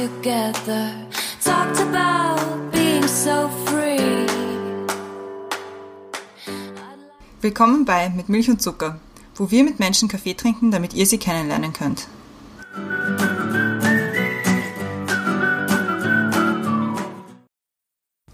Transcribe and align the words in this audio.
together. 0.00 0.92
Talked 1.44 1.78
about 1.80 2.70
being 2.72 3.06
so 3.06 3.50
free. 3.66 4.26
Willkommen 7.42 7.84
bei 7.84 8.08
Mit 8.08 8.28
Milch 8.28 8.48
und 8.48 8.62
Zucker, 8.62 8.98
wo 9.34 9.50
wir 9.50 9.62
mit 9.62 9.78
Menschen 9.78 10.08
Kaffee 10.08 10.34
trinken, 10.34 10.70
damit 10.70 10.94
ihr 10.94 11.06
sie 11.06 11.18
kennenlernen 11.18 11.72
könnt. 11.74 12.08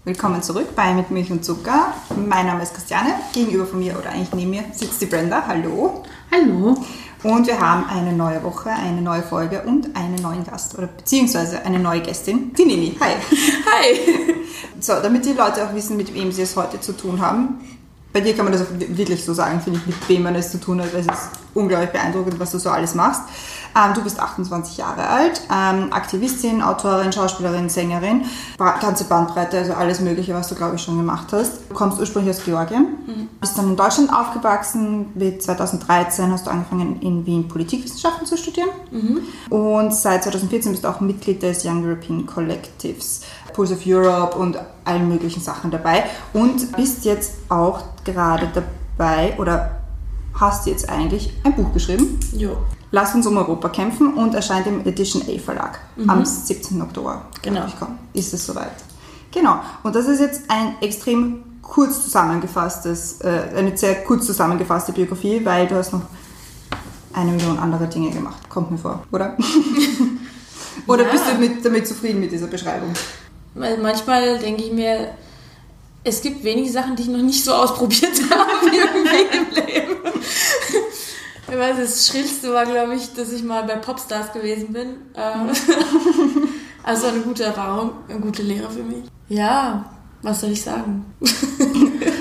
Willkommen 0.05 0.41
zurück 0.41 0.73
bei 0.73 0.93
Mit 0.93 1.11
Milch 1.11 1.31
und 1.31 1.43
Zucker. 1.43 1.93
Mein 2.15 2.45
Name 2.45 2.63
ist 2.63 2.75
Christiane. 2.75 3.13
Gegenüber 3.33 3.65
von 3.65 3.79
mir 3.79 3.97
oder 3.99 4.11
eigentlich 4.11 4.31
neben 4.31 4.51
mir 4.51 4.63
sitzt 4.71 5.01
die 5.01 5.05
Brenda. 5.05 5.45
Hallo. 5.45 6.03
Hallo. 6.31 6.77
Und 7.23 7.47
wir 7.47 7.59
haben 7.59 7.85
eine 7.89 8.13
neue 8.13 8.43
Woche, 8.43 8.69
eine 8.69 9.01
neue 9.01 9.23
Folge 9.23 9.63
und 9.63 9.95
einen 9.95 10.15
neuen 10.21 10.43
Gast 10.43 10.77
oder 10.77 10.87
beziehungsweise 10.87 11.63
eine 11.65 11.79
neue 11.79 12.01
Gästin, 12.01 12.53
die 12.53 12.65
Nini. 12.65 12.97
Hi. 12.99 13.13
Hi. 13.65 14.35
So, 14.79 14.93
damit 15.01 15.25
die 15.25 15.33
Leute 15.33 15.67
auch 15.67 15.73
wissen, 15.73 15.97
mit 15.97 16.13
wem 16.13 16.31
sie 16.31 16.43
es 16.43 16.55
heute 16.55 16.79
zu 16.79 16.93
tun 16.93 17.19
haben. 17.19 17.59
Bei 18.13 18.21
dir 18.21 18.35
kann 18.35 18.45
man 18.45 18.53
das 18.53 18.63
auch 18.63 18.71
wirklich 18.71 19.23
so 19.23 19.33
sagen, 19.33 19.61
finde 19.61 19.79
ich, 19.79 19.87
mit 19.87 20.09
wem 20.09 20.23
man 20.23 20.35
es 20.35 20.51
zu 20.51 20.59
tun 20.59 20.81
hat, 20.81 20.93
weil 20.93 21.01
es 21.01 21.07
ist 21.07 21.29
unglaublich 21.53 21.91
beeindruckend, 21.91 22.39
was 22.39 22.51
du 22.51 22.57
so 22.57 22.69
alles 22.69 22.95
machst. 22.95 23.21
Ähm, 23.75 23.93
du 23.93 24.01
bist 24.01 24.19
28 24.19 24.77
Jahre 24.77 25.07
alt, 25.07 25.41
ähm, 25.51 25.91
Aktivistin, 25.91 26.61
Autorin, 26.61 27.11
Schauspielerin, 27.11 27.69
Sängerin, 27.69 28.25
ganze 28.57 29.03
Bandbreite, 29.03 29.59
also 29.59 29.73
alles 29.73 29.99
Mögliche, 29.99 30.33
was 30.33 30.47
du, 30.47 30.55
glaube 30.55 30.77
ich, 30.77 30.81
schon 30.81 30.97
gemacht 30.97 31.27
hast. 31.31 31.69
Du 31.69 31.75
kommst 31.75 31.99
ursprünglich 31.99 32.35
aus 32.35 32.43
Georgien, 32.43 32.87
bist 33.39 33.57
dann 33.57 33.69
in 33.69 33.75
Deutschland 33.75 34.11
aufgewachsen. 34.11 35.11
Bis 35.13 35.43
2013 35.45 36.31
hast 36.31 36.47
du 36.47 36.51
angefangen, 36.51 37.01
in 37.01 37.25
Wien 37.25 37.47
Politikwissenschaften 37.47 38.25
zu 38.25 38.37
studieren. 38.37 38.69
Und 39.49 39.93
seit 39.93 40.23
2014 40.23 40.71
bist 40.71 40.83
du 40.83 40.87
auch 40.87 40.99
Mitglied 41.01 41.43
des 41.43 41.63
Young 41.65 41.85
European 41.85 42.25
Collectives, 42.25 43.21
Pulse 43.57 43.73
of 43.73 43.81
Europe 43.87 44.37
und 44.37 44.55
allen 44.85 45.09
möglichen 45.09 45.41
Sachen 45.41 45.71
dabei. 45.71 46.03
Und 46.31 46.75
bist 46.77 47.05
jetzt 47.05 47.33
auch 47.49 47.81
gerade 48.05 48.47
dabei 48.53 49.33
oder 49.39 49.71
hast 50.35 50.67
jetzt 50.67 50.87
eigentlich 50.87 51.33
ein 51.43 51.55
Buch 51.55 51.73
geschrieben. 51.73 52.19
Jo. 52.33 52.55
Lass 52.91 53.15
uns 53.15 53.25
um 53.25 53.35
Europa 53.35 53.69
kämpfen 53.69 54.13
und 54.13 54.35
erscheint 54.35 54.67
im 54.67 54.85
Edition 54.85 55.23
A 55.23 55.39
Verlag 55.39 55.79
am 56.05 56.23
17. 56.23 56.79
Oktober. 56.83 57.23
Genau. 57.41 57.65
Ich, 57.65 57.73
komm, 57.79 57.97
ist 58.13 58.31
es 58.33 58.45
soweit. 58.45 58.71
Genau. 59.31 59.59
Und 59.81 59.95
das 59.95 60.05
ist 60.05 60.19
jetzt 60.19 60.43
ein 60.49 60.75
extrem 60.79 61.43
kurz 61.63 62.03
zusammengefasstes, 62.03 63.21
äh, 63.21 63.41
eine 63.55 63.75
sehr 63.75 64.03
kurz 64.03 64.27
zusammengefasste 64.27 64.93
Biografie, 64.93 65.43
weil 65.43 65.65
du 65.67 65.75
hast 65.75 65.91
noch 65.93 66.03
eine 67.11 67.31
Million 67.31 67.57
andere 67.57 67.87
Dinge 67.87 68.11
gemacht. 68.11 68.47
Kommt 68.49 68.69
mir 68.69 68.77
vor, 68.77 69.03
oder? 69.11 69.35
oder 70.87 71.05
Ja. 71.05 71.11
bist 71.11 71.23
du 71.27 71.39
mit, 71.39 71.65
damit 71.65 71.87
zufrieden 71.87 72.19
mit 72.19 72.31
dieser 72.31 72.47
Beschreibung? 72.47 72.93
Weil 73.57 73.77
manchmal 73.77 74.39
denke 74.39 74.63
ich 74.63 74.71
mir, 74.71 75.09
es 76.03 76.21
gibt 76.21 76.43
wenige 76.43 76.69
Sachen, 76.69 76.95
die 76.95 77.03
ich 77.03 77.09
noch 77.09 77.21
nicht 77.21 77.43
so 77.43 77.53
ausprobiert 77.53 78.13
habe 78.31 78.67
irgendwie 78.67 79.37
im 79.37 79.65
Leben. 79.65 79.95
Ich 81.49 81.57
weiß, 81.57 81.77
das 81.77 82.07
Schrillste 82.07 82.53
war, 82.53 82.65
glaube 82.65 82.95
ich, 82.95 83.13
dass 83.13 83.31
ich 83.31 83.43
mal 83.43 83.63
bei 83.63 83.75
Popstars 83.75 84.33
gewesen 84.33 84.73
bin. 84.73 84.95
Ähm, 85.15 85.49
Also 86.87 87.07
eine 87.07 87.19
gute 87.19 87.43
Erfahrung, 87.43 87.91
eine 88.07 88.21
gute 88.21 88.43
Lehre 88.43 88.69
für 88.69 88.81
mich. 88.81 89.03
Ja, 89.27 89.83
was 90.21 90.39
soll 90.39 90.51
ich 90.51 90.61
sagen? 90.61 91.05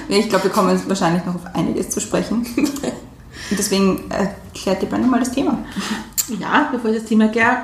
Ja, 0.09 0.19
ich 0.19 0.29
glaube, 0.29 0.45
wir 0.45 0.51
kommen 0.53 0.71
jetzt 0.71 0.89
wahrscheinlich 0.89 1.25
noch 1.25 1.35
auf 1.35 1.47
einiges 1.53 1.91
zu 1.91 2.01
sprechen. 2.01 2.47
Und 2.57 3.59
deswegen 3.59 4.09
erklärt 4.09 4.81
die 4.81 4.87
Brenda 4.87 5.09
mal 5.09 5.19
das 5.19 5.33
Thema. 5.33 5.59
Ja, 6.39 6.69
bevor 6.71 6.91
ich 6.91 6.99
das 6.99 7.09
Thema 7.09 7.25
erkläre, 7.25 7.59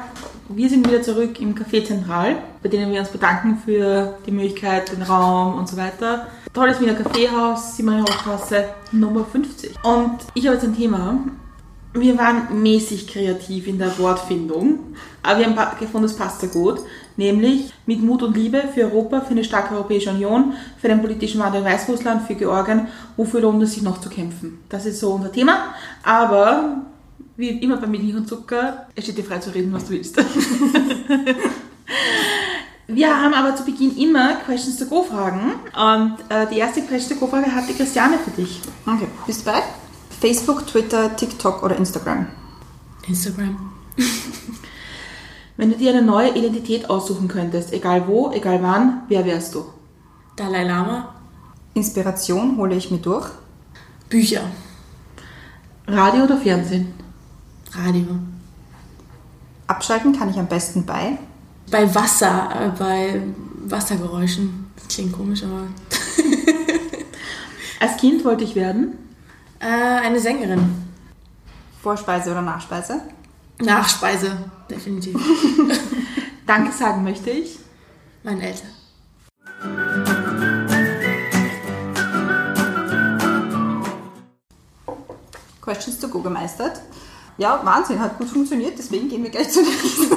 wir 0.54 0.68
sind 0.68 0.86
wieder 0.86 1.02
zurück 1.02 1.40
im 1.40 1.54
Café 1.54 1.84
Zentral, 1.84 2.36
bei 2.62 2.68
denen 2.68 2.92
wir 2.92 3.00
uns 3.00 3.08
bedanken 3.08 3.58
für 3.64 4.18
die 4.26 4.30
Möglichkeit, 4.30 4.92
den 4.92 5.02
Raum 5.02 5.58
und 5.58 5.68
so 5.68 5.76
weiter. 5.76 6.26
Tolles 6.52 6.80
Wiener 6.80 6.94
Kaffeehaus, 6.94 7.78
Hochstraße 7.78 8.64
Nummer 8.92 9.24
50. 9.24 9.74
Und 9.82 10.18
ich 10.34 10.46
habe 10.46 10.56
jetzt 10.56 10.64
ein 10.64 10.76
Thema. 10.76 11.18
Wir 11.94 12.16
waren 12.16 12.62
mäßig 12.62 13.06
kreativ 13.06 13.66
in 13.66 13.78
der 13.78 13.98
Wortfindung, 13.98 14.78
aber 15.22 15.40
wir 15.40 15.46
haben 15.46 15.78
gefunden, 15.78 16.06
es 16.06 16.16
passt 16.16 16.40
sehr 16.40 16.48
gut. 16.48 16.80
Nämlich 17.18 17.72
mit 17.84 18.02
Mut 18.02 18.22
und 18.22 18.34
Liebe 18.34 18.62
für 18.72 18.84
Europa, 18.84 19.20
für 19.20 19.32
eine 19.32 19.44
starke 19.44 19.74
Europäische 19.74 20.10
Union, 20.10 20.54
für 20.78 20.88
den 20.88 21.02
politischen 21.02 21.40
Wandel 21.40 21.60
in 21.60 21.66
Weißrussland, 21.66 22.26
für 22.26 22.34
Georgien. 22.34 22.88
Wofür 23.18 23.42
lohnt 23.42 23.62
es 23.62 23.74
sich 23.74 23.82
noch 23.82 24.00
zu 24.00 24.08
kämpfen? 24.08 24.60
Das 24.70 24.86
ist 24.86 25.00
so 25.00 25.12
unser 25.12 25.30
Thema. 25.30 25.74
Aber 26.02 26.82
wie 27.36 27.48
immer 27.48 27.76
bei 27.76 27.86
Milch 27.86 28.14
und 28.14 28.28
Zucker, 28.28 28.86
es 28.94 29.04
steht 29.04 29.18
dir 29.18 29.24
frei 29.24 29.38
zu 29.38 29.54
reden, 29.54 29.72
was 29.72 29.84
du 29.86 29.90
willst. 29.90 30.16
Wir 32.88 33.08
haben 33.08 33.32
aber 33.32 33.56
zu 33.56 33.64
Beginn 33.64 33.96
immer 33.96 34.34
Questions 34.44 34.76
to 34.76 34.86
Go 34.86 35.02
Fragen. 35.02 35.52
Und 35.74 36.16
äh, 36.28 36.46
die 36.52 36.58
erste 36.58 36.82
Question 36.82 37.18
to 37.18 37.24
Go 37.24 37.30
Frage 37.30 37.54
hat 37.54 37.68
die 37.68 37.74
Christiane 37.74 38.18
für 38.18 38.30
dich. 38.32 38.60
Okay, 38.86 39.06
bist 39.26 39.40
du 39.40 39.44
bereit? 39.46 39.64
Facebook, 40.20 40.66
Twitter, 40.66 41.16
TikTok 41.16 41.62
oder 41.62 41.76
Instagram? 41.76 42.26
Instagram. 43.08 43.72
Wenn 45.56 45.70
du 45.70 45.76
dir 45.76 45.90
eine 45.90 46.02
neue 46.02 46.34
Identität 46.34 46.90
aussuchen 46.90 47.28
könntest, 47.28 47.72
egal 47.72 48.06
wo, 48.06 48.30
egal 48.32 48.62
wann, 48.62 49.02
wer 49.08 49.24
wärst 49.24 49.54
du? 49.54 49.64
Dalai 50.36 50.64
Lama. 50.64 51.14
Inspiration 51.74 52.56
hole 52.56 52.74
ich 52.74 52.90
mir 52.90 52.98
durch. 52.98 53.30
Bücher. 54.08 54.42
Radio 55.86 56.24
oder 56.24 56.36
Fernsehen? 56.36 56.92
Radio. 57.74 58.18
Abschalten 59.66 60.16
kann 60.18 60.28
ich 60.28 60.38
am 60.38 60.46
besten 60.46 60.84
bei. 60.84 61.18
Bei 61.70 61.94
Wasser, 61.94 62.50
äh, 62.54 62.78
bei 62.78 63.22
Wassergeräuschen. 63.64 64.70
Das 64.76 64.88
klingt 64.88 65.12
komisch, 65.12 65.42
aber. 65.42 65.68
Als 67.80 67.96
Kind 67.96 68.24
wollte 68.24 68.44
ich 68.44 68.54
werden. 68.54 68.98
Äh, 69.58 69.66
eine 69.66 70.20
Sängerin. 70.20 70.84
Vorspeise 71.82 72.30
oder 72.30 72.42
Nachspeise. 72.42 73.00
Nachspeise, 73.60 74.36
definitiv. 74.68 75.16
Danke 76.46 76.72
sagen 76.72 77.02
möchte 77.02 77.30
ich. 77.30 77.58
Meine 78.22 78.42
Eltern. 78.42 78.68
Questions 85.60 85.98
to 85.98 86.08
go 86.08 86.20
gemeistert. 86.20 86.82
Ja, 87.38 87.60
Wahnsinn, 87.64 87.98
hat 87.98 88.18
gut 88.18 88.28
funktioniert, 88.28 88.74
deswegen 88.78 89.08
gehen 89.08 89.22
wir 89.22 89.30
gleich 89.30 89.50
zur 89.50 89.62
nächsten, 89.62 90.08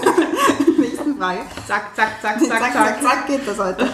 nächsten 0.82 1.18
Frage. 1.18 1.40
Zack, 1.68 1.96
zack, 1.96 2.22
zack, 2.22 2.40
Zack, 2.40 2.74
zack, 2.74 3.02
zack, 3.02 3.28
geht 3.28 3.48
das 3.48 3.58
heute. 3.58 3.90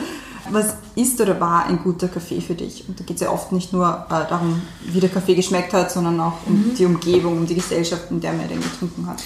Was 0.50 0.76
ist 0.96 1.22
oder 1.22 1.40
war 1.40 1.66
ein 1.66 1.82
guter 1.84 2.08
Kaffee 2.08 2.42
für 2.42 2.56
dich? 2.56 2.84
Und 2.88 3.00
da 3.00 3.04
geht 3.04 3.16
es 3.16 3.22
ja 3.22 3.30
oft 3.30 3.52
nicht 3.52 3.72
nur 3.74 4.06
äh, 4.10 4.28
darum, 4.28 4.62
wie 4.82 5.00
der 5.00 5.10
Kaffee 5.10 5.36
geschmeckt 5.36 5.72
hat, 5.72 5.92
sondern 5.92 6.20
auch 6.20 6.34
um 6.46 6.74
die 6.78 6.86
Umgebung, 6.86 7.38
um 7.38 7.46
die 7.46 7.56
Gesellschaft, 7.56 8.10
in 8.10 8.20
der 8.20 8.34
man 8.34 8.48
den 8.48 8.60
getrunken 8.60 9.08
hat. 9.08 9.22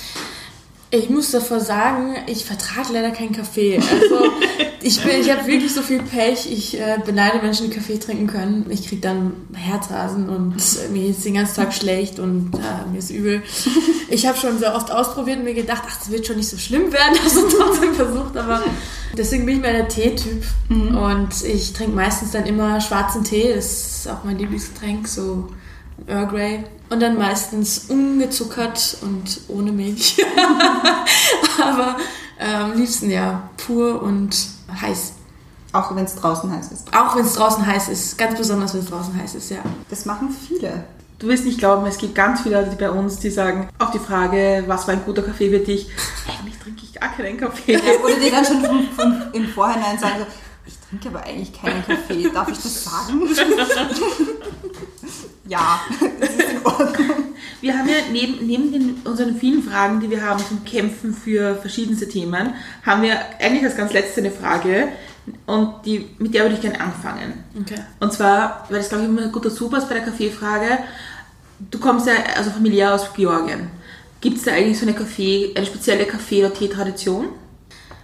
Ich 0.97 1.09
muss 1.09 1.31
davor 1.31 1.59
sagen, 1.59 2.16
ich 2.28 2.45
vertrage 2.45 2.94
leider 2.94 3.11
keinen 3.11 3.31
Kaffee. 3.33 3.78
Also 3.78 4.31
ich, 4.81 5.01
bin- 5.01 5.19
ich 5.19 5.31
habe 5.31 5.45
wirklich 5.47 5.73
so 5.73 5.81
viel 5.81 6.01
Pech. 6.01 6.50
Ich 6.51 6.79
äh, 6.79 6.97
beneide 7.06 7.39
Menschen, 7.41 7.69
die 7.69 7.75
Kaffee 7.75 7.97
trinken 7.97 8.28
können. 8.28 8.66
Ich 8.69 8.88
kriege 8.88 9.01
dann 9.01 9.34
Herzrasen 9.53 10.29
und 10.29 10.55
äh, 10.55 10.91
mir 10.91 11.09
ist 11.09 11.25
den 11.25 11.34
ganzen 11.34 11.55
Tag 11.55 11.73
schlecht 11.73 12.19
und 12.19 12.51
äh, 12.55 12.89
mir 12.91 13.00
ist 13.00 13.09
übel. 13.09 13.44
Ich 14.09 14.25
habe 14.28 14.38
schon 14.38 14.57
so 14.59 14.67
oft 14.67 14.91
ausprobiert 14.91 15.39
und 15.39 15.44
mir 15.44 15.53
gedacht, 15.53 15.84
ach, 15.88 15.97
das 15.97 16.11
wird 16.11 16.25
schon 16.28 16.38
nicht 16.38 16.50
so 16.50 16.57
schlimm 16.57 16.94
werden. 16.94 17.17
Also 17.23 17.47
trotzdem 17.50 17.94
versucht, 17.95 18.38
aber 18.38 18.61
deswegen 19.17 19.45
bin 19.45 19.55
ich 19.55 19.61
mehr 19.61 19.73
der 19.73 19.88
Tee-Typ. 19.88 20.44
Und 20.69 21.29
ich 21.44 21.73
trinke 21.73 21.95
meistens 21.95 22.31
dann 22.31 22.45
immer 22.45 22.79
schwarzen 22.79 23.23
Tee. 23.23 23.53
Das 23.53 23.66
ist 23.97 24.07
auch 24.09 24.23
mein 24.23 24.38
Lieblingsgetränk, 24.38 25.08
so 25.08 25.49
Earl 26.08 26.28
Grey. 26.28 26.64
Und 26.90 27.02
dann 27.02 27.18
meistens 27.18 27.86
ungezuckert 27.90 28.97
und 29.02 29.42
ohne 29.47 29.72
Milch. 29.72 30.24
Aber 31.62 31.97
äh, 32.40 32.53
am 32.53 32.74
liebsten 32.78 33.09
ja 33.09 33.50
pur 33.58 34.02
und 34.02 34.36
heiß. 34.82 35.14
Auch 35.74 35.96
wenn 35.96 36.06
es 36.06 36.16
draußen 36.16 36.52
heiß 36.52 36.72
ist. 36.72 36.96
Auch 36.96 37.16
wenn 37.16 37.26
es 37.26 37.34
draußen 37.34 37.66
heiß 37.66 37.90
ist. 37.90 38.18
Ganz 38.18 38.38
besonders, 38.38 38.74
wenn 38.74 38.82
es 38.82 38.88
draußen 38.88 39.20
heiß 39.20 39.36
ist, 39.36 39.50
ja. 39.52 39.58
Das 39.90 40.06
machen 40.06 40.30
viele. 40.30 40.86
Du 41.20 41.28
wirst 41.28 41.46
nicht 41.46 41.59
glauben, 41.59 41.86
es 41.86 41.97
gibt 41.97 42.14
ganz 42.14 42.42
viele 42.42 42.62
Leute 42.62 42.76
bei 42.76 42.90
uns, 42.92 43.20
die 43.20 43.30
sagen, 43.30 43.70
auf 43.80 43.92
die 43.92 44.00
Frage, 44.00 44.64
was 44.68 44.88
war 44.88 44.94
ein 44.94 45.03
guter 45.06 45.22
Kaffee 45.22 45.50
für 45.50 45.59
dich? 45.59 45.90
Eigentlich 46.28 46.59
trinke 46.59 46.84
ich 46.84 46.94
gar 46.94 47.09
keinen 47.09 47.38
Kaffee. 47.38 47.78
Oder 47.78 48.16
die 48.16 48.30
dann 48.30 48.46
schon 48.46 48.62
von, 48.64 48.88
von, 48.96 49.24
im 49.34 49.47
Vorhinein 49.47 49.97
sagen 49.97 50.16
so, 50.20 50.26
ich 50.68 50.78
trinke 50.90 51.09
aber 51.09 51.26
eigentlich 51.26 51.53
keinen 51.53 51.86
Kaffee. 51.86 52.30
Darf 52.34 52.50
ich 52.50 52.58
das 52.58 52.84
sagen? 52.84 53.22
ja, 55.47 55.82
das 56.20 56.30
ist 56.30 56.52
in 56.52 56.66
Ordnung. 56.66 57.36
Wir 57.62 57.78
haben 57.78 57.88
ja 57.88 57.96
neben, 58.12 58.46
neben 58.46 58.72
den, 58.72 58.96
unseren 59.06 59.36
vielen 59.38 59.64
Fragen, 59.64 60.00
die 60.00 60.09
wir 60.09 60.24
haben 60.24 60.44
zum 60.46 60.64
Kämpfen 60.66 61.14
für 61.14 61.56
verschiedenste 61.56 62.08
Themen, 62.08 62.53
haben 62.86 63.02
wir 63.02 63.18
eigentlich 63.40 63.64
als 63.64 63.76
ganz 63.76 63.94
letzte 63.94 64.22
eine 64.22 64.32
Frage 64.32 64.90
und 65.46 65.86
die, 65.86 66.09
mit 66.20 66.34
der 66.34 66.44
würde 66.44 66.56
ich 66.56 66.62
gerne 66.62 66.80
anfangen. 66.80 67.44
Okay. 67.59 67.82
Und 68.00 68.14
zwar, 68.14 68.66
weil 68.70 68.78
das 68.80 68.90
glaube 68.90 69.03
ich 69.03 69.09
immer 69.09 69.24
ein 69.24 69.32
guter 69.32 69.50
Super 69.50 69.80
ist 69.80 69.90
bei 69.90 69.96
der 69.96 70.03
Kaffeefrage, 70.03 70.80
du 71.72 71.80
kommst 71.80 72.08
ja 72.08 72.14
also 72.36 72.52
familiär 72.52 72.94
aus 72.94 73.14
Georgien. 73.16 73.70
Gibt 74.22 74.38
es 74.38 74.44
da 74.44 74.52
eigentlich 74.52 74.80
so 74.80 74.86
eine 74.86 74.96
Kaffee, 74.96 75.53
eine 75.56 75.66
spezielle 75.66 76.06
Kaffee- 76.06 76.46
oder 76.46 76.53
Teetradition? 76.53 77.28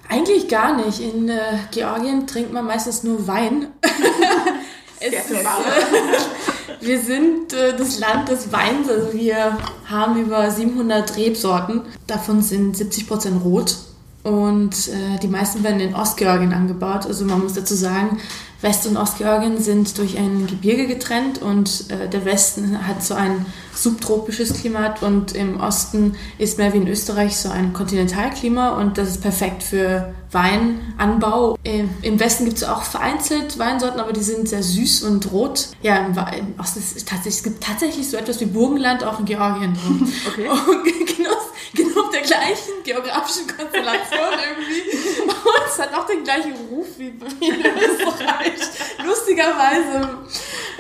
Eigentlich 0.10 0.48
gar 0.48 0.76
nicht. 0.76 1.00
In 1.00 1.30
äh, 1.30 1.58
Georgien 1.72 2.28
trinkt 2.28 2.52
man 2.52 2.66
meistens 2.66 3.04
nur 3.04 3.28
Wein. 3.28 3.68
es 5.00 5.14
ist, 5.14 5.32
wir 6.82 7.00
sind 7.00 7.54
äh, 7.54 7.76
das 7.76 8.00
Land 8.00 8.30
des 8.30 8.52
Weins. 8.52 8.90
Also 8.90 9.14
wir 9.14 9.58
haben 9.86 10.20
über 10.20 10.50
700 10.50 11.16
Rebsorten. 11.18 11.82
Davon 12.08 12.42
sind 12.42 12.76
70% 12.76 13.42
rot. 13.44 13.78
Und 14.24 14.90
äh, 14.90 15.20
die 15.22 15.28
meisten 15.28 15.64
werden 15.64 15.80
in 15.80 15.96
Ostgeorgien 15.96 16.54
angebaut. 16.54 17.06
Also 17.06 17.26
man 17.26 17.42
muss 17.42 17.54
dazu 17.54 17.74
sagen, 17.74 18.20
West- 18.62 18.86
und 18.86 18.98
Ostgeorgien 18.98 19.60
sind 19.60 19.98
durch 19.98 20.18
ein 20.18 20.46
Gebirge 20.46 20.86
getrennt 20.86 21.42
und 21.42 21.86
äh, 21.90 22.08
der 22.08 22.26
Westen 22.26 22.88
hat 22.88 23.04
so 23.04 23.16
ein 23.16 23.46
subtropisches 23.82 24.54
Klima 24.54 24.96
und 25.02 25.34
im 25.34 25.60
Osten 25.60 26.16
ist 26.38 26.58
mehr 26.58 26.74
wie 26.74 26.78
in 26.78 26.88
Österreich 26.88 27.38
so 27.38 27.50
ein 27.50 27.74
Kontinentalklima 27.74 28.70
und 28.80 28.98
das 28.98 29.10
ist 29.10 29.22
perfekt 29.22 29.64
für 29.64 30.14
Weinanbau. 30.32 31.58
Im, 31.64 31.90
im 32.02 32.20
Westen 32.20 32.46
gibt 32.46 32.58
es 32.58 32.64
auch 32.64 32.84
vereinzelt 32.84 33.58
Weinsorten, 33.60 34.00
aber 34.00 34.14
die 34.14 34.22
sind 34.22 34.48
sehr 34.48 34.64
süß 34.64 35.04
und 35.04 35.32
rot. 35.32 35.70
Ja, 35.82 36.06
im, 36.06 36.16
Osten 36.60 36.80
ist 36.80 36.96
es 36.96 37.06
tatsächlich, 37.06 37.36
es 37.36 37.44
gibt 37.44 37.64
tatsächlich 37.64 38.10
so 38.10 38.18
etwas 38.18 38.40
wie 38.40 38.46
Burgenland 38.46 39.04
auch 39.04 39.20
in 39.20 39.26
Georgien. 39.26 39.78
Okay. 40.32 40.48
Und 40.48 40.84
genau, 40.84 41.36
genau 41.74 42.02
auf 42.02 42.12
der 42.12 42.22
gleichen 42.22 42.84
geografischen 42.84 43.48
Konstellation 43.48 44.34
irgendwie. 44.50 45.30
Und 45.30 45.66
es 45.68 45.80
hat 45.80 45.94
auch 45.94 46.06
den 46.06 46.24
gleichen 46.24 46.54
Ruf 46.70 46.88
wie, 46.98 47.14
wie 47.40 47.48
in 47.48 47.60
Österreich. 47.60 48.60
Lustigerweise. 49.04 50.10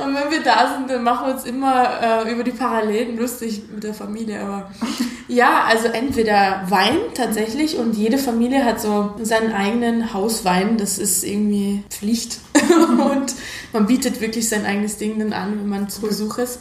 Und 0.04 0.16
wenn 0.16 0.32
wir 0.32 0.44
da 0.44 0.74
sind, 0.76 0.90
dann 0.90 1.04
machen 1.04 1.28
wir 1.28 1.34
uns 1.34 1.46
immer 1.46 2.26
äh, 2.26 2.32
über 2.32 2.44
die 2.44 2.52
Parallelen 2.52 3.18
lustig 3.18 3.64
mit 3.74 3.84
der 3.84 3.94
Familie. 3.94 4.42
Aber 4.42 4.72
ja, 5.28 5.64
also 5.68 5.88
entweder 5.88 6.64
Wein 6.68 6.98
tatsächlich 7.14 7.78
und 7.78 7.96
jede 7.96 8.18
Familie 8.18 8.66
hat 8.66 8.82
so 8.82 9.16
seinen 9.22 9.54
eigenen 9.54 10.14
Hauswein. 10.14 10.78
Das 10.78 10.98
ist 10.98 11.24
irgendwie 11.24 11.84
Pflicht. 11.90 12.40
und 12.72 13.34
man 13.74 13.86
bietet 13.86 14.22
wirklich 14.22 14.48
sein 14.50 14.66
eigenes 14.66 14.98
Ding 14.98 15.20
dann 15.20 15.34
an, 15.34 15.60
wenn 15.60 15.70
man 15.70 15.90
zu 15.90 16.02
Besuch 16.02 16.38
ist. 16.38 16.60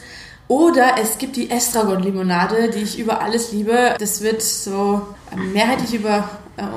Oder 0.50 0.96
es 1.00 1.18
gibt 1.18 1.36
die 1.36 1.48
Estragon-Limonade, 1.48 2.70
die 2.70 2.80
ich 2.80 2.98
über 2.98 3.22
alles 3.22 3.52
liebe. 3.52 3.94
Das 4.00 4.20
wird 4.20 4.42
so 4.42 5.06
mehrheitlich 5.52 5.94
über, 5.94 6.28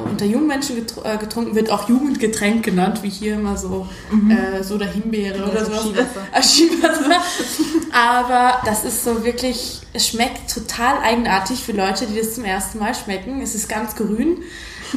unter 0.10 0.26
jungen 0.26 0.48
Menschen 0.48 0.76
getr 0.76 1.06
äh, 1.06 1.18
getrunken, 1.18 1.56
wird 1.56 1.70
auch 1.72 1.90
Jugendgetränk 1.90 2.64
genannt, 2.64 3.04
wie 3.04 3.10
hier 3.10 3.36
immer 3.36 3.58
so 3.58 3.88
äh, 4.30 4.64
Soda 4.64 4.86
Himbeere 4.86 5.44
oder 5.44 5.66
so 5.66 5.72
sowas. 5.72 6.08
Skiwasser. 6.42 6.42
Skiwasser. 6.42 7.22
Aber 7.92 8.62
das 8.66 8.84
ist 8.84 9.04
so 9.04 9.24
wirklich, 9.24 9.82
es 9.94 10.08
schmeckt 10.08 10.54
total 10.54 10.98
eigenartig 11.04 11.64
für 11.64 11.74
Leute, 11.74 12.06
die 12.06 12.18
das 12.18 12.36
zum 12.36 12.46
ersten 12.46 12.80
Mal 12.80 12.96
schmecken. 12.96 13.42
Es 13.42 13.56
ist 13.56 13.70
ganz 13.70 13.96
grün. 13.96 14.38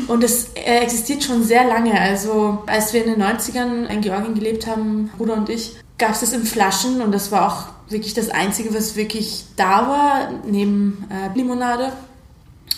Und 0.08 0.22
es 0.24 0.48
äh, 0.54 0.78
existiert 0.80 1.24
schon 1.24 1.42
sehr 1.42 1.64
lange. 1.64 1.98
Also 1.98 2.62
als 2.66 2.92
wir 2.92 3.04
in 3.04 3.14
den 3.14 3.22
90ern 3.22 3.86
in 3.86 4.00
Georgien 4.02 4.34
gelebt 4.34 4.66
haben, 4.66 5.10
Bruder 5.16 5.34
und 5.34 5.48
ich, 5.48 5.76
gab 5.98 6.10
es 6.10 6.20
das 6.20 6.32
in 6.32 6.44
Flaschen 6.44 7.00
und 7.00 7.12
das 7.12 7.32
war 7.32 7.48
auch 7.48 7.90
wirklich 7.90 8.14
das 8.14 8.30
Einzige, 8.30 8.74
was 8.74 8.96
wirklich 8.96 9.44
da 9.56 9.88
war, 9.88 10.30
neben 10.44 11.06
äh, 11.10 11.36
Limonade. 11.36 11.92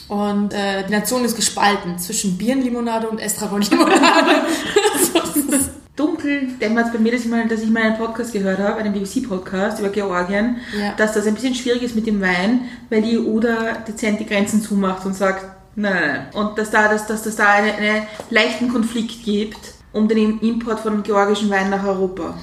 Und 0.09 0.55
äh, 0.55 0.85
die 0.87 0.93
Nation 0.93 1.25
ist 1.25 1.37
gespalten 1.37 1.99
zwischen 1.99 2.39
Birnenlimonade 2.39 3.09
und 3.09 3.19
Estragon-Limonade. 3.19 4.01
das 5.15 5.37
ist, 5.37 5.71
Dunkel 5.97 6.49
dämmert 6.61 6.93
bei 6.93 6.99
mir 6.99 7.13
das 7.13 7.25
Mal, 7.25 7.49
dass 7.49 7.61
ich 7.61 7.69
mal 7.71 7.83
einen 7.83 7.99
Podcast 7.99 8.33
gehört 8.33 8.59
habe, 8.61 8.77
einen 8.77 8.93
BBC-Podcast 8.93 9.81
über 9.81 9.89
Georgien, 9.89 10.59
Ja. 10.81 10.93
dass 10.97 11.13
das 11.13 11.27
ein 11.27 11.35
bisschen 11.35 11.55
schwierig 11.57 11.83
ist 11.83 11.97
mit 11.97 12.07
dem 12.07 12.21
Wein, 12.21 12.63
weil 12.89 13.03
die 13.03 13.19
EU 13.19 13.41
da 13.41 13.73
dezent 13.87 14.21
die 14.21 14.27
Grenzen 14.27 14.63
zumacht 14.63 15.05
und 15.05 15.15
sagt, 15.15 15.45
nein, 15.75 15.93
nein, 15.93 16.03
nein. 16.33 16.45
Und 16.45 16.57
dass 16.57 16.71
da, 16.71 16.89
dass, 16.89 17.07
dass, 17.07 17.23
dass 17.25 17.35
da 17.37 17.49
einen, 17.49 17.71
einen 17.75 18.07
leichten 18.31 18.69
Konflikt 18.69 19.25
gibt 19.25 19.59
um 19.93 20.07
den 20.07 20.39
Import 20.41 20.81
von 20.81 21.03
georgischen 21.03 21.51
Wein 21.51 21.71
nach 21.71 21.85
Europa. 21.85 22.35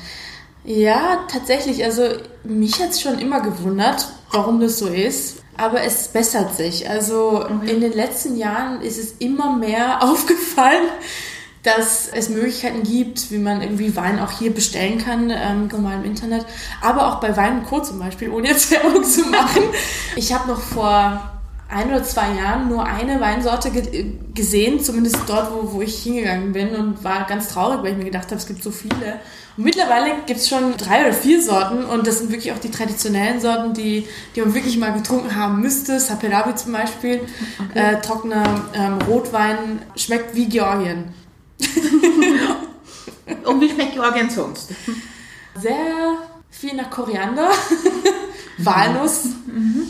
Ja, 0.66 1.20
tatsächlich. 1.32 1.84
Also 1.86 2.04
mich 2.44 2.82
hat 2.82 2.90
es 2.90 3.02
schon 3.02 3.20
immer 3.20 3.40
gewundert, 3.42 4.08
warum 4.32 4.60
das 4.60 4.80
so 4.80 4.88
ist. 4.88 5.38
Aber 5.58 5.82
es 5.82 6.10
bessert 6.10 6.56
sich. 6.56 6.90
Also 6.90 7.46
in 7.66 7.82
den 7.82 7.94
letzten 7.94 8.36
Jahren 8.36 8.82
ist 8.82 8.98
es 8.98 9.14
immer 9.20 9.56
mehr 9.56 10.04
aufgefallen, 10.10 10.84
dass 11.64 12.08
es 12.08 12.30
Möglichkeiten 12.30 12.84
gibt, 12.84 13.32
wie 13.32 13.40
man 13.40 13.62
irgendwie 13.62 13.96
Wein 13.96 14.20
auch 14.20 14.32
hier 14.32 14.54
bestellen 14.54 15.00
kann, 15.00 15.32
ähm, 15.32 15.68
normal 15.68 15.96
im 15.96 16.06
Internet. 16.06 16.46
Aber 16.82 17.08
auch 17.08 17.20
bei 17.20 17.36
Wein 17.36 17.64
Co. 17.64 17.80
zum 17.80 17.98
Beispiel, 18.00 18.30
ohne 18.30 18.50
jetzt 18.50 18.70
Werbung 18.72 19.04
zu 19.04 19.22
machen. 19.22 19.64
Ich 20.16 20.34
habe 20.34 20.48
noch 20.48 20.62
vor 20.62 21.35
ein 21.68 21.88
oder 21.88 22.04
zwei 22.04 22.34
Jahren 22.34 22.68
nur 22.70 22.86
eine 22.86 23.20
Weinsorte 23.20 23.72
ge 23.72 24.14
gesehen, 24.34 24.80
zumindest 24.84 25.18
dort, 25.28 25.52
wo, 25.52 25.74
wo 25.74 25.82
ich 25.82 26.04
hingegangen 26.04 26.54
bin 26.54 26.76
und 26.76 27.04
war 27.04 27.26
ganz 27.26 27.48
traurig, 27.50 27.80
weil 27.82 27.92
ich 27.94 27.98
mir 27.98 28.06
gedacht 28.06 28.26
habe, 28.26 28.36
es 28.36 28.46
gibt 28.46 28.62
so 28.62 28.72
viele. 28.72 29.20
Und 29.58 29.64
mittlerweile 29.64 30.12
gibt 30.26 30.40
es 30.40 30.50
schon 30.50 30.76
drei 30.78 31.02
oder 31.02 31.14
vier 31.14 31.42
Sorten 31.42 31.86
und 31.86 32.06
das 32.06 32.20
sind 32.20 32.32
wirklich 32.32 32.52
auch 32.52 32.60
die 32.60 32.70
traditionellen 32.70 33.40
Sorten, 33.40 33.74
die, 33.74 34.08
die 34.36 34.42
man 34.42 34.54
wirklich 34.54 34.78
mal 34.78 34.94
getrunken 34.94 35.36
haben 35.36 35.62
müsste. 35.62 36.00
Saperavi 36.00 36.56
zum 36.56 36.74
Beispiel, 36.74 37.22
äh, 37.74 38.02
trockener 38.02 38.44
ähm, 38.74 39.00
Rotwein, 39.08 39.82
schmeckt 39.96 40.36
wie 40.36 40.48
Georgien. 40.48 41.06
Und 43.46 43.62
wie 43.62 43.70
schmeckt 43.70 43.94
Georgien 43.94 44.30
sonst? 44.30 44.70
Sehr 45.60 46.18
viel 46.66 46.76
nach 46.76 46.90
Koriander, 46.90 47.50
Walnuss. 48.58 49.26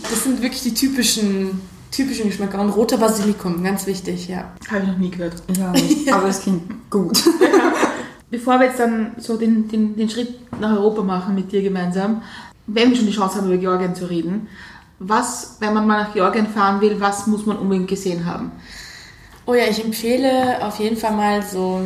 Das 0.10 0.24
sind 0.24 0.42
wirklich 0.42 0.62
die 0.62 0.74
typischen, 0.74 1.62
typischen 1.92 2.27
Geschmäcker. 2.27 2.60
Und 2.60 2.69
roter 2.72 2.98
Basilikum, 2.98 3.63
ganz 3.63 3.88
wichtig, 3.88 4.27
ja. 4.27 4.51
Habe 4.69 4.81
ich 4.81 4.88
noch 4.88 4.98
nie 4.98 5.10
gehört. 5.10 5.42
Ja, 5.57 5.74
aber 6.16 6.27
es 6.27 6.42
klingt 6.42 6.89
gut. 6.89 7.24
Bevor 8.30 8.60
wir 8.60 8.68
jetzt 8.68 8.80
dann 8.80 9.13
so 9.18 9.38
den, 9.38 9.69
den, 9.69 9.95
den 9.95 10.10
Schritt 10.10 10.36
nach 10.60 10.75
Europa 10.75 11.04
machen 11.04 11.36
mit 11.36 11.51
dir 11.51 11.62
gemeinsam, 11.62 12.22
wenn 12.68 12.89
wir 12.89 12.98
schon 12.98 13.06
die 13.06 13.13
Chance 13.13 13.38
haben, 13.38 13.48
über 13.48 13.57
Georgien 13.57 13.95
zu 13.95 14.10
reden, 14.10 14.48
was, 15.00 15.57
wenn 15.60 15.74
man 15.74 15.88
mal 15.88 16.04
nach 16.04 16.13
Georgien 16.13 16.48
fahren 16.48 16.81
will, 16.81 17.00
was 17.00 17.28
muss 17.28 17.45
man 17.45 17.57
unbedingt 17.57 17.88
gesehen 17.88 18.25
haben? 18.25 18.51
Oh 19.45 19.54
ja, 19.54 19.66
ich 19.69 19.83
empfehle 19.83 20.66
auf 20.66 20.80
jeden 20.80 20.98
Fall 20.98 21.16
mal 21.16 21.42
so 21.44 21.81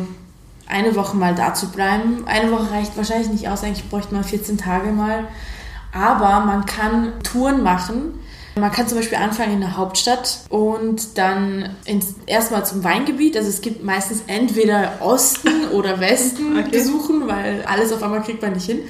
eine 0.70 0.94
Woche 0.94 1.16
mal 1.16 1.34
da 1.34 1.54
zu 1.54 1.70
bleiben. 1.70 2.24
Eine 2.26 2.50
Woche 2.52 2.70
reicht 2.70 2.96
wahrscheinlich 2.96 3.28
nicht 3.30 3.48
aus, 3.48 3.62
eigentlich 3.62 3.88
bräuchte 3.88 4.14
man 4.14 4.24
14 4.24 4.58
Tage 4.58 4.90
mal. 4.90 5.24
Aber 5.92 6.40
man 6.44 6.66
kann 6.66 7.12
Touren 7.22 7.62
machen. 7.62 8.20
Man 8.56 8.70
kann 8.72 8.88
zum 8.88 8.98
Beispiel 8.98 9.18
anfangen 9.18 9.54
in 9.54 9.60
der 9.60 9.76
Hauptstadt 9.76 10.40
und 10.48 11.16
dann 11.18 11.76
ins, 11.84 12.14
erstmal 12.26 12.64
zum 12.66 12.82
Weingebiet. 12.84 13.36
Also 13.36 13.48
es 13.48 13.60
gibt 13.60 13.84
meistens 13.84 14.22
entweder 14.26 14.98
Osten 15.00 15.68
oder 15.72 16.00
Westen 16.00 16.58
Okay. 16.58 16.70
besuchen, 16.70 17.26
weil 17.28 17.64
alles 17.66 17.92
auf 17.92 18.02
einmal 18.02 18.22
kriegt 18.22 18.42
man 18.42 18.52
nicht 18.52 18.66
hin. 18.66 18.80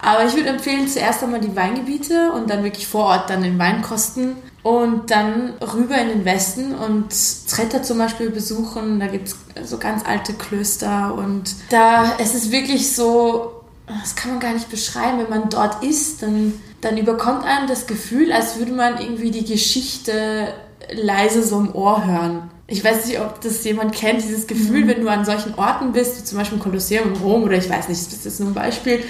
Aber 0.00 0.24
ich 0.24 0.34
würde 0.36 0.50
empfehlen, 0.50 0.86
zuerst 0.86 1.22
einmal 1.24 1.40
die 1.40 1.56
Weingebiete 1.56 2.32
und 2.32 2.48
dann 2.48 2.62
wirklich 2.62 2.86
vor 2.86 3.06
Ort 3.06 3.30
dann 3.30 3.42
den 3.42 3.58
Wein 3.58 3.82
kosten 3.82 4.36
und 4.62 5.10
dann 5.10 5.54
rüber 5.60 5.96
in 5.98 6.08
den 6.08 6.24
Westen 6.24 6.74
und 6.74 7.06
Tretta 7.48 7.82
zum 7.82 7.98
Beispiel 7.98 8.30
besuchen. 8.30 9.00
Da 9.00 9.06
gibt 9.06 9.28
es 9.28 9.70
so 9.70 9.78
ganz 9.78 10.04
alte 10.04 10.34
Klöster 10.34 11.14
und 11.14 11.54
da 11.70 12.16
es 12.18 12.34
ist 12.34 12.50
wirklich 12.50 12.94
so, 12.94 13.62
das 13.86 14.16
kann 14.16 14.32
man 14.32 14.40
gar 14.40 14.52
nicht 14.52 14.70
beschreiben, 14.70 15.18
wenn 15.18 15.30
man 15.30 15.48
dort 15.48 15.82
ist, 15.84 16.22
dann, 16.22 16.54
dann 16.80 16.98
überkommt 16.98 17.44
einem 17.44 17.68
das 17.68 17.86
Gefühl, 17.86 18.32
als 18.32 18.58
würde 18.58 18.72
man 18.72 19.00
irgendwie 19.00 19.30
die 19.30 19.44
Geschichte 19.44 20.48
leise 20.92 21.42
so 21.42 21.60
im 21.60 21.74
Ohr 21.74 22.04
hören. 22.04 22.50
Ich 22.66 22.84
weiß 22.84 23.06
nicht, 23.06 23.18
ob 23.20 23.40
das 23.40 23.64
jemand 23.64 23.94
kennt, 23.94 24.22
dieses 24.22 24.46
Gefühl, 24.46 24.86
wenn 24.86 25.00
du 25.00 25.08
an 25.08 25.24
solchen 25.24 25.54
Orten 25.54 25.92
bist, 25.92 26.18
wie 26.18 26.24
zum 26.24 26.36
Beispiel 26.36 26.58
im 26.58 26.62
Kolosseum 26.62 27.14
in 27.14 27.20
Rom 27.20 27.44
oder 27.44 27.56
ich 27.56 27.70
weiß 27.70 27.88
nicht, 27.88 28.06
das 28.06 28.12
ist 28.12 28.24
jetzt 28.26 28.40
nur 28.40 28.50
ein 28.50 28.54
Beispiel, 28.54 29.02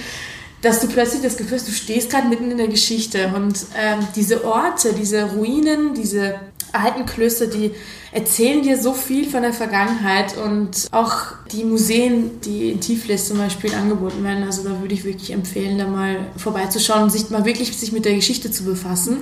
dass 0.63 0.81
du 0.81 0.89
plötzlich 0.89 1.23
das 1.23 1.37
Gefühl 1.37 1.59
hast, 1.59 1.69
du 1.69 1.73
stehst 1.73 2.11
gerade 2.11 2.29
mitten 2.29 2.51
in 2.51 2.59
der 2.59 2.69
Geschichte 2.69 3.33
und 3.35 3.67
ähm, 3.77 4.01
diese 4.17 4.45
Orte, 4.45 4.93
diese 4.93 5.25
Ruinen, 5.25 5.95
diese 5.95 6.41
alten 6.73 7.07
Klöster, 7.07 7.47
die 7.47 7.73
erzählen 8.13 8.63
dir 8.63 8.79
so 8.79 8.93
viel 8.93 9.29
von 9.29 9.43
der 9.43 9.53
Vergangenheit 9.53 10.37
und 10.37 10.89
auch 10.91 11.35
die 11.53 11.65
Museen, 11.65 12.41
die 12.41 12.71
in 12.71 12.81
Tiflis 12.81 13.29
zum 13.29 13.39
Beispiel 13.39 13.75
angeboten 13.75 14.23
werden, 14.25 14.45
also 14.45 14.65
da 14.65 14.81
würde 14.81 14.95
ich 14.95 15.05
wirklich 15.05 15.31
empfehlen, 15.33 15.79
da 15.79 15.87
mal 15.87 16.27
vorbeizuschauen 16.37 17.05
und 17.05 17.11
sich 17.11 17.31
mal 17.31 17.45
wirklich 17.45 17.77
sich 17.77 17.93
mit 17.93 18.05
der 18.05 18.15
Geschichte 18.15 18.51
zu 18.51 18.65
befassen. 18.65 19.19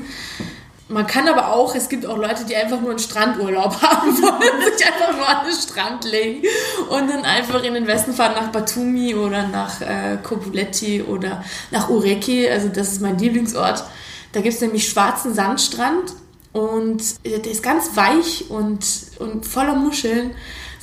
Man 0.89 1.07
kann 1.07 1.27
aber 1.27 1.53
auch, 1.53 1.75
es 1.75 1.89
gibt 1.89 2.07
auch 2.07 2.17
Leute, 2.17 2.45
die 2.45 2.55
einfach 2.55 2.81
nur 2.81 2.91
einen 2.91 3.01
Strandurlaub 3.01 3.83
haben 3.83 4.23
wollen, 4.23 4.73
sich 4.77 4.87
einfach 4.87 5.17
nur 5.17 5.29
an 5.29 5.45
den 5.45 5.55
Strand 5.55 6.05
legen 6.05 6.47
und 6.89 7.11
dann 7.11 7.25
einfach 7.25 7.63
in 7.65 7.75
den 7.75 7.89
Westen 7.89 8.13
fahren 8.13 8.35
nach 8.37 8.53
Batumi 8.53 9.15
oder 9.17 9.49
nach 9.49 9.81
äh, 9.81 10.19
Kobuletti 10.23 11.03
oder 11.03 11.43
nach 11.73 11.89
Ureki, 11.89 12.49
also 12.49 12.69
das 12.69 12.93
ist 12.93 13.03
mein 13.03 13.19
Lieblingsort. 13.19 13.83
Da 14.33 14.41
gibt 14.41 14.55
es 14.55 14.61
nämlich 14.61 14.89
schwarzen 14.89 15.35
Sandstrand 15.35 16.13
und 16.53 17.03
der 17.25 17.45
ist 17.45 17.63
ganz 17.63 17.97
weich 17.97 18.45
und, 18.49 18.85
und 19.19 19.45
voller 19.45 19.75
Muscheln. 19.75 20.35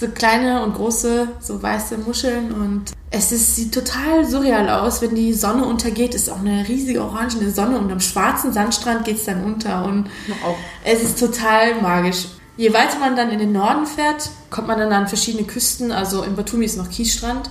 So 0.04 0.10
kleine 0.10 0.62
und 0.64 0.76
große, 0.76 1.30
so 1.40 1.64
weiße 1.64 1.98
Muscheln 1.98 2.52
und 2.52 2.92
es 3.10 3.32
ist, 3.32 3.56
sieht 3.56 3.74
total 3.74 4.26
surreal 4.26 4.70
aus, 4.70 5.02
wenn 5.02 5.16
die 5.16 5.34
Sonne 5.34 5.64
untergeht. 5.64 6.14
Ist 6.14 6.30
auch 6.30 6.40
eine 6.40 6.68
riesige 6.68 7.02
orangene 7.02 7.50
Sonne 7.52 7.78
und 7.78 7.90
am 7.90 8.02
schwarzen 8.02 8.52
Sandstrand 8.52 9.06
geht 9.06 9.16
es 9.16 9.24
dann 9.24 9.46
unter 9.46 9.86
und 9.86 10.10
auch. 10.44 10.58
es 10.84 11.02
ist 11.04 11.20
total 11.20 11.82
magisch. 11.82 12.26
Je 12.58 12.74
weiter 12.74 13.00
man 13.00 13.16
dann 13.16 13.30
in 13.30 13.40
den 13.40 13.54
Norden 13.54 13.86
fährt, 13.86 14.30
kommt 14.50 14.68
man 14.68 14.78
dann 14.78 14.92
an 14.92 15.08
verschiedene 15.08 15.46
Küsten. 15.46 15.94
Also 15.94 16.24
in 16.24 16.36
Batumi 16.36 16.66
ist 16.66 16.76
noch 16.76 16.90
Kiesstrand, 16.90 17.50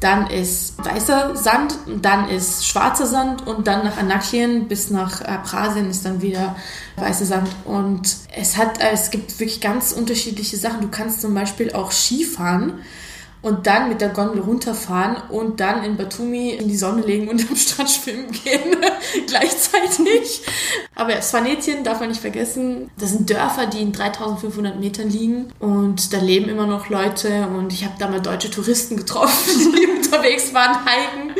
dann 0.00 0.28
ist 0.28 0.82
weißer 0.82 1.36
Sand, 1.36 1.74
dann 2.00 2.28
ist 2.30 2.66
schwarzer 2.66 3.06
Sand 3.06 3.46
und 3.46 3.66
dann 3.66 3.84
nach 3.84 3.98
Anakien 3.98 4.66
bis 4.66 4.90
nach 4.90 5.22
Prasien 5.44 5.90
ist 5.90 6.06
dann 6.06 6.22
wieder 6.22 6.56
weißer 6.96 7.26
Sand. 7.26 7.48
Und 7.66 8.16
es 8.34 8.56
hat, 8.56 8.80
es 8.80 9.10
gibt 9.10 9.38
wirklich 9.38 9.60
ganz 9.60 9.92
unterschiedliche 9.92 10.56
Sachen. 10.56 10.80
Du 10.80 10.88
kannst 10.88 11.20
zum 11.20 11.34
Beispiel 11.34 11.72
auch 11.72 11.92
Skifahren 11.92 12.80
und 13.42 13.66
dann 13.66 13.88
mit 13.88 14.00
der 14.00 14.10
Gondel 14.10 14.42
runterfahren 14.42 15.16
und 15.30 15.60
dann 15.60 15.82
in 15.84 15.96
Batumi 15.96 16.50
in 16.50 16.68
die 16.68 16.76
Sonne 16.76 17.02
legen 17.02 17.28
und 17.28 17.40
am 17.50 17.56
Strand 17.56 17.90
schwimmen 17.90 18.30
gehen 18.30 18.76
gleichzeitig. 19.26 20.42
Aber 20.94 21.20
Svanetien 21.22 21.84
darf 21.84 22.00
man 22.00 22.10
nicht 22.10 22.20
vergessen. 22.20 22.90
Das 22.98 23.10
sind 23.10 23.30
Dörfer, 23.30 23.66
die 23.66 23.80
in 23.80 23.92
3500 23.92 24.78
Metern 24.78 25.08
liegen 25.08 25.52
und 25.58 26.12
da 26.12 26.18
leben 26.18 26.48
immer 26.48 26.66
noch 26.66 26.88
Leute 26.88 27.48
und 27.48 27.72
ich 27.72 27.84
habe 27.84 27.94
da 27.98 28.08
mal 28.08 28.20
deutsche 28.20 28.50
Touristen 28.50 28.96
getroffen, 28.96 29.74
die 29.76 29.86
unterwegs 29.86 30.52
waren, 30.52 30.78
hiken. 30.84 31.34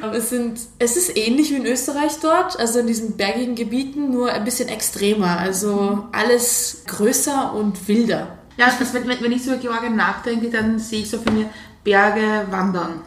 Aber 0.00 0.16
es 0.16 0.30
sind, 0.30 0.60
es 0.78 0.96
ist 0.96 1.16
ähnlich 1.16 1.50
wie 1.50 1.56
in 1.56 1.66
Österreich 1.66 2.12
dort, 2.22 2.58
also 2.58 2.78
in 2.78 2.86
diesen 2.86 3.16
bergigen 3.16 3.54
Gebieten, 3.54 4.10
nur 4.10 4.30
ein 4.30 4.44
bisschen 4.44 4.68
extremer. 4.68 5.38
Also 5.38 6.04
alles 6.12 6.82
größer 6.86 7.52
und 7.54 7.88
wilder. 7.88 8.38
Ja, 8.58 8.70
das, 8.78 8.92
wenn, 8.92 9.08
wenn 9.08 9.32
ich 9.32 9.42
so 9.42 9.52
über 9.52 9.60
Georgien 9.60 9.96
nachdenke, 9.96 10.50
dann 10.50 10.78
sehe 10.78 11.00
ich 11.00 11.10
so 11.10 11.18
für 11.18 11.30
mich 11.30 11.46
Berge 11.84 12.46
wandern. 12.50 13.00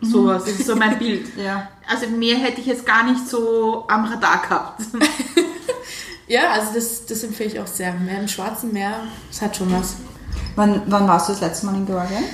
Sowas, 0.00 0.44
das 0.44 0.60
ist 0.60 0.66
so 0.66 0.76
mein 0.76 0.96
Bild. 1.00 1.36
Ja. 1.36 1.68
Also 1.88 2.06
mehr 2.06 2.36
hätte 2.36 2.60
ich 2.60 2.66
jetzt 2.66 2.86
gar 2.86 3.02
nicht 3.02 3.26
so 3.26 3.84
am 3.88 4.04
Radar 4.04 4.42
gehabt. 4.42 4.82
Ja, 6.28 6.52
also 6.52 6.74
das, 6.74 7.06
das 7.06 7.24
empfehle 7.24 7.48
ich 7.48 7.58
auch 7.60 7.66
sehr. 7.66 7.94
Mehr 7.94 8.20
im 8.20 8.28
Schwarzen 8.28 8.72
Meer, 8.72 8.92
das 9.30 9.40
hat 9.40 9.56
schon 9.56 9.72
was. 9.72 9.96
Wann, 10.56 10.82
wann 10.86 11.08
warst 11.08 11.28
du 11.28 11.32
das 11.32 11.40
letzte 11.40 11.66
Mal 11.66 11.74
in 11.76 11.86
Georgien? 11.86 12.24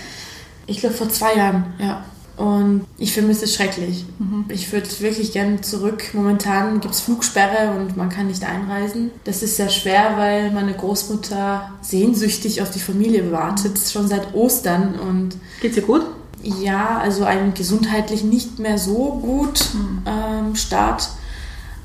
Ich 0.66 0.80
glaube 0.80 0.96
vor 0.96 1.08
zwei 1.08 1.36
Jahren, 1.36 1.74
ja. 1.78 2.04
Und 2.36 2.84
ich 2.98 3.12
vermisse 3.12 3.44
es 3.44 3.54
schrecklich. 3.54 4.04
Ich 4.48 4.72
würde 4.72 4.88
wirklich 5.00 5.32
gerne 5.32 5.60
zurück. 5.60 6.02
Momentan 6.14 6.80
gibt 6.80 6.94
es 6.94 7.00
Flugsperre 7.00 7.76
und 7.76 7.96
man 7.96 8.08
kann 8.08 8.26
nicht 8.26 8.42
einreisen. 8.42 9.10
Das 9.22 9.42
ist 9.42 9.56
sehr 9.56 9.68
schwer, 9.68 10.14
weil 10.16 10.50
meine 10.50 10.74
Großmutter 10.74 11.70
sehnsüchtig 11.80 12.60
auf 12.60 12.70
die 12.70 12.80
Familie 12.80 13.30
wartet, 13.30 13.78
schon 13.78 14.08
seit 14.08 14.34
Ostern. 14.34 14.98
Und 14.98 15.36
Geht's 15.60 15.76
dir 15.76 15.82
gut? 15.82 16.02
ja, 16.44 16.98
also 16.98 17.24
einem 17.24 17.54
gesundheitlich 17.54 18.22
nicht 18.22 18.58
mehr 18.58 18.78
so 18.78 19.18
gut 19.22 19.66
ähm, 20.06 20.56
Start. 20.56 21.08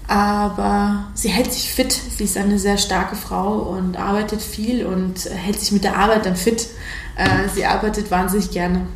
Aber 0.08 1.08
sie 1.14 1.30
hält 1.30 1.54
sich 1.54 1.72
fit. 1.72 1.92
Sie 1.92 2.24
ist 2.24 2.36
eine 2.36 2.58
sehr 2.58 2.78
starke 2.78 3.16
Frau 3.16 3.60
und 3.60 3.98
arbeitet 3.98 4.42
viel 4.42 4.86
und 4.86 5.30
hält 5.30 5.60
sich 5.60 5.72
mit 5.72 5.84
der 5.84 5.98
Arbeit 5.98 6.26
dann 6.26 6.36
fit. 6.36 6.68
Äh, 7.16 7.48
sie 7.54 7.66
arbeitet 7.66 8.10
wahnsinnig 8.10 8.50
gerne 8.50 8.88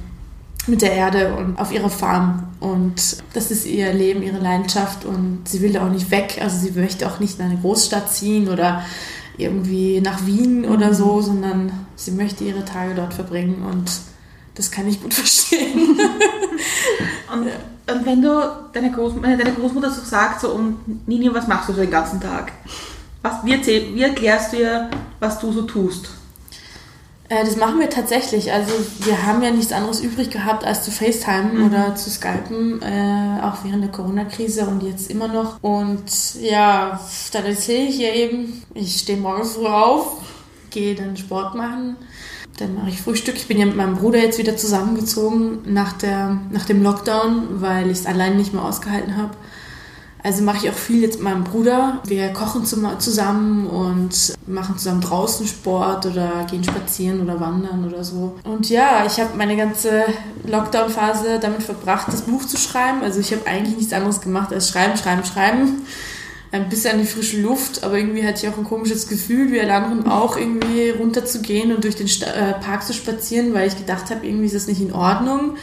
mit 0.68 0.82
der 0.82 0.94
Erde 0.94 1.36
und 1.36 1.60
auf 1.60 1.72
ihrer 1.72 1.90
Farm. 1.90 2.48
Und 2.60 3.18
das 3.34 3.52
ist 3.52 3.66
ihr 3.66 3.92
Leben, 3.94 4.24
ihre 4.24 4.40
Leidenschaft 4.40 5.06
und 5.06 5.42
sie 5.46 5.62
will 5.62 5.74
da 5.74 5.86
auch 5.86 5.92
nicht 5.92 6.12
weg. 6.12 6.40
Also 6.42 6.58
sie 6.58 6.72
möchte 6.72 7.08
auch 7.08 7.20
nicht 7.20 7.40
in 7.40 7.46
eine 7.46 7.58
Großstadt 7.58 8.12
ziehen 8.12 8.48
oder 8.48 8.84
irgendwie 9.38 10.00
nach 10.00 10.26
Wien 10.26 10.66
oder 10.66 10.94
so, 10.94 11.22
sondern 11.22 11.72
sie 11.96 12.12
möchte 12.12 12.44
ihre 12.44 12.64
Tage 12.64 12.94
dort 12.96 13.14
verbringen 13.14 13.64
und 13.64 13.92
das 14.56 14.72
kann 14.72 14.88
ich 14.88 15.02
gut 15.02 15.14
verstehen. 15.14 16.00
Und, 17.32 17.48
und 17.94 18.06
wenn 18.06 18.22
du 18.22 18.52
deine, 18.72 18.92
Groß, 18.92 19.14
deine 19.22 19.54
Großmutter 19.54 19.92
so 19.92 20.04
sagt, 20.04 20.42
so, 20.42 20.52
und 20.52 21.08
Nini, 21.08 21.34
was 21.34 21.48
machst 21.48 21.70
du 21.70 21.74
so 21.74 21.82
den 21.82 21.92
ganzen 21.92 22.22
Tag? 22.22 22.52
Was, 23.22 23.44
wie, 23.44 23.54
erzähl, 23.54 23.96
wie 23.96 24.04
erklärst 24.04 24.54
du 24.54 24.58
ihr, 24.58 24.90
was 25.20 25.40
du 25.40 25.52
so 25.52 25.64
tust? 25.64 26.10
Äh, 27.30 27.46
das 27.46 27.56
machen 27.56 27.80
wir 27.80 27.90
tatsächlich. 27.90 28.52
Also 28.52 28.74
wir 29.00 29.26
haben 29.26 29.42
ja 29.42 29.52
nichts 29.52 29.72
anderes 29.72 30.02
übrig 30.02 30.30
gehabt, 30.30 30.66
als 30.66 30.84
zu 30.84 30.92
FaceTime 30.92 31.66
oder 31.66 31.96
zu 31.96 32.10
Skypen, 32.10 32.82
äh, 32.82 33.42
auch 33.42 33.64
während 33.64 33.84
der 33.84 33.92
Corona-Krise 33.92 34.66
und 34.66 34.84
jetzt 34.84 35.10
immer 35.10 35.28
noch. 35.28 35.62
Und 35.62 36.04
ja, 36.42 37.00
dann 37.32 37.46
erzähle 37.46 37.88
ich 37.90 38.00
ihr 38.00 38.14
eben, 38.14 38.64
ich 38.74 38.98
stehe 39.00 39.18
morgens 39.18 39.54
früh 39.54 39.68
auf, 39.68 40.18
gehe 40.70 40.96
dann 40.96 41.16
Sport 41.18 41.56
machen, 41.56 41.96
dann 42.58 42.76
mache 42.76 42.90
ich 42.90 43.02
Frühstück. 43.02 43.36
Ich 43.36 43.48
bin 43.48 43.60
ja 43.60 43.66
mit 43.66 43.76
meinem 43.76 43.96
Bruder 43.96 44.20
jetzt 44.20 44.38
wieder 44.38 44.58
zusammengezogen 44.58 45.60
nach, 45.66 45.94
der, 45.94 46.38
nach 46.52 46.66
dem 46.66 46.84
Lockdown, 46.84 47.62
weil 47.62 47.90
ich 47.90 48.00
es 48.00 48.06
allein 48.06 48.38
nicht 48.38 48.54
mehr 48.54 48.64
ausgehalten 48.64 49.18
habe. 49.18 49.32
Also 50.24 50.42
mache 50.42 50.66
ich 50.66 50.72
auch 50.72 50.78
viel 50.78 51.02
jetzt 51.02 51.16
mit 51.16 51.26
meinem 51.26 51.44
Bruder. 51.44 52.02
Wir 52.06 52.30
kochen 52.30 52.66
zusammen 52.66 53.68
und 53.68 54.34
machen 54.48 54.78
zusammen 54.78 55.02
draußen 55.02 55.46
Sport 55.46 56.06
oder 56.06 56.48
gehen 56.50 56.64
spazieren 56.64 57.22
oder 57.22 57.42
wandern 57.42 57.86
oder 57.86 58.06
so. 58.06 58.40
Und 58.46 58.70
ja, 58.70 59.06
ich 59.06 59.20
habe 59.20 59.36
meine 59.36 59.58
ganze 59.58 60.06
Lockdown-Phase 60.48 61.40
damit 61.42 61.64
verbracht, 61.64 62.08
das 62.08 62.22
Buch 62.22 62.46
zu 62.46 62.56
schreiben. 62.56 63.02
Also 63.04 63.20
ich 63.20 63.34
habe 63.34 63.46
eigentlich 63.46 63.76
nichts 63.76 63.92
anderes 63.92 64.22
gemacht 64.22 64.54
als 64.54 64.70
schreiben, 64.70 64.96
schreiben, 64.96 65.26
schreiben. 65.26 65.82
Ein 66.54 66.70
bisschen 66.70 66.94
an 66.94 67.00
die 67.00 67.08
frische 67.08 67.42
Luft, 67.42 67.84
aber 67.84 67.98
irgendwie 67.98 68.26
hatte 68.26 68.46
ich 68.46 68.54
auch 68.54 68.58
ein 68.58 68.64
komisches 68.64 69.10
Gefühl, 69.10 69.52
wie 69.52 69.60
alle 69.60 69.74
anderen 69.74 70.08
auch, 70.08 70.38
irgendwie 70.38 70.92
runterzugehen 70.92 71.76
und 71.76 71.84
durch 71.84 71.96
den 71.96 72.08
Sta 72.08 72.28
äh, 72.28 72.54
Park 72.62 72.86
zu 72.86 72.94
spazieren, 72.94 73.54
weil 73.54 73.68
ich 73.68 73.76
gedacht 73.76 74.10
habe, 74.10 74.26
irgendwie 74.26 74.46
ist 74.46 74.56
das 74.56 74.68
nicht 74.68 74.80
in 74.80 74.94
Ordnung 74.94 75.58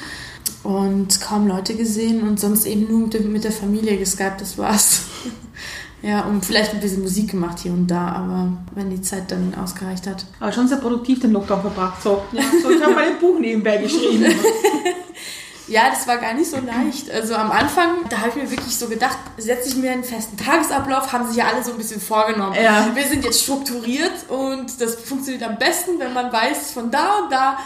und 0.63 1.21
kaum 1.21 1.47
Leute 1.47 1.75
gesehen 1.75 2.27
und 2.27 2.39
sonst 2.39 2.67
eben 2.67 2.91
nur 2.91 3.01
mit 3.01 3.15
der, 3.15 3.21
mit 3.23 3.45
der 3.45 3.53
Familie 3.53 3.97
geskypt, 3.97 4.41
das 4.41 4.59
war's. 4.59 5.03
ja, 6.03 6.23
und 6.27 6.45
vielleicht 6.45 6.75
ein 6.75 6.81
bisschen 6.81 7.03
Musik 7.03 7.31
gemacht 7.31 7.61
hier 7.61 7.73
und 7.73 7.87
da, 7.87 8.09
aber 8.09 8.53
wenn 8.75 8.91
die 8.91 9.01
Zeit 9.01 9.31
dann 9.31 9.55
ausgereicht 9.55 10.07
hat. 10.07 10.27
Aber 10.39 10.53
schon 10.53 10.69
sehr 10.69 10.79
produktiv 10.79 11.21
den 11.21 11.33
Lockdown 11.33 11.63
verbracht. 11.63 12.03
So, 12.03 12.23
ja, 12.33 12.43
so 12.63 12.71
ich 12.71 12.83
habe 12.83 12.95
mein 12.95 13.19
Buch 13.19 13.39
nebenbei 13.39 13.79
geschrieben. 13.79 14.27
Ja, 15.71 15.89
das 15.89 16.09
war 16.09 16.19
gar 16.19 16.35
nicht 16.35 16.51
so 16.51 16.57
leicht. 16.57 17.09
Also 17.13 17.37
am 17.37 17.53
Anfang, 17.53 18.05
da 18.09 18.19
habe 18.19 18.31
ich 18.31 18.35
mir 18.35 18.51
wirklich 18.51 18.77
so 18.77 18.89
gedacht, 18.89 19.17
setze 19.39 19.69
ich 19.69 19.77
mir 19.77 19.93
einen 19.93 20.03
festen 20.03 20.37
Tagesablauf, 20.37 21.13
haben 21.13 21.29
sich 21.29 21.37
ja 21.37 21.47
alle 21.47 21.63
so 21.63 21.71
ein 21.71 21.79
bisschen 21.79 22.01
vorgenommen. 22.01 22.57
Ja. 22.61 22.91
Wir 22.93 23.05
sind 23.05 23.25
jetzt 23.25 23.43
strukturiert 23.43 24.29
und 24.29 24.81
das 24.81 24.97
funktioniert 24.97 25.45
am 25.45 25.59
besten, 25.59 26.01
wenn 26.01 26.13
man 26.13 26.33
weiß, 26.33 26.73
von 26.73 26.91
da 26.91 27.21
und 27.21 27.31
da, 27.31 27.57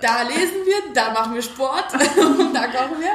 da 0.00 0.22
lesen 0.22 0.64
wir, 0.64 0.92
da 0.94 1.12
machen 1.12 1.34
wir 1.34 1.42
Sport 1.42 1.92
und 1.94 2.54
da 2.54 2.66
kochen 2.66 3.00
wir. 3.00 3.12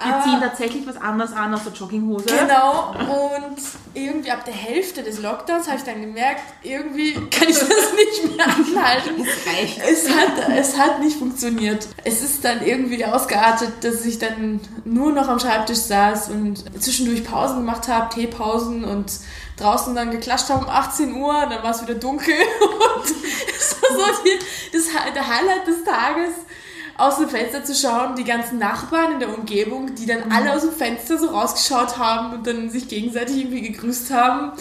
Wir 0.00 0.22
ziehen 0.22 0.40
tatsächlich 0.40 0.86
was 0.86 0.96
anderes 0.96 1.32
an 1.32 1.52
als 1.52 1.66
eine 1.66 1.74
Jogginghose. 1.74 2.26
Genau, 2.26 2.92
und 2.92 3.56
irgendwie 3.94 4.30
ab 4.30 4.44
der 4.44 4.54
Hälfte 4.54 5.02
des 5.02 5.20
Lockdowns 5.20 5.66
habe 5.66 5.78
ich 5.78 5.82
dann 5.82 6.00
gemerkt, 6.00 6.42
irgendwie 6.62 7.14
kann 7.14 7.48
ich 7.48 7.58
das 7.58 7.68
nicht 7.68 8.36
mehr 8.36 8.46
anhalten. 8.46 9.26
reicht. 9.46 9.80
Es 9.80 10.08
hat, 10.08 10.48
es 10.56 10.78
hat 10.78 11.00
nicht 11.00 11.18
funktioniert. 11.18 11.88
Es 12.04 12.22
ist 12.22 12.44
dann 12.44 12.64
irgendwie 12.64 13.04
ausgeartet, 13.04 13.72
dass 13.82 14.04
ich 14.04 14.18
dann 14.18 14.60
nur 14.84 15.12
noch 15.12 15.28
am 15.28 15.40
Schreibtisch 15.40 15.78
saß 15.78 16.30
und 16.30 16.64
zwischendurch 16.80 17.24
Pausen 17.24 17.56
gemacht 17.58 17.88
habe, 17.88 18.14
Teepausen 18.14 18.84
und 18.84 19.12
draußen 19.58 19.94
dann 19.94 20.10
geklatscht 20.10 20.48
habe 20.50 20.64
um 20.64 20.70
18 20.70 21.14
Uhr, 21.14 21.46
dann 21.48 21.62
war 21.62 21.70
es 21.70 21.82
wieder 21.82 21.94
dunkel 21.94 22.34
und 22.96 23.04
es 23.04 23.76
war 23.82 24.14
so 24.14 24.22
die, 24.24 24.38
das, 24.72 24.84
der 25.14 25.26
Highlight 25.26 25.66
des 25.66 25.84
Tages 25.84 26.34
aus 26.98 27.18
dem 27.18 27.28
Fenster 27.28 27.62
zu 27.64 27.76
schauen, 27.76 28.16
die 28.16 28.24
ganzen 28.24 28.58
Nachbarn 28.58 29.12
in 29.12 29.20
der 29.20 29.32
Umgebung, 29.32 29.94
die 29.94 30.04
dann 30.04 30.32
alle 30.32 30.52
aus 30.52 30.62
dem 30.62 30.72
Fenster 30.72 31.16
so 31.16 31.28
rausgeschaut 31.28 31.96
haben 31.96 32.34
und 32.34 32.46
dann 32.46 32.70
sich 32.70 32.88
gegenseitig 32.88 33.36
irgendwie 33.36 33.62
gegrüßt 33.62 34.10
haben. 34.10 34.52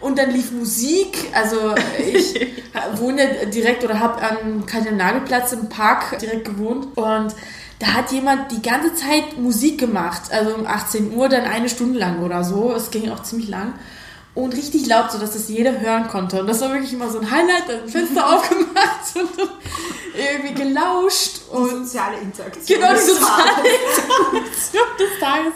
Und 0.00 0.18
dann 0.18 0.30
lief 0.30 0.52
Musik. 0.52 1.16
Also 1.32 1.74
ich 1.98 2.46
wohne 2.96 3.46
direkt 3.46 3.82
oder 3.82 3.98
habe 3.98 4.20
am 4.22 4.66
Kardinalplatz 4.66 5.52
im 5.52 5.70
Park 5.70 6.18
direkt 6.18 6.44
gewohnt 6.44 6.96
und 6.98 7.34
da 7.78 7.88
hat 7.88 8.12
jemand 8.12 8.52
die 8.52 8.62
ganze 8.62 8.94
Zeit 8.94 9.36
Musik 9.38 9.78
gemacht, 9.78 10.22
also 10.30 10.54
um 10.54 10.66
18 10.66 11.14
Uhr, 11.14 11.28
dann 11.28 11.44
eine 11.44 11.68
Stunde 11.68 11.98
lang 11.98 12.22
oder 12.22 12.42
so. 12.42 12.72
Es 12.74 12.90
ging 12.90 13.10
auch 13.10 13.22
ziemlich 13.22 13.48
lang. 13.48 13.74
Und 14.36 14.54
richtig 14.54 14.86
laut, 14.86 15.10
so 15.10 15.18
dass 15.18 15.32
das 15.32 15.48
jeder 15.48 15.80
hören 15.80 16.08
konnte. 16.08 16.38
Und 16.38 16.46
das 16.46 16.60
war 16.60 16.70
wirklich 16.70 16.92
immer 16.92 17.10
so 17.10 17.18
ein 17.18 17.30
Highlight, 17.30 17.68
dann 17.68 17.88
Fenster 17.88 18.26
aufgemacht 18.36 19.16
und 19.16 19.30
irgendwie 20.14 20.54
gelauscht. 20.54 21.40
Die 21.50 21.56
Und 21.56 21.86
soziale 21.86 22.18
Interaktion. 22.18 22.78
Genau, 22.78 22.92
die 22.92 23.00
soziale. 23.00 23.50
Interaktion 23.58 24.84
des 25.00 25.20
Tages. 25.20 25.52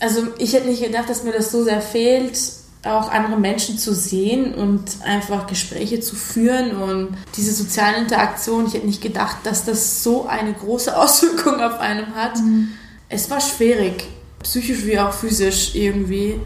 Also 0.00 0.28
ich 0.38 0.52
hätte 0.52 0.68
nicht 0.68 0.82
gedacht, 0.82 1.08
dass 1.08 1.24
mir 1.24 1.32
das 1.32 1.50
so 1.50 1.64
sehr 1.64 1.80
fehlt, 1.80 2.38
auch 2.84 3.10
andere 3.10 3.40
Menschen 3.40 3.78
zu 3.78 3.94
sehen 3.94 4.54
und 4.54 4.82
einfach 5.02 5.46
Gespräche 5.46 6.00
zu 6.00 6.14
führen 6.14 6.76
und 6.76 7.16
diese 7.36 7.52
soziale 7.52 7.96
Interaktion. 7.96 8.66
Ich 8.66 8.74
hätte 8.74 8.86
nicht 8.86 9.02
gedacht, 9.02 9.38
dass 9.44 9.64
das 9.64 10.02
so 10.02 10.26
eine 10.26 10.52
große 10.52 10.96
Auswirkung 11.00 11.60
auf 11.60 11.80
einem 11.80 12.14
hat. 12.14 12.38
Es 13.08 13.30
war 13.30 13.40
schwierig, 13.40 14.06
psychisch 14.42 14.84
wie 14.84 14.98
auch 14.98 15.12
physisch 15.12 15.74
irgendwie 15.74 16.38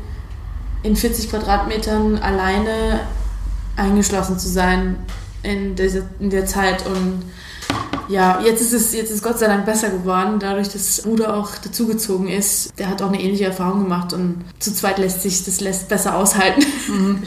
in 0.83 0.97
40 0.97 1.31
Quadratmetern 1.31 2.19
alleine 2.19 3.01
eingeschlossen 3.77 4.39
zu 4.39 4.49
sein 4.49 4.97
in, 5.43 5.75
dieser, 5.75 6.03
in 6.21 6.31
der 6.31 6.47
Zeit 6.47 6.87
und 6.87 7.23
ja, 8.09 8.41
jetzt 8.45 8.61
ist 8.61 8.73
es 8.73 8.93
jetzt 8.93 9.11
ist 9.11 9.23
Gott 9.23 9.39
sei 9.39 9.47
Dank 9.47 9.65
besser 9.65 9.89
geworden, 9.89 10.39
dadurch, 10.39 10.69
dass 10.69 11.03
Bruder 11.03 11.35
auch 11.37 11.57
dazugezogen 11.57 12.29
ist. 12.29 12.79
Der 12.79 12.89
hat 12.89 13.01
auch 13.01 13.09
eine 13.09 13.21
ähnliche 13.21 13.45
Erfahrung 13.45 13.85
gemacht 13.85 14.13
und 14.13 14.45
zu 14.59 14.75
zweit 14.75 14.99
lässt 14.99 15.23
sich 15.23 15.45
das 15.45 15.61
lässt 15.61 15.89
besser 15.89 16.17
aushalten. 16.17 16.63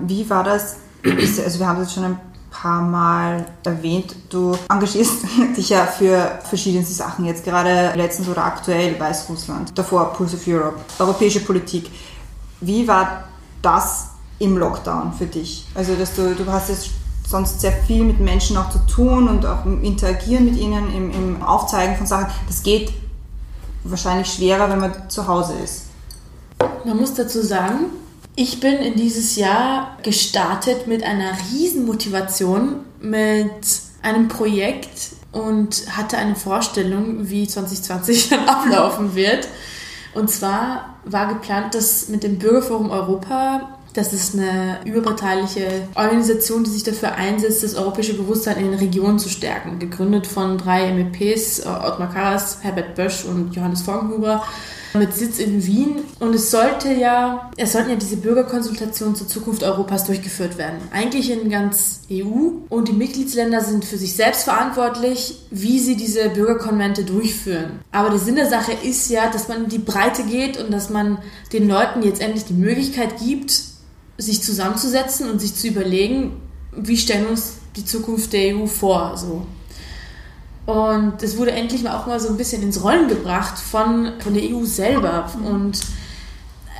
Wie 0.00 0.28
war 0.28 0.44
das? 0.44 0.76
Also 1.04 1.58
wir 1.58 1.66
haben 1.66 1.80
es 1.80 1.94
schon 1.94 2.04
ein 2.04 2.20
paar 2.50 2.82
Mal 2.82 3.46
erwähnt. 3.64 4.14
Du 4.28 4.56
engagierst 4.68 5.24
dich 5.56 5.70
ja 5.70 5.86
für 5.86 6.38
verschiedenste 6.48 6.92
Sachen, 6.92 7.24
jetzt 7.24 7.44
gerade 7.44 7.92
letztens 7.94 8.28
oder 8.28 8.44
aktuell 8.44 8.98
Weißrussland, 8.98 9.78
davor 9.78 10.12
Pulse 10.12 10.36
of 10.36 10.46
Europe, 10.46 10.76
europäische 10.98 11.40
Politik. 11.40 11.90
Wie 12.60 12.86
war 12.86 13.24
das 13.62 14.08
im 14.38 14.56
Lockdown 14.56 15.12
für 15.12 15.26
dich? 15.26 15.66
Also, 15.74 15.94
dass 15.94 16.14
du, 16.14 16.34
du 16.34 16.46
hast 16.50 16.68
jetzt 16.68 16.90
sonst 17.28 17.60
sehr 17.60 17.72
viel 17.72 18.02
mit 18.04 18.18
Menschen 18.18 18.56
auch 18.56 18.70
zu 18.70 18.78
tun 18.86 19.28
und 19.28 19.46
auch 19.46 19.64
im 19.64 19.84
Interagieren 19.84 20.46
mit 20.46 20.56
ihnen, 20.56 20.92
im, 20.94 21.10
im 21.10 21.42
Aufzeigen 21.42 21.96
von 21.96 22.06
Sachen. 22.06 22.26
Das 22.46 22.62
geht 22.62 22.92
wahrscheinlich 23.84 24.32
schwerer, 24.32 24.68
wenn 24.68 24.80
man 24.80 25.08
zu 25.08 25.26
Hause 25.26 25.54
ist. 25.62 25.86
Man 26.84 26.96
muss 26.96 27.14
dazu 27.14 27.42
sagen, 27.42 27.86
ich 28.36 28.60
bin 28.60 28.74
in 28.76 28.94
dieses 28.94 29.36
Jahr 29.36 29.96
gestartet 30.02 30.86
mit 30.86 31.04
einer 31.04 31.32
riesen 31.52 31.86
Motivation, 31.86 32.80
mit 33.00 33.50
einem 34.02 34.28
Projekt 34.28 35.10
und 35.32 35.96
hatte 35.96 36.18
eine 36.18 36.34
Vorstellung, 36.34 37.28
wie 37.28 37.46
2020 37.46 38.30
dann 38.30 38.48
ablaufen 38.48 39.14
wird. 39.14 39.46
Und 40.14 40.30
zwar 40.30 40.96
war 41.04 41.28
geplant, 41.28 41.74
dass 41.74 42.08
mit 42.08 42.22
dem 42.22 42.38
Bürgerforum 42.38 42.90
Europa, 42.90 43.78
das 43.94 44.12
ist 44.12 44.34
eine 44.34 44.78
überparteiliche 44.84 45.88
Organisation, 45.94 46.64
die 46.64 46.70
sich 46.70 46.82
dafür 46.82 47.14
einsetzt, 47.14 47.62
das 47.62 47.74
europäische 47.74 48.14
Bewusstsein 48.14 48.58
in 48.58 48.70
den 48.70 48.78
Regionen 48.78 49.18
zu 49.18 49.28
stärken. 49.28 49.78
Gegründet 49.78 50.26
von 50.26 50.58
drei 50.58 50.92
MEPs, 50.92 51.64
Ottmar 51.66 52.12
Karas, 52.12 52.58
Herbert 52.62 52.94
Bösch 52.94 53.24
und 53.24 53.54
Johannes 53.54 53.82
Folgenhuber 53.82 54.42
mit 54.94 55.14
Sitz 55.14 55.38
in 55.38 55.64
Wien. 55.66 56.00
Und 56.18 56.34
es 56.34 56.50
sollte 56.50 56.92
ja, 56.92 57.50
es 57.56 57.72
sollten 57.72 57.90
ja 57.90 57.96
diese 57.96 58.16
Bürgerkonsultationen 58.16 59.14
zur 59.14 59.28
Zukunft 59.28 59.62
Europas 59.62 60.04
durchgeführt 60.04 60.58
werden. 60.58 60.78
Eigentlich 60.92 61.30
in 61.30 61.50
ganz 61.50 62.02
EU. 62.10 62.50
Und 62.68 62.88
die 62.88 62.92
Mitgliedsländer 62.92 63.60
sind 63.60 63.84
für 63.84 63.98
sich 63.98 64.14
selbst 64.14 64.44
verantwortlich, 64.44 65.40
wie 65.50 65.78
sie 65.78 65.96
diese 65.96 66.30
Bürgerkonvente 66.30 67.04
durchführen. 67.04 67.80
Aber 67.92 68.10
der 68.10 68.18
Sinn 68.18 68.36
der 68.36 68.48
Sache 68.48 68.72
ist 68.72 69.08
ja, 69.10 69.30
dass 69.30 69.48
man 69.48 69.64
in 69.64 69.70
die 69.70 69.78
Breite 69.78 70.24
geht 70.24 70.58
und 70.58 70.70
dass 70.72 70.90
man 70.90 71.18
den 71.52 71.68
Leuten 71.68 72.02
jetzt 72.02 72.20
endlich 72.20 72.44
die 72.44 72.54
Möglichkeit 72.54 73.18
gibt, 73.18 73.62
sich 74.18 74.42
zusammenzusetzen 74.42 75.30
und 75.30 75.40
sich 75.40 75.54
zu 75.54 75.68
überlegen, 75.68 76.40
wie 76.72 76.96
stellen 76.96 77.24
wir 77.24 77.30
uns 77.30 77.54
die 77.76 77.84
Zukunft 77.84 78.32
der 78.32 78.56
EU 78.56 78.66
vor. 78.66 79.16
So. 79.16 79.46
Und 80.66 81.22
es 81.22 81.36
wurde 81.36 81.52
endlich 81.52 81.82
mal 81.82 81.96
auch 81.96 82.06
mal 82.06 82.20
so 82.20 82.28
ein 82.28 82.36
bisschen 82.36 82.62
ins 82.62 82.82
Rollen 82.82 83.08
gebracht 83.08 83.58
von, 83.58 84.12
von 84.20 84.34
der 84.34 84.44
EU 84.44 84.64
selber. 84.64 85.30
Und 85.44 85.80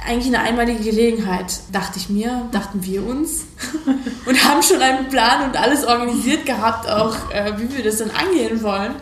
eigentlich 0.07 0.35
eine 0.35 0.41
einmalige 0.41 0.83
Gelegenheit, 0.83 1.61
dachte 1.73 1.99
ich 1.99 2.09
mir, 2.09 2.49
dachten 2.53 2.85
wir 2.85 3.05
uns. 3.05 3.45
und 4.27 4.45
haben 4.45 4.63
schon 4.63 4.81
einen 4.81 5.09
Plan 5.09 5.49
und 5.49 5.57
alles 5.57 5.85
organisiert 5.85 6.47
gehabt, 6.47 6.89
auch 6.89 7.31
äh, 7.33 7.53
wie 7.59 7.77
wir 7.77 7.85
das 7.85 7.99
dann 7.99 8.11
angehen 8.11 8.63
wollen. 8.63 8.95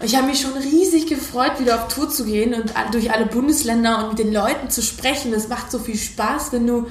Ich 0.00 0.14
habe 0.14 0.28
mich 0.28 0.40
schon 0.40 0.52
riesig 0.52 1.06
gefreut, 1.06 1.58
wieder 1.58 1.74
auf 1.74 1.88
Tour 1.88 2.08
zu 2.08 2.24
gehen 2.24 2.54
und 2.54 2.72
durch 2.92 3.10
alle 3.10 3.26
Bundesländer 3.26 4.04
und 4.04 4.10
mit 4.10 4.18
den 4.20 4.32
Leuten 4.32 4.70
zu 4.70 4.80
sprechen. 4.80 5.32
Das 5.32 5.48
macht 5.48 5.72
so 5.72 5.80
viel 5.80 5.96
Spaß, 5.96 6.52
wenn 6.52 6.66
du 6.66 6.86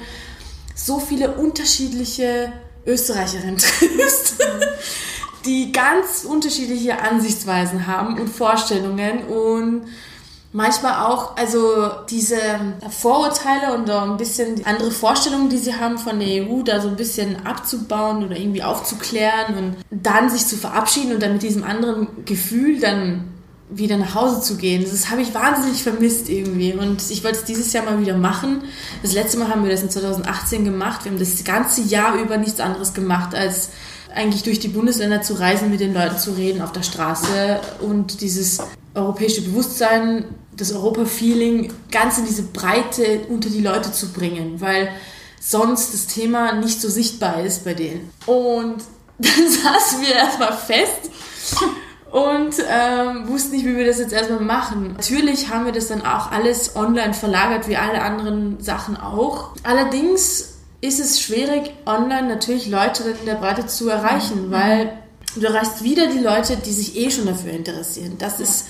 so 0.74 1.00
viele 1.00 1.32
unterschiedliche 1.32 2.52
Österreicherinnen 2.86 3.56
triffst 3.58 4.36
die 5.48 5.72
ganz 5.72 6.24
unterschiedliche 6.24 7.00
Ansichtsweisen 7.00 7.86
haben 7.86 8.20
und 8.20 8.28
Vorstellungen 8.28 9.24
und 9.24 9.86
manchmal 10.52 11.06
auch, 11.06 11.36
also 11.36 11.90
diese 12.10 12.36
Vorurteile 12.90 13.74
und 13.74 13.88
ein 13.88 14.18
bisschen 14.18 14.66
andere 14.66 14.90
Vorstellungen, 14.90 15.48
die 15.48 15.56
sie 15.56 15.74
haben 15.74 15.96
von 15.96 16.20
der 16.20 16.44
EU, 16.44 16.62
da 16.62 16.80
so 16.82 16.88
ein 16.88 16.96
bisschen 16.96 17.46
abzubauen 17.46 18.24
oder 18.24 18.36
irgendwie 18.36 18.62
aufzuklären 18.62 19.56
und 19.56 19.76
dann 19.90 20.28
sich 20.28 20.46
zu 20.46 20.56
verabschieden 20.56 21.12
und 21.12 21.22
dann 21.22 21.32
mit 21.32 21.42
diesem 21.42 21.64
anderen 21.64 22.08
Gefühl 22.26 22.78
dann 22.78 23.32
wieder 23.70 23.96
nach 23.96 24.14
Hause 24.14 24.40
zu 24.40 24.56
gehen. 24.56 24.84
Das 24.90 25.10
habe 25.10 25.22
ich 25.22 25.34
wahnsinnig 25.34 25.82
vermisst 25.82 26.28
irgendwie 26.28 26.72
und 26.74 27.10
ich 27.10 27.24
wollte 27.24 27.38
es 27.38 27.44
dieses 27.44 27.72
Jahr 27.72 27.84
mal 27.84 28.00
wieder 28.00 28.16
machen. 28.16 28.62
Das 29.02 29.12
letzte 29.12 29.38
Mal 29.38 29.48
haben 29.48 29.62
wir 29.62 29.70
das 29.70 29.82
in 29.82 29.90
2018 29.90 30.64
gemacht. 30.64 31.04
Wir 31.04 31.12
haben 31.12 31.18
das 31.18 31.42
ganze 31.44 31.82
Jahr 31.82 32.16
über 32.16 32.36
nichts 32.36 32.60
anderes 32.60 32.92
gemacht 32.92 33.34
als 33.34 33.70
eigentlich 34.14 34.42
durch 34.42 34.58
die 34.58 34.68
Bundesländer 34.68 35.22
zu 35.22 35.34
reisen, 35.34 35.70
mit 35.70 35.80
den 35.80 35.94
Leuten 35.94 36.18
zu 36.18 36.32
reden 36.32 36.62
auf 36.62 36.72
der 36.72 36.82
Straße 36.82 37.60
und 37.80 38.20
dieses 38.20 38.58
europäische 38.94 39.42
Bewusstsein, 39.42 40.24
das 40.56 40.72
Europa-Feeling 40.72 41.72
ganz 41.90 42.18
in 42.18 42.26
diese 42.26 42.42
Breite 42.42 43.20
unter 43.28 43.48
die 43.48 43.60
Leute 43.60 43.92
zu 43.92 44.12
bringen, 44.12 44.60
weil 44.60 44.88
sonst 45.40 45.94
das 45.94 46.06
Thema 46.06 46.52
nicht 46.52 46.80
so 46.80 46.88
sichtbar 46.88 47.42
ist 47.42 47.64
bei 47.64 47.74
denen. 47.74 48.10
Und 48.26 48.82
dann 49.18 49.48
saßen 49.48 50.00
wir 50.00 50.14
erstmal 50.14 50.56
fest 50.56 51.10
und 52.10 52.54
ähm, 52.68 53.28
wussten 53.28 53.52
nicht, 53.52 53.66
wie 53.66 53.76
wir 53.76 53.86
das 53.86 53.98
jetzt 53.98 54.12
erstmal 54.12 54.40
machen. 54.40 54.94
Natürlich 54.96 55.48
haben 55.50 55.64
wir 55.64 55.72
das 55.72 55.88
dann 55.88 56.02
auch 56.02 56.30
alles 56.30 56.76
online 56.76 57.14
verlagert, 57.14 57.68
wie 57.68 57.76
alle 57.76 58.02
anderen 58.02 58.60
Sachen 58.60 58.96
auch. 58.96 59.50
Allerdings 59.62 60.57
ist 60.80 61.00
es 61.00 61.20
schwierig, 61.20 61.72
online 61.86 62.28
natürlich 62.28 62.68
Leute 62.68 63.02
in 63.20 63.26
der 63.26 63.34
Breite 63.34 63.66
zu 63.66 63.88
erreichen, 63.88 64.48
mhm. 64.48 64.50
weil 64.50 64.92
du 65.34 65.46
erreichst 65.46 65.82
wieder 65.82 66.06
die 66.06 66.20
Leute, 66.20 66.56
die 66.56 66.72
sich 66.72 66.96
eh 66.96 67.10
schon 67.10 67.26
dafür 67.26 67.52
interessieren. 67.52 68.16
Das 68.18 68.38
ja. 68.38 68.44
ist 68.44 68.66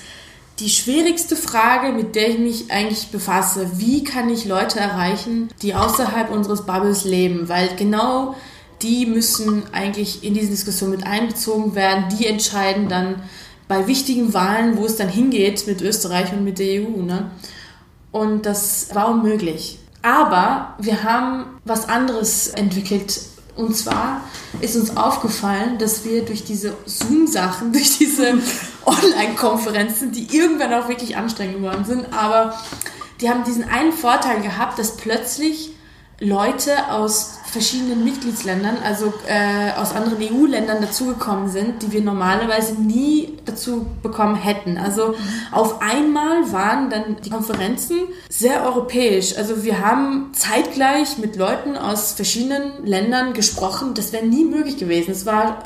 die 0.58 0.70
schwierigste 0.70 1.36
Frage, 1.36 1.92
mit 1.92 2.16
der 2.16 2.30
ich 2.30 2.38
mich 2.38 2.70
eigentlich 2.70 3.08
befasse. 3.08 3.70
Wie 3.74 4.02
kann 4.02 4.28
ich 4.28 4.44
Leute 4.44 4.80
erreichen, 4.80 5.48
die 5.62 5.74
außerhalb 5.74 6.30
unseres 6.30 6.66
Bubbles 6.66 7.04
leben? 7.04 7.48
Weil 7.48 7.68
genau 7.76 8.34
die 8.82 9.06
müssen 9.06 9.62
eigentlich 9.72 10.24
in 10.24 10.34
diese 10.34 10.50
Diskussion 10.50 10.90
mit 10.90 11.04
einbezogen 11.04 11.74
werden. 11.74 12.06
Die 12.18 12.26
entscheiden 12.26 12.88
dann 12.88 13.22
bei 13.68 13.86
wichtigen 13.86 14.34
Wahlen, 14.34 14.76
wo 14.76 14.86
es 14.86 14.96
dann 14.96 15.08
hingeht 15.08 15.66
mit 15.66 15.82
Österreich 15.82 16.32
und 16.32 16.42
mit 16.42 16.58
der 16.58 16.82
EU. 16.82 17.02
Ne? 17.02 17.30
Und 18.10 18.46
das 18.46 18.94
war 18.94 19.10
unmöglich. 19.10 19.78
Aber 20.02 20.74
wir 20.78 21.02
haben 21.02 21.60
was 21.64 21.88
anderes 21.88 22.48
entwickelt. 22.48 23.20
Und 23.56 23.76
zwar 23.76 24.20
ist 24.60 24.76
uns 24.76 24.96
aufgefallen, 24.96 25.78
dass 25.78 26.04
wir 26.04 26.24
durch 26.24 26.44
diese 26.44 26.76
Zoom-Sachen, 26.86 27.72
durch 27.72 27.98
diese 27.98 28.38
Online-Konferenzen, 28.84 30.12
die 30.12 30.34
irgendwann 30.36 30.72
auch 30.72 30.88
wirklich 30.88 31.16
anstrengend 31.16 31.56
geworden 31.56 31.84
sind, 31.84 32.12
aber 32.12 32.58
die 33.20 33.28
haben 33.28 33.42
diesen 33.42 33.68
einen 33.68 33.92
Vorteil 33.92 34.40
gehabt, 34.42 34.78
dass 34.78 34.96
plötzlich 34.96 35.72
Leute 36.20 36.90
aus 36.90 37.37
verschiedenen 37.50 38.04
Mitgliedsländern, 38.04 38.76
also 38.84 39.12
äh, 39.26 39.72
aus 39.72 39.94
anderen 39.94 40.18
EU-Ländern 40.22 40.82
dazugekommen 40.82 41.48
sind, 41.48 41.82
die 41.82 41.92
wir 41.92 42.02
normalerweise 42.02 42.74
nie 42.74 43.38
dazu 43.44 43.86
bekommen 44.02 44.36
hätten. 44.36 44.76
Also 44.76 45.14
auf 45.50 45.80
einmal 45.80 46.52
waren 46.52 46.90
dann 46.90 47.16
die 47.24 47.30
Konferenzen 47.30 48.00
sehr 48.28 48.64
europäisch. 48.64 49.36
Also 49.36 49.64
wir 49.64 49.80
haben 49.80 50.30
zeitgleich 50.34 51.18
mit 51.18 51.36
Leuten 51.36 51.76
aus 51.76 52.12
verschiedenen 52.12 52.84
Ländern 52.84 53.32
gesprochen. 53.32 53.94
Das 53.94 54.12
wäre 54.12 54.26
nie 54.26 54.44
möglich 54.44 54.76
gewesen. 54.76 55.12
Es 55.12 55.24
war 55.24 55.62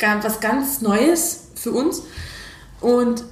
was 0.00 0.40
ganz 0.40 0.80
Neues 0.80 1.48
für 1.54 1.72
uns. 1.72 2.02
Und 2.80 3.24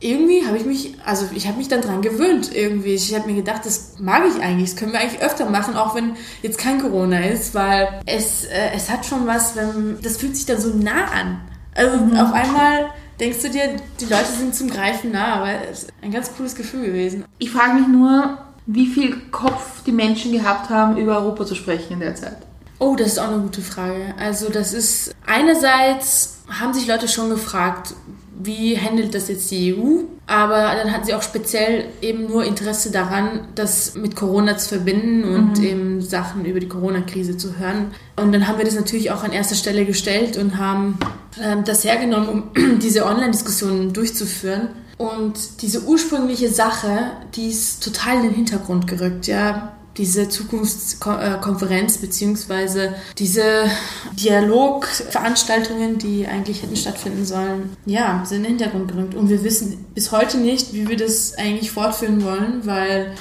irgendwie 0.00 0.46
habe 0.46 0.56
ich 0.56 0.64
mich, 0.64 0.94
also 1.04 1.26
ich 1.34 1.46
habe 1.46 1.58
mich 1.58 1.68
dann 1.68 1.82
dran 1.82 2.00
gewöhnt 2.00 2.54
irgendwie. 2.54 2.94
Ich 2.94 3.14
habe 3.14 3.28
mir 3.28 3.36
gedacht, 3.36 3.66
das 3.66 3.96
mag 3.98 4.22
ich 4.26 4.42
eigentlich, 4.42 4.70
das 4.70 4.78
können 4.78 4.92
wir 4.92 5.00
eigentlich 5.00 5.20
öfter 5.20 5.48
machen, 5.48 5.76
auch 5.76 5.94
wenn 5.94 6.16
jetzt 6.42 6.58
kein 6.58 6.80
Corona 6.80 7.20
ist, 7.20 7.54
weil 7.54 8.00
es, 8.06 8.44
äh, 8.46 8.70
es 8.74 8.90
hat 8.90 9.04
schon 9.04 9.26
was, 9.26 9.56
wenn, 9.56 9.98
das 10.02 10.16
fühlt 10.16 10.36
sich 10.36 10.46
dann 10.46 10.58
so 10.60 10.70
nah 10.70 11.04
an. 11.04 11.40
Also 11.74 11.98
mhm. 11.98 12.16
auf 12.16 12.32
einmal 12.32 12.90
denkst 13.20 13.42
du 13.42 13.50
dir, 13.50 13.76
die 14.00 14.06
Leute 14.06 14.32
sind 14.38 14.54
zum 14.54 14.70
Greifen 14.70 15.12
nah, 15.12 15.34
aber 15.36 15.68
es 15.70 15.84
ist 15.84 15.92
ein 16.00 16.10
ganz 16.10 16.34
cooles 16.34 16.54
Gefühl 16.54 16.86
gewesen. 16.86 17.24
Ich 17.38 17.50
frage 17.50 17.74
mich 17.74 17.88
nur, 17.88 18.38
wie 18.64 18.86
viel 18.86 19.20
Kopf 19.30 19.82
die 19.84 19.92
Menschen 19.92 20.32
gehabt 20.32 20.70
haben, 20.70 20.96
über 20.96 21.18
Europa 21.18 21.44
zu 21.44 21.54
sprechen 21.54 21.94
in 21.94 22.00
der 22.00 22.14
Zeit. 22.14 22.38
Oh, 22.78 22.96
das 22.96 23.08
ist 23.08 23.18
auch 23.18 23.28
eine 23.28 23.42
gute 23.42 23.60
Frage. 23.60 24.14
Also 24.18 24.48
das 24.48 24.72
ist 24.72 25.14
einerseits 25.26 26.38
haben 26.48 26.72
sich 26.72 26.86
Leute 26.86 27.06
schon 27.06 27.28
gefragt, 27.28 27.94
wie 28.42 28.78
handelt 28.78 29.14
das 29.14 29.28
jetzt 29.28 29.50
die 29.50 29.74
EU? 29.74 30.02
Aber 30.26 30.74
dann 30.76 30.92
hatten 30.92 31.06
sie 31.06 31.14
auch 31.14 31.22
speziell 31.22 31.86
eben 32.00 32.26
nur 32.26 32.44
Interesse 32.44 32.90
daran, 32.90 33.48
das 33.54 33.94
mit 33.94 34.14
Corona 34.14 34.56
zu 34.58 34.68
verbinden 34.68 35.24
und 35.24 35.58
mhm. 35.58 35.64
eben 35.64 36.00
Sachen 36.00 36.44
über 36.44 36.60
die 36.60 36.68
Corona-Krise 36.68 37.36
zu 37.36 37.58
hören. 37.58 37.92
Und 38.16 38.32
dann 38.32 38.46
haben 38.46 38.58
wir 38.58 38.64
das 38.64 38.74
natürlich 38.74 39.10
auch 39.10 39.24
an 39.24 39.32
erster 39.32 39.56
Stelle 39.56 39.84
gestellt 39.84 40.36
und 40.36 40.56
haben 40.56 40.98
äh, 41.40 41.56
das 41.64 41.84
hergenommen, 41.84 42.28
um 42.54 42.78
diese 42.80 43.06
Online-Diskussionen 43.06 43.92
durchzuführen. 43.92 44.68
Und 44.98 45.62
diese 45.62 45.84
ursprüngliche 45.84 46.50
Sache, 46.50 47.12
die 47.34 47.48
ist 47.48 47.82
total 47.82 48.18
in 48.18 48.22
den 48.24 48.34
Hintergrund 48.34 48.86
gerückt. 48.86 49.26
Ja, 49.26 49.72
diese 49.96 50.28
Zukunftskonferenz 50.28 51.98
beziehungsweise 51.98 52.94
diese 53.18 53.70
Dialogveranstaltungen, 54.12 55.98
die 55.98 56.26
eigentlich 56.26 56.62
hätten 56.62 56.76
stattfinden 56.76 57.24
sollen, 57.26 57.76
ja, 57.86 58.22
sind 58.24 58.38
in 58.38 58.42
den 58.44 58.50
Hintergrund 58.58 58.90
gerückt. 58.90 59.14
Und 59.14 59.28
wir 59.28 59.42
wissen 59.42 59.84
bis 59.94 60.12
heute 60.12 60.38
nicht, 60.38 60.72
wie 60.72 60.88
wir 60.88 60.96
das 60.96 61.36
eigentlich 61.36 61.72
fortführen 61.72 62.24
wollen, 62.24 62.66
weil 62.66 63.14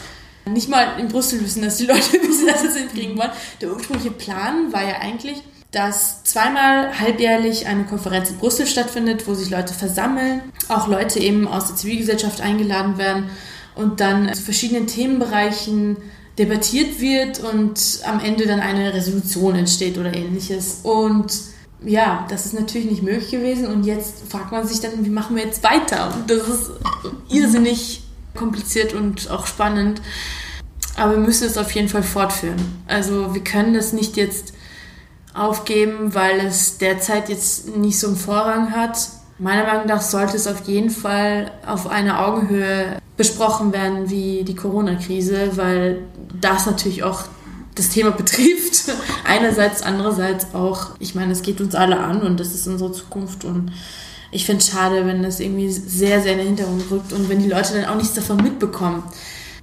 nicht 0.48 0.70
mal 0.70 1.00
in 1.00 1.08
Brüssel 1.08 1.42
wissen, 1.42 1.62
dass 1.64 1.78
die 1.78 1.86
Leute 1.86 2.00
wissen, 2.14 2.48
dass 2.48 2.62
sie 2.62 2.68
es 2.68 2.76
hinkriegen 2.76 3.18
wollen. 3.18 3.32
Der 3.62 3.72
ursprüngliche 3.72 4.12
Plan 4.12 4.72
war 4.72 4.84
ja 4.84 5.00
eigentlich, 5.00 5.42
dass 5.72 6.24
zweimal 6.24 7.00
halbjährlich 7.00 7.68
eine 7.68 7.84
Konferenz 7.84 8.30
in 8.32 8.38
Brüssel 8.38 8.66
stattfindet, 8.66 9.28
wo 9.28 9.34
sich 9.34 9.50
Leute 9.50 9.74
versammeln, 9.74 10.42
auch 10.68 10.88
Leute 10.88 11.20
eben 11.20 11.48
aus 11.48 11.68
der 11.68 11.76
Zivilgesellschaft 11.76 12.42
eingeladen 12.42 12.98
werden 12.98 13.30
und 13.76 14.00
dann 14.00 14.34
zu 14.34 14.42
verschiedenen 14.42 14.88
Themenbereichen 14.88 15.98
debattiert 16.40 17.02
wird 17.02 17.40
und 17.40 18.00
am 18.06 18.22
Ende 18.22 18.48
dann 18.48 18.62
eine 18.62 18.94
Resolution 18.94 19.56
entsteht 19.56 19.98
oder 19.98 20.16
ähnliches. 20.16 20.80
Und 20.84 21.34
ja, 21.84 22.26
das 22.30 22.46
ist 22.46 22.54
natürlich 22.54 22.90
nicht 22.90 23.04
möglich 23.04 23.30
gewesen 23.30 23.68
und 23.68 23.86
jetzt 23.86 24.24
fragt 24.30 24.52
man 24.52 24.66
sich 24.66 24.80
dann, 24.80 25.06
wie 25.06 25.10
machen 25.10 25.36
wir 25.36 25.44
jetzt 25.44 25.64
weiter? 25.64 26.14
Und 26.16 26.32
das 26.32 26.48
ist 26.48 26.72
irrsinnig 27.30 28.04
kompliziert 28.36 28.94
und 28.94 29.30
auch 29.30 29.46
spannend. 29.46 30.02
Aber 30.96 31.12
wir 31.12 31.20
müssen 31.20 31.46
es 31.46 31.58
auf 31.58 31.72
jeden 31.72 31.90
Fall 31.90 32.04
fortführen. 32.04 32.84
Also 32.88 33.34
wir 33.34 33.44
können 33.44 33.74
das 33.74 33.94
nicht 33.94 34.18
jetzt 34.18 34.54
aufgeben, 35.34 36.14
weil 36.16 36.40
es 36.40 36.78
derzeit 36.78 37.30
jetzt 37.30 37.76
nicht 37.76 38.00
so 38.00 38.08
einen 38.08 38.16
Vorrang 38.16 38.72
hat. 38.72 38.98
Meiner 39.38 39.66
Meinung 39.66 39.88
nach 39.88 40.02
sollte 40.02 40.36
es 40.36 40.48
auf 40.48 40.68
jeden 40.68 40.90
Fall 40.90 41.52
auf 41.66 41.88
einer 41.88 42.26
Augenhöhe 42.26 42.98
besprochen 43.16 43.72
werden 43.74 44.10
wie 44.10 44.44
die 44.44 44.56
Corona-Krise, 44.56 45.52
weil 45.56 46.04
das 46.40 46.66
natürlich 46.66 47.04
auch 47.04 47.24
das 47.76 47.90
Thema 47.90 48.12
betrifft. 48.18 48.92
Einerseits, 49.26 49.82
andererseits 49.82 50.54
auch, 50.54 50.92
ich 51.00 51.16
meine, 51.16 51.32
es 51.32 51.42
geht 51.42 51.62
uns 51.62 51.76
alle 51.76 52.00
an 52.00 52.22
und 52.22 52.40
das 52.40 52.54
ist 52.54 52.68
unsere 52.68 52.92
Zukunft 52.92 53.46
und 53.46 53.72
ich 54.32 54.46
finde 54.46 54.62
es 54.62 54.70
schade, 54.70 55.06
wenn 55.08 55.24
das 55.24 55.40
irgendwie 55.40 55.70
sehr, 55.70 56.22
sehr 56.22 56.34
in 56.34 56.38
den 56.40 56.48
Hintergrund 56.48 56.84
rückt 56.92 57.14
und 57.14 57.30
wenn 57.30 57.40
die 57.40 57.50
Leute 57.50 57.74
dann 57.74 57.86
auch 57.86 57.96
nichts 57.96 58.14
davon 58.14 58.38
mitbekommen. 58.38 59.04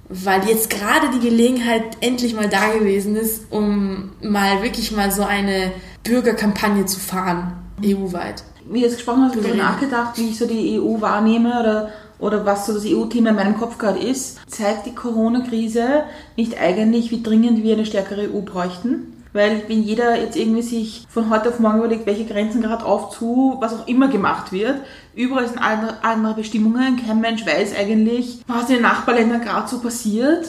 Weil 0.09 0.47
jetzt 0.47 0.69
gerade 0.69 1.07
die 1.13 1.19
Gelegenheit 1.19 1.83
endlich 1.99 2.33
mal 2.33 2.49
da 2.49 2.69
gewesen 2.73 3.15
ist, 3.15 3.45
um 3.49 4.11
mal 4.21 4.63
wirklich 4.63 4.91
mal 4.91 5.11
so 5.11 5.23
eine 5.23 5.71
Bürgerkampagne 6.03 6.85
zu 6.85 6.99
fahren, 6.99 7.53
EU-weit. 7.83 8.43
Wie 8.69 8.79
du 8.79 8.85
jetzt 8.85 8.97
gesprochen 8.97 9.23
hast, 9.23 9.31
habe 9.31 9.41
ich 9.41 9.47
darüber 9.47 9.63
nachgedacht, 9.63 10.17
wie 10.17 10.29
ich 10.29 10.37
so 10.37 10.45
die 10.45 10.79
EU 10.79 10.99
wahrnehme 11.01 11.59
oder 11.59 11.89
oder 12.19 12.45
was 12.45 12.65
so 12.65 12.73
das 12.73 12.85
EU-Thema 12.85 13.29
in 13.29 13.35
meinem 13.35 13.57
Kopf 13.57 13.77
gerade 13.77 13.99
ist, 13.99 14.39
zeigt 14.47 14.85
die 14.85 14.95
Corona-Krise 14.95 16.03
nicht 16.35 16.59
eigentlich, 16.59 17.11
wie 17.11 17.21
dringend 17.21 17.63
wir 17.63 17.75
eine 17.75 17.85
stärkere 17.85 18.29
EU 18.33 18.41
bräuchten? 18.41 19.13
Weil 19.33 19.63
wenn 19.67 19.83
jeder 19.83 20.19
jetzt 20.19 20.35
irgendwie 20.35 20.63
sich 20.63 21.05
von 21.09 21.29
heute 21.29 21.49
auf 21.49 21.59
morgen 21.59 21.77
überlegt, 21.77 22.07
welche 22.07 22.25
Grenzen 22.25 22.61
gerade 22.61 22.85
auf 22.85 23.15
zu, 23.15 23.57
was 23.59 23.73
auch 23.73 23.87
immer 23.87 24.07
gemacht 24.07 24.51
wird, 24.51 24.77
überall 25.15 25.47
sind 25.47 25.59
andere, 25.59 26.03
andere 26.03 26.33
Bestimmungen, 26.33 26.97
kein 27.05 27.21
Mensch 27.21 27.45
weiß 27.45 27.75
eigentlich, 27.77 28.41
was 28.47 28.69
in 28.69 28.77
den 28.77 28.81
Nachbarländern 28.81 29.41
gerade 29.41 29.67
so 29.67 29.79
passiert. 29.79 30.47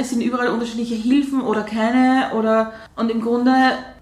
Es 0.00 0.10
sind 0.10 0.22
überall 0.22 0.48
unterschiedliche 0.48 0.94
Hilfen 0.94 1.42
oder 1.42 1.62
keine 1.62 2.30
oder 2.34 2.72
und 2.96 3.10
im 3.10 3.20
Grunde 3.20 3.52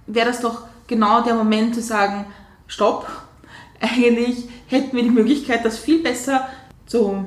wäre 0.06 0.26
das 0.28 0.40
doch 0.40 0.62
genau 0.86 1.22
der 1.22 1.34
Moment 1.34 1.74
zu 1.74 1.80
sagen, 1.80 2.26
stopp, 2.68 3.08
eigentlich 3.80 4.48
hätten 4.68 4.94
wir 4.94 5.02
die 5.02 5.10
Möglichkeit, 5.10 5.64
das 5.64 5.78
viel 5.78 6.02
besser 6.02 6.46
so 6.90 7.24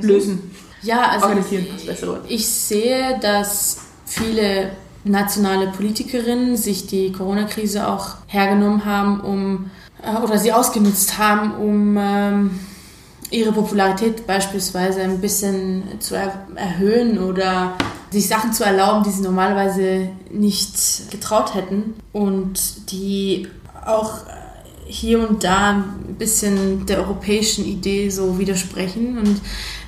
lösen. 0.00 0.50
Ja, 0.82 1.10
also 1.10 1.26
Organisieren, 1.26 1.66
das 1.72 1.86
bessere 1.86 2.12
Wort. 2.12 2.24
ich 2.28 2.46
sehe, 2.46 3.18
dass 3.20 3.78
viele 4.04 4.70
nationale 5.04 5.68
Politikerinnen 5.68 6.56
sich 6.56 6.86
die 6.86 7.12
Corona-Krise 7.12 7.88
auch 7.88 8.16
hergenommen 8.26 8.84
haben, 8.84 9.20
um 9.20 9.70
äh, 10.02 10.16
oder 10.22 10.38
sie 10.38 10.52
ausgenutzt 10.52 11.18
haben, 11.18 11.54
um 11.54 11.96
ähm, 11.98 12.60
ihre 13.30 13.52
Popularität 13.52 14.26
beispielsweise 14.26 15.02
ein 15.02 15.20
bisschen 15.20 15.82
zu 16.00 16.14
er 16.14 16.46
erhöhen 16.54 17.18
oder 17.18 17.74
sich 18.10 18.28
Sachen 18.28 18.52
zu 18.52 18.62
erlauben, 18.62 19.02
die 19.04 19.10
sie 19.10 19.22
normalerweise 19.22 20.08
nicht 20.30 21.10
getraut 21.10 21.54
hätten 21.54 21.94
und 22.12 22.90
die 22.92 23.48
auch 23.84 24.20
hier 24.92 25.26
und 25.26 25.42
da 25.42 25.70
ein 25.70 26.16
bisschen 26.18 26.86
der 26.86 26.98
europäischen 26.98 27.64
Idee 27.64 28.10
so 28.10 28.38
widersprechen. 28.38 29.18
Und 29.18 29.40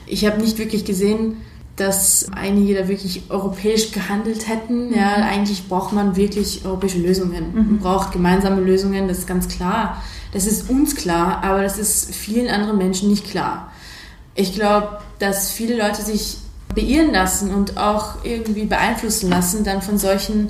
ich 0.07 0.25
habe 0.25 0.41
nicht 0.41 0.59
wirklich 0.59 0.85
gesehen, 0.85 1.37
dass 1.77 2.27
einige 2.33 2.75
da 2.75 2.89
wirklich 2.89 3.25
europäisch 3.29 3.93
gehandelt 3.93 4.49
hätten. 4.49 4.89
Mhm. 4.89 4.95
Ja, 4.95 5.15
eigentlich 5.17 5.69
braucht 5.69 5.93
man 5.93 6.17
wirklich 6.17 6.65
europäische 6.65 6.99
Lösungen. 6.99 7.55
Man 7.55 7.79
braucht 7.79 8.13
gemeinsame 8.13 8.63
Lösungen, 8.63 9.09
das 9.09 9.19
ist 9.19 9.27
ganz 9.27 9.49
klar. 9.49 10.03
Das 10.33 10.47
ist 10.47 10.71
uns 10.71 10.97
klar, 10.97 11.43
aber 11.45 11.63
das 11.63 11.79
ist 11.79 12.15
vielen 12.15 12.49
anderen 12.49 12.79
Menschen 12.79 13.11
nicht 13.11 13.29
klar. 13.29 13.73
Ich 14.35 14.55
glaube, 14.55 15.01
dass 15.19 15.51
viele 15.51 15.77
Leute 15.77 16.03
sich 16.03 16.39
beirren 16.75 17.13
lassen 17.13 17.55
und 17.55 17.77
auch 17.77 18.25
irgendwie 18.25 18.65
beeinflussen 18.65 19.31
lassen 19.31 19.65
dann 19.65 19.83
von 19.83 19.99
solchen 19.99 20.49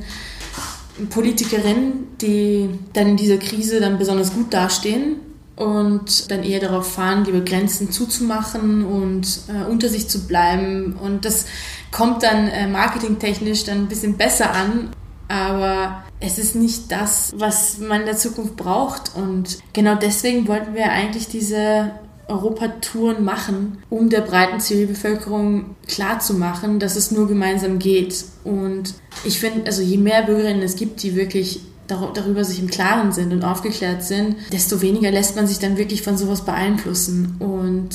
Politikerinnen, 1.10 2.16
die 2.20 2.70
dann 2.92 3.08
in 3.08 3.16
dieser 3.16 3.38
Krise 3.38 3.80
dann 3.80 3.98
besonders 3.98 4.32
gut 4.32 4.52
dastehen 4.52 5.16
und 5.56 6.30
dann 6.30 6.42
eher 6.42 6.60
darauf 6.60 6.92
fahren, 6.92 7.24
die 7.24 7.44
Grenzen 7.44 7.90
zuzumachen 7.90 8.84
und 8.84 9.40
äh, 9.48 9.70
unter 9.70 9.88
sich 9.88 10.08
zu 10.08 10.26
bleiben. 10.26 10.96
Und 11.00 11.24
das 11.24 11.46
kommt 11.90 12.22
dann 12.22 12.48
äh, 12.48 12.66
marketingtechnisch 12.66 13.64
dann 13.64 13.78
ein 13.78 13.88
bisschen 13.88 14.16
besser 14.16 14.52
an, 14.52 14.90
aber 15.28 16.04
es 16.20 16.38
ist 16.38 16.54
nicht 16.54 16.90
das, 16.90 17.34
was 17.36 17.78
man 17.78 18.00
in 18.00 18.06
der 18.06 18.16
Zukunft 18.16 18.56
braucht. 18.56 19.14
Und 19.14 19.58
genau 19.72 19.94
deswegen 19.94 20.48
wollten 20.48 20.74
wir 20.74 20.90
eigentlich 20.90 21.28
diese 21.28 21.92
Europatouren 22.28 23.24
machen, 23.24 23.78
um 23.90 24.08
der 24.08 24.20
breiten 24.22 24.60
Zivilbevölkerung 24.60 25.76
klarzumachen, 25.86 26.78
dass 26.78 26.96
es 26.96 27.10
nur 27.10 27.28
gemeinsam 27.28 27.78
geht. 27.78 28.24
Und 28.44 28.94
ich 29.24 29.40
finde, 29.40 29.66
also 29.66 29.82
je 29.82 29.98
mehr 29.98 30.22
Bürgerinnen 30.22 30.62
es 30.62 30.76
gibt, 30.76 31.02
die 31.02 31.16
wirklich 31.16 31.60
dar- 31.86 32.12
darüber 32.14 32.44
sich 32.44 32.60
im 32.60 32.68
Klaren 32.70 33.12
sind 33.12 33.32
und 33.32 33.44
aufgeklärt 33.44 34.02
sind, 34.02 34.36
desto 34.52 34.80
weniger 34.80 35.10
lässt 35.10 35.36
man 35.36 35.46
sich 35.46 35.58
dann 35.58 35.76
wirklich 35.76 36.02
von 36.02 36.16
sowas 36.16 36.44
beeinflussen. 36.44 37.36
Und 37.38 37.90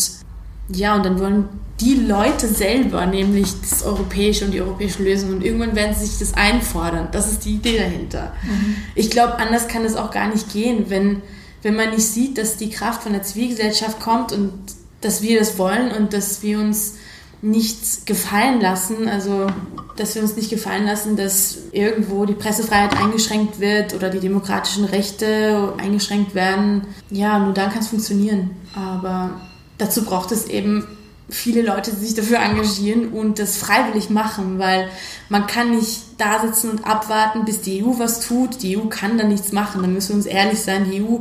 ja, 0.72 0.96
und 0.96 1.06
dann 1.06 1.20
wollen 1.20 1.46
die 1.80 1.96
Leute 1.96 2.48
selber 2.48 3.06
nämlich 3.06 3.48
das 3.62 3.84
Europäische 3.84 4.46
und 4.46 4.52
die 4.52 4.62
europäische 4.62 5.02
Lösung 5.02 5.32
und 5.32 5.44
irgendwann 5.44 5.76
werden 5.76 5.96
sie 5.98 6.06
sich 6.06 6.20
das 6.20 6.34
einfordern. 6.34 7.08
Das 7.12 7.32
ist 7.32 7.46
die 7.46 7.56
Idee 7.56 7.78
dahinter. 7.78 8.34
Ich 8.96 9.10
glaube, 9.10 9.38
anders 9.38 9.68
kann 9.68 9.86
es 9.86 9.96
auch 9.96 10.12
gar 10.12 10.28
nicht 10.28 10.52
gehen, 10.52 10.86
wenn, 10.90 11.22
wenn 11.62 11.76
man 11.76 11.92
nicht 11.92 12.08
sieht, 12.08 12.38
dass 12.38 12.58
die 12.58 12.70
Kraft 12.70 13.04
von 13.04 13.14
der 13.14 13.24
Zivilgesellschaft 13.24 14.00
kommt 14.00 14.32
und 14.32 14.54
dass 15.02 15.22
wir 15.22 15.40
das 15.40 15.58
wollen 15.58 15.92
und 15.92 16.14
dass 16.14 16.42
wir 16.42 16.60
uns 16.60 16.96
nichts 17.42 18.04
gefallen 18.06 18.60
lassen, 18.60 19.08
also 19.08 19.48
dass 19.96 20.16
wir 20.16 20.22
uns 20.22 20.36
nicht 20.36 20.50
gefallen 20.50 20.86
lassen, 20.86 21.16
dass 21.16 21.58
irgendwo 21.72 22.26
die 22.26 22.34
Pressefreiheit 22.34 22.98
eingeschränkt 22.98 23.60
wird 23.60 23.94
oder 23.94 24.10
die 24.10 24.20
demokratischen 24.20 24.86
Rechte 24.86 25.74
eingeschränkt 25.78 26.36
werden. 26.36 26.88
Ja, 27.10 27.40
nur 27.40 27.54
dann 27.54 27.70
kann 27.70 27.80
es 27.80 27.88
funktionieren. 27.88 28.52
Aber 28.76 29.40
dazu 29.78 30.04
braucht 30.04 30.32
es 30.32 30.48
eben 30.48 30.86
viele 31.30 31.62
Leute, 31.62 31.92
sich 31.92 32.16
dafür 32.16 32.40
engagieren 32.40 33.10
und 33.10 33.40
das 33.40 33.58
freiwillig 33.58 34.10
machen, 34.10 34.60
weil 34.60 34.90
man 35.30 35.48
kann 35.48 35.76
nicht 35.76 36.02
da 36.18 36.42
sitzen 36.42 36.72
und 36.72 36.86
abwarten, 36.86 37.46
bis 37.46 37.62
die 37.62 37.84
EU 37.84 38.00
was 38.00 38.28
tut. 38.28 38.62
Die 38.62 38.78
EU 38.78 38.88
kann 38.88 39.18
da 39.18 39.24
nichts 39.24 39.52
machen. 39.52 39.82
Da 39.82 39.88
müssen 39.88 40.10
wir 40.10 40.16
uns 40.16 40.26
ehrlich 40.26 40.60
sein. 40.60 40.90
Die 40.90 41.02
EU 41.02 41.20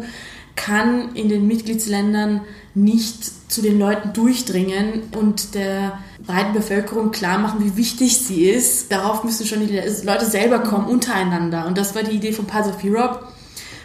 kann 0.56 1.14
in 1.14 1.28
den 1.28 1.46
Mitgliedsländern 1.46 2.40
nicht 2.74 3.50
zu 3.50 3.62
den 3.62 3.78
Leuten 3.78 4.12
durchdringen 4.12 5.04
und 5.16 5.54
der 5.54 5.98
breiten 6.24 6.52
Bevölkerung 6.52 7.10
klar 7.10 7.38
machen, 7.38 7.64
wie 7.64 7.76
wichtig 7.76 8.18
sie 8.18 8.48
ist. 8.48 8.90
Darauf 8.92 9.24
müssen 9.24 9.46
schon 9.46 9.66
die 9.66 9.80
Leute 10.04 10.26
selber 10.26 10.58
kommen, 10.60 10.86
untereinander. 10.86 11.66
Und 11.66 11.78
das 11.78 11.94
war 11.94 12.02
die 12.02 12.16
Idee 12.16 12.32
von 12.32 12.46
Pulse 12.46 12.70
of 12.70 12.84
Europe. 12.84 13.20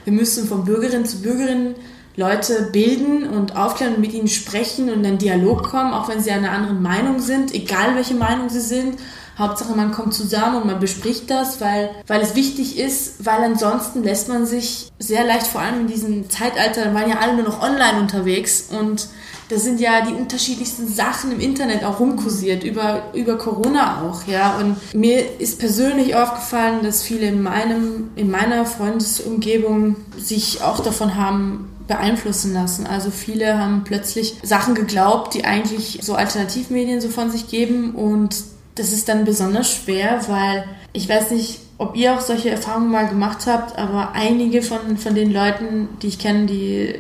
Wir 0.03 0.13
müssen 0.13 0.47
von 0.47 0.65
Bürgerin 0.65 1.05
zu 1.05 1.21
Bürgerin 1.21 1.75
Leute 2.15 2.69
bilden 2.71 3.27
und 3.29 3.55
aufklären 3.55 3.95
und 3.95 4.01
mit 4.01 4.13
ihnen 4.13 4.27
sprechen 4.27 4.89
und 4.89 4.99
in 4.99 5.05
einen 5.05 5.17
Dialog 5.17 5.63
kommen, 5.63 5.93
auch 5.93 6.09
wenn 6.09 6.21
sie 6.21 6.31
einer 6.31 6.51
anderen 6.51 6.81
Meinung 6.81 7.19
sind, 7.19 7.53
egal 7.53 7.95
welche 7.95 8.13
Meinung 8.13 8.49
sie 8.49 8.61
sind. 8.61 8.99
Hauptsache, 9.37 9.75
man 9.75 9.91
kommt 9.91 10.13
zusammen 10.13 10.61
und 10.61 10.67
man 10.67 10.79
bespricht 10.79 11.31
das, 11.31 11.59
weil, 11.59 11.89
weil 12.05 12.21
es 12.21 12.35
wichtig 12.35 12.77
ist, 12.77 13.25
weil 13.25 13.43
ansonsten 13.43 14.03
lässt 14.03 14.29
man 14.29 14.45
sich 14.45 14.91
sehr 14.99 15.25
leicht, 15.25 15.47
vor 15.47 15.61
allem 15.61 15.81
in 15.81 15.87
diesem 15.87 16.29
Zeitalter, 16.29 16.93
waren 16.93 17.09
ja 17.09 17.17
alle 17.17 17.33
nur 17.33 17.45
noch 17.45 17.63
online 17.63 17.99
unterwegs 17.99 18.69
und 18.69 19.07
da 19.49 19.57
sind 19.57 19.79
ja 19.79 20.05
die 20.05 20.13
unterschiedlichsten 20.13 20.87
Sachen 20.87 21.31
im 21.31 21.39
Internet 21.39 21.83
auch 21.83 21.99
rumkursiert, 21.99 22.63
über, 22.63 23.03
über 23.13 23.37
Corona 23.37 24.01
auch, 24.03 24.25
ja. 24.27 24.57
Und 24.57 24.77
mir 24.95 25.39
ist 25.39 25.59
persönlich 25.59 26.15
aufgefallen, 26.15 26.79
dass 26.81 27.03
viele 27.03 27.27
in 27.27 27.41
meinem, 27.43 28.11
in 28.15 28.31
meiner 28.31 28.65
Freundesumgebung 28.65 29.97
sich 30.17 30.61
auch 30.61 30.79
davon 30.79 31.15
haben 31.15 31.72
beeinflussen 31.87 32.53
lassen. 32.53 32.87
Also 32.87 33.11
viele 33.11 33.57
haben 33.57 33.83
plötzlich 33.83 34.35
Sachen 34.43 34.75
geglaubt, 34.75 35.33
die 35.33 35.45
eigentlich 35.45 35.99
so 36.01 36.15
Alternativmedien 36.15 37.01
so 37.01 37.09
von 37.09 37.29
sich 37.29 37.47
geben 37.47 37.95
und 37.95 38.35
das 38.75 38.91
ist 38.91 39.07
dann 39.07 39.25
besonders 39.25 39.71
schwer, 39.71 40.21
weil 40.27 40.65
ich 40.93 41.07
weiß 41.07 41.31
nicht, 41.31 41.59
ob 41.77 41.95
ihr 41.95 42.13
auch 42.13 42.21
solche 42.21 42.49
Erfahrungen 42.49 42.89
mal 42.89 43.07
gemacht 43.07 43.45
habt, 43.45 43.77
aber 43.77 44.13
einige 44.13 44.61
von, 44.61 44.97
von 44.97 45.15
den 45.15 45.31
Leuten, 45.31 45.89
die 46.01 46.07
ich 46.07 46.19
kenne, 46.19 46.45
die, 46.45 46.95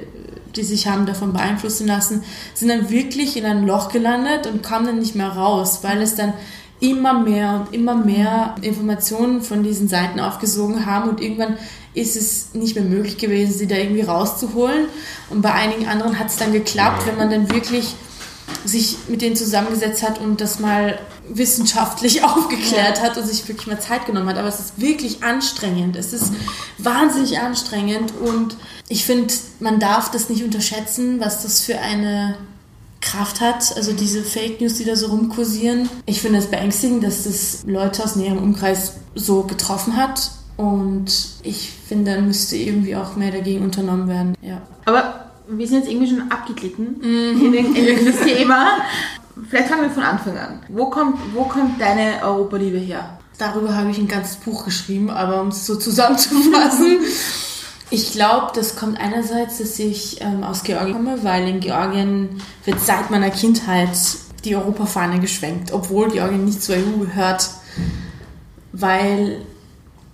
die 0.55 0.63
sich 0.63 0.87
haben 0.87 1.05
davon 1.05 1.33
beeinflussen 1.33 1.87
lassen, 1.87 2.23
sind 2.53 2.69
dann 2.69 2.89
wirklich 2.89 3.37
in 3.37 3.45
ein 3.45 3.65
Loch 3.65 3.89
gelandet 3.89 4.47
und 4.47 4.61
kamen 4.61 4.85
dann 4.85 4.99
nicht 4.99 5.15
mehr 5.15 5.29
raus, 5.29 5.79
weil 5.81 6.01
es 6.01 6.15
dann 6.15 6.33
immer 6.83 7.13
mehr 7.13 7.61
und 7.61 7.73
immer 7.73 7.95
mehr 7.95 8.55
Informationen 8.61 9.41
von 9.41 9.63
diesen 9.63 9.87
Seiten 9.87 10.19
aufgesogen 10.19 10.85
haben 10.85 11.09
und 11.09 11.21
irgendwann 11.21 11.57
ist 11.93 12.17
es 12.17 12.53
nicht 12.53 12.75
mehr 12.75 12.83
möglich 12.83 13.17
gewesen, 13.17 13.53
sie 13.53 13.67
da 13.67 13.75
irgendwie 13.75 14.01
rauszuholen. 14.01 14.87
Und 15.29 15.41
bei 15.41 15.53
einigen 15.53 15.87
anderen 15.87 16.19
hat 16.19 16.27
es 16.27 16.35
dann 16.35 16.51
geklappt, 16.51 17.07
wenn 17.07 17.15
man 17.15 17.29
dann 17.29 17.49
wirklich 17.49 17.95
sich 18.65 18.97
mit 19.07 19.21
denen 19.21 19.37
zusammengesetzt 19.37 20.03
hat 20.03 20.19
und 20.19 20.41
das 20.41 20.59
mal 20.59 20.99
wissenschaftlich 21.29 22.23
aufgeklärt 22.25 23.01
hat 23.01 23.15
und 23.15 23.25
sich 23.25 23.47
wirklich 23.47 23.67
mal 23.67 23.79
Zeit 23.79 24.05
genommen 24.05 24.27
hat. 24.27 24.37
Aber 24.37 24.49
es 24.49 24.59
ist 24.59 24.81
wirklich 24.81 25.23
anstrengend. 25.23 25.95
Es 25.95 26.11
ist 26.11 26.33
wahnsinnig 26.79 27.39
anstrengend 27.39 28.11
und 28.19 28.57
ich 28.89 29.05
finde, 29.05 29.33
man 29.61 29.79
darf 29.79 30.11
das 30.11 30.29
nicht 30.29 30.43
unterschätzen, 30.43 31.21
was 31.21 31.43
das 31.43 31.61
für 31.61 31.79
eine 31.79 32.35
Kraft 33.03 33.41
hat. 33.41 33.75
Also 33.75 33.93
diese 33.93 34.23
Fake 34.23 34.59
News, 34.59 34.75
die 34.75 34.85
da 34.85 34.95
so 34.95 35.07
rumkursieren. 35.07 35.89
Ich 36.05 36.21
finde 36.21 36.39
es 36.39 36.47
beängstigend, 36.47 37.03
dass 37.03 37.23
das 37.23 37.63
Leute 37.65 38.03
aus 38.03 38.15
näherem 38.15 38.39
Umkreis 38.39 38.93
so 39.13 39.43
getroffen 39.43 39.95
hat. 39.95 40.31
Und 40.57 41.11
ich 41.43 41.71
finde, 41.87 42.15
da 42.15 42.21
müsste 42.21 42.55
irgendwie 42.55 42.95
auch 42.95 43.15
mehr 43.15 43.31
dagegen 43.31 43.63
unternommen 43.63 44.07
werden. 44.07 44.35
Ja. 44.41 44.61
Aber 44.85 45.31
wir 45.47 45.67
sind 45.67 45.79
jetzt 45.79 45.91
irgendwie 45.91 46.09
schon 46.09 46.31
abgeglitten 46.31 47.01
in, 47.01 47.53
in, 47.53 47.75
in 47.75 48.05
das 48.05 48.19
Thema. 48.25 48.77
Vielleicht 49.49 49.67
fangen 49.67 49.83
wir 49.83 49.89
von 49.89 50.03
Anfang 50.03 50.37
an. 50.37 50.59
Wo 50.69 50.89
kommt, 50.89 51.17
wo 51.33 51.43
kommt 51.43 51.81
deine 51.81 52.23
Europaliebe 52.23 52.77
her? 52.77 53.17
Darüber 53.37 53.75
habe 53.75 53.89
ich 53.89 53.97
ein 53.97 54.07
ganzes 54.07 54.37
Buch 54.37 54.63
geschrieben, 54.63 55.09
aber 55.09 55.41
um 55.41 55.47
es 55.47 55.65
so 55.65 55.75
zusammenzufassen. 55.75 56.99
Ich 57.93 58.11
glaube, 58.11 58.47
das 58.55 58.75
kommt 58.75 58.99
einerseits, 58.99 59.59
dass 59.59 59.77
ich 59.77 60.19
ähm, 60.19 60.43
aus 60.43 60.63
Georgien 60.63 60.93
komme, 60.95 61.23
weil 61.23 61.47
in 61.47 61.59
Georgien 61.59 62.41
wird 62.65 62.79
seit 62.81 63.11
meiner 63.11 63.29
Kindheit 63.29 63.95
die 64.43 64.55
Europafahne 64.55 65.19
geschwenkt, 65.19 65.71
obwohl 65.71 66.09
Georgien 66.09 66.43
nicht 66.43 66.63
zur 66.63 66.77
EU 66.77 66.97
gehört, 67.01 67.51
weil 68.71 69.45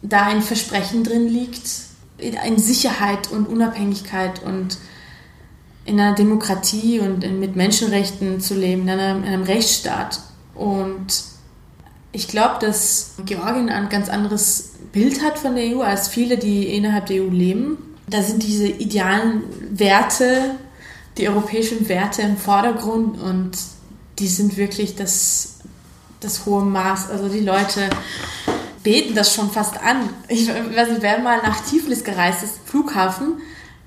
da 0.01 0.23
ein 0.23 0.41
Versprechen 0.41 1.05
drin 1.05 1.29
liegt, 1.29 1.69
in 2.17 2.59
Sicherheit 2.59 3.31
und 3.31 3.47
Unabhängigkeit 3.47 4.43
und 4.43 4.77
in 5.85 6.01
einer 6.01 6.15
Demokratie 6.15 6.99
und 6.99 7.19
mit 7.39 7.55
Menschenrechten 7.55 8.41
zu 8.41 8.55
leben, 8.55 8.81
in 8.81 8.89
einem, 8.89 9.23
in 9.23 9.29
einem 9.29 9.43
Rechtsstaat. 9.43 10.19
Und 10.53 11.28
ich 12.11 12.27
glaube, 12.27 12.57
dass 12.59 13.15
Georgien 13.25 13.69
ein 13.69 13.89
ganz 13.89 14.09
anderes 14.09 14.71
Bild 14.91 15.23
hat 15.23 15.37
von 15.37 15.55
der 15.55 15.75
EU 15.75 15.81
als 15.81 16.07
viele, 16.07 16.37
die 16.37 16.75
innerhalb 16.75 17.05
der 17.05 17.23
EU 17.23 17.29
leben. 17.29 17.77
Da 18.07 18.23
sind 18.23 18.41
diese 18.41 18.67
idealen 18.67 19.43
Werte, 19.69 20.55
die 21.17 21.29
europäischen 21.29 21.87
Werte 21.87 22.23
im 22.23 22.37
Vordergrund 22.37 23.21
und 23.21 23.51
die 24.17 24.27
sind 24.27 24.57
wirklich 24.57 24.95
das, 24.95 25.59
das 26.19 26.45
hohe 26.45 26.63
Maß. 26.63 27.09
Also 27.11 27.29
die 27.29 27.41
Leute 27.41 27.89
beten 28.81 29.13
das 29.13 29.33
schon 29.33 29.51
fast 29.51 29.79
an. 29.81 30.09
Ich 30.27 30.47
weiß 30.47 30.89
nicht, 30.89 31.01
wer 31.01 31.19
mal 31.19 31.37
nach 31.43 31.63
Tiflis 31.65 32.03
gereist 32.03 32.43
ist, 32.43 32.59
Flughafen, 32.65 33.33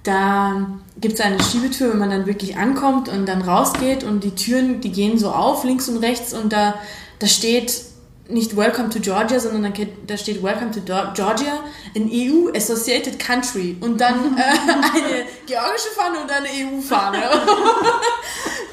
da 0.04 0.66
gibt 1.00 1.14
es 1.14 1.20
eine 1.20 1.42
Schiebetür, 1.42 1.92
wenn 1.92 1.98
man 1.98 2.10
dann 2.10 2.26
wirklich 2.26 2.56
ankommt 2.56 3.08
und 3.08 3.26
dann 3.26 3.42
rausgeht 3.42 4.04
und 4.04 4.24
die 4.24 4.34
Türen, 4.34 4.80
die 4.80 4.90
gehen 4.90 5.18
so 5.18 5.30
auf, 5.30 5.64
links 5.64 5.88
und 5.88 5.98
rechts 5.98 6.34
und 6.34 6.52
da, 6.52 6.74
da 7.18 7.26
steht 7.26 7.72
nicht 8.28 8.56
Welcome 8.56 8.90
to 8.90 9.00
Georgia, 9.00 9.38
sondern 9.40 9.72
da 10.06 10.16
steht 10.16 10.42
Welcome 10.42 10.70
to 10.70 10.80
Georgia, 10.80 11.60
an 11.96 12.10
EU 12.10 12.50
Associated 12.56 13.18
Country 13.18 13.76
und 13.80 14.00
dann 14.00 14.36
äh, 14.38 14.40
eine 14.40 15.24
georgische 15.46 15.90
Fahne 15.94 16.20
und 16.20 16.30
eine 16.30 16.48
EU-Fahne. 16.48 17.18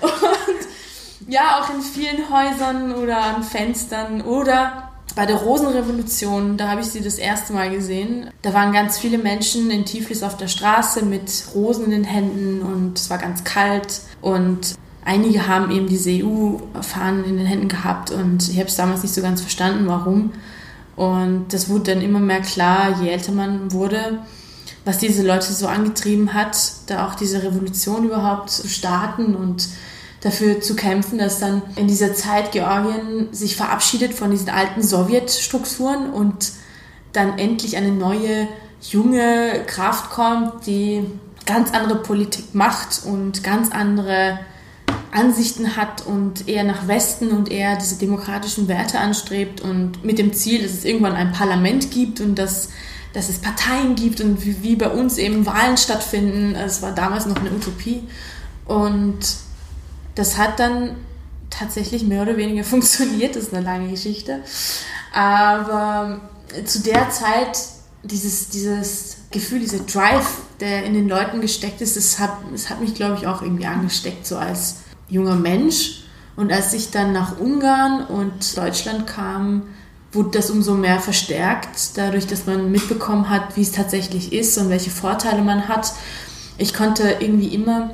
und 0.02 1.32
ja, 1.32 1.60
auch 1.60 1.74
in 1.74 1.82
vielen 1.82 2.30
Häusern 2.30 2.96
oder 2.96 3.18
an 3.18 3.44
Fenstern 3.44 4.22
oder 4.22 4.90
bei 5.16 5.26
der 5.26 5.38
Rosenrevolution, 5.38 6.58
da 6.58 6.70
habe 6.70 6.82
ich 6.82 6.88
sie 6.88 7.02
das 7.02 7.16
erste 7.16 7.54
Mal 7.54 7.70
gesehen. 7.72 8.30
Da 8.42 8.54
waren 8.54 8.72
ganz 8.72 8.98
viele 9.00 9.18
Menschen 9.18 9.70
in 9.72 9.86
Tiflis 9.86 10.24
auf 10.24 10.38
der 10.38 10.48
Straße 10.48 11.04
mit 11.04 11.30
Rosen 11.54 11.86
in 11.86 11.92
den 11.92 12.04
Händen 12.04 12.62
und 12.62 12.98
es 12.98 13.10
war 13.10 13.18
ganz 13.18 13.44
kalt 13.44 14.02
und 14.22 14.76
einige 15.06 15.48
haben 15.48 15.72
eben 15.72 15.88
diese 15.88 16.12
EU-Fahnen 16.12 17.26
in 17.26 17.38
den 17.38 17.46
Händen 17.46 17.68
gehabt 17.68 18.12
und 18.12 18.50
ich 18.50 18.58
habe 18.58 18.68
es 18.68 18.76
damals 18.76 19.04
nicht 19.04 19.16
so 19.16 19.22
ganz 19.22 19.42
verstanden, 19.42 19.88
warum. 19.88 20.32
Und 20.96 21.54
das 21.54 21.70
wurde 21.70 21.94
dann 21.94 22.02
immer 22.02 22.20
mehr 22.20 22.42
klar, 22.42 23.02
je 23.02 23.10
älter 23.10 23.32
man 23.32 23.72
wurde, 23.72 24.20
was 24.86 24.98
diese 24.98 25.26
Leute 25.26 25.54
so 25.54 25.68
angetrieben 25.68 26.34
hat, 26.34 26.58
da 26.88 27.08
auch 27.08 27.16
diese 27.16 27.44
Revolution 27.44 28.06
überhaupt 28.06 28.50
zu 28.50 28.68
starten 28.68 29.36
und 29.36 29.70
dafür 30.22 30.60
zu 30.60 30.76
kämpfen, 30.76 31.18
dass 31.18 31.40
dann 31.40 31.62
in 31.76 31.88
dieser 31.88 32.14
Zeit 32.14 32.52
Georgien 32.52 33.30
sich 33.32 33.56
verabschiedet 33.56 34.14
von 34.14 34.32
diesen 34.32 34.50
alten 34.50 34.84
Sowjetstrukturen 34.84 36.10
und 36.10 36.52
dann 37.14 37.40
endlich 37.40 37.78
eine 37.78 37.92
neue, 37.92 38.48
junge 38.82 39.64
Kraft 39.66 40.10
kommt, 40.10 40.66
die 40.68 41.06
ganz 41.46 41.72
andere 41.72 42.00
Politik 42.00 42.54
macht 42.54 43.04
und 43.06 43.44
ganz 43.44 43.72
andere 43.72 44.40
Ansichten 45.12 45.76
hat 45.76 46.06
und 46.06 46.48
eher 46.48 46.64
nach 46.64 46.88
Westen 46.88 47.30
und 47.30 47.52
eher 47.52 47.78
diese 47.78 47.96
demokratischen 47.96 48.68
Werte 48.68 49.00
anstrebt 49.00 49.62
und 49.62 50.04
mit 50.04 50.20
dem 50.20 50.34
Ziel, 50.34 50.62
dass 50.62 50.72
es 50.72 50.86
irgendwann 50.86 51.14
ein 51.14 51.32
Parlament 51.32 51.92
gibt 51.92 52.22
und 52.22 52.36
dass, 52.36 52.70
dass 53.14 53.30
es 53.30 53.40
Parteien 53.40 53.96
gibt 53.96 54.22
und 54.22 54.46
wie, 54.46 54.62
wie 54.62 54.76
bei 54.76 54.90
uns 54.90 55.18
eben 55.18 55.46
Wahlen 55.46 55.78
stattfinden. 55.78 56.56
Es 56.56 56.82
war 56.82 56.94
damals 56.94 57.26
noch 57.26 57.38
eine 57.38 57.52
Utopie. 57.52 58.04
Und 58.66 59.20
das 60.16 60.38
hat 60.38 60.60
dann 60.60 60.96
tatsächlich 61.50 62.04
mehr 62.04 62.22
oder 62.22 62.38
weniger 62.38 62.64
funktioniert, 62.66 63.36
das 63.36 63.44
ist 63.44 63.54
eine 63.54 63.66
lange 63.66 63.90
Geschichte. 63.90 64.42
Aber 65.14 66.22
zu 66.66 66.82
der 66.82 67.10
Zeit, 67.10 67.58
dieses, 68.04 68.50
dieses 68.50 69.18
Gefühl, 69.32 69.60
dieser 69.60 69.80
Drive, 69.80 70.42
der 70.60 70.84
in 70.84 70.94
den 70.94 71.08
Leuten 71.08 71.42
gesteckt 71.42 71.82
ist, 71.82 71.98
das 71.98 72.20
hat, 72.20 72.32
das 72.52 72.70
hat 72.70 72.80
mich, 72.80 72.96
glaube 72.96 73.18
ich, 73.18 73.28
auch 73.28 73.42
irgendwie 73.42 73.66
angesteckt, 73.66 74.26
so 74.26 74.38
als 74.38 74.78
junger 75.10 75.36
Mensch. 75.36 76.04
Und 76.36 76.52
als 76.52 76.74
ich 76.74 76.92
dann 76.92 77.12
nach 77.12 77.38
Ungarn 77.40 78.06
und 78.06 78.56
Deutschland 78.56 79.08
kam, 79.08 79.64
wurde 80.12 80.32
das 80.32 80.50
umso 80.50 80.74
mehr 80.74 81.00
verstärkt, 81.00 81.98
dadurch, 81.98 82.26
dass 82.26 82.46
man 82.46 82.72
mitbekommen 82.72 83.30
hat, 83.30 83.56
wie 83.56 83.62
es 83.62 83.72
tatsächlich 83.72 84.34
ist 84.34 84.58
und 84.58 84.70
welche 84.70 84.90
Vorteile 84.90 85.42
man 85.42 85.68
hat. 85.68 85.94
Ich 86.58 86.74
konnte 86.74 87.18
irgendwie 87.20 87.54
immer 87.54 87.92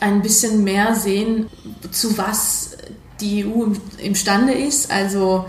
ein 0.00 0.22
bisschen 0.22 0.64
mehr 0.64 0.94
sehen, 0.94 1.46
zu 1.90 2.16
was 2.16 2.76
die 3.20 3.44
EU 3.44 3.72
imstande 3.98 4.52
ist. 4.52 4.90
Also 4.90 5.46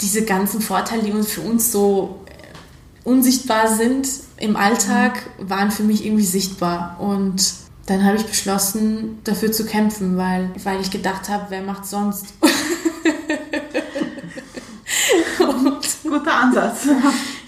diese 0.00 0.24
ganzen 0.24 0.60
Vorteile, 0.60 1.02
die 1.02 1.12
uns 1.12 1.30
für 1.30 1.42
uns 1.42 1.70
so 1.70 2.24
unsichtbar 3.04 3.74
sind 3.74 4.08
im 4.36 4.56
Alltag, 4.56 5.22
waren 5.38 5.70
für 5.70 5.82
mich 5.82 6.04
irgendwie 6.04 6.24
sichtbar. 6.24 6.96
Und 7.00 7.42
dann 7.88 8.04
habe 8.04 8.18
ich 8.18 8.26
beschlossen, 8.26 9.18
dafür 9.24 9.50
zu 9.50 9.64
kämpfen, 9.64 10.18
weil, 10.18 10.50
weil 10.62 10.78
ich 10.80 10.90
gedacht 10.90 11.30
habe, 11.30 11.46
wer 11.48 11.62
macht 11.62 11.86
sonst? 11.86 12.26
Guter 16.02 16.34
Ansatz. 16.34 16.80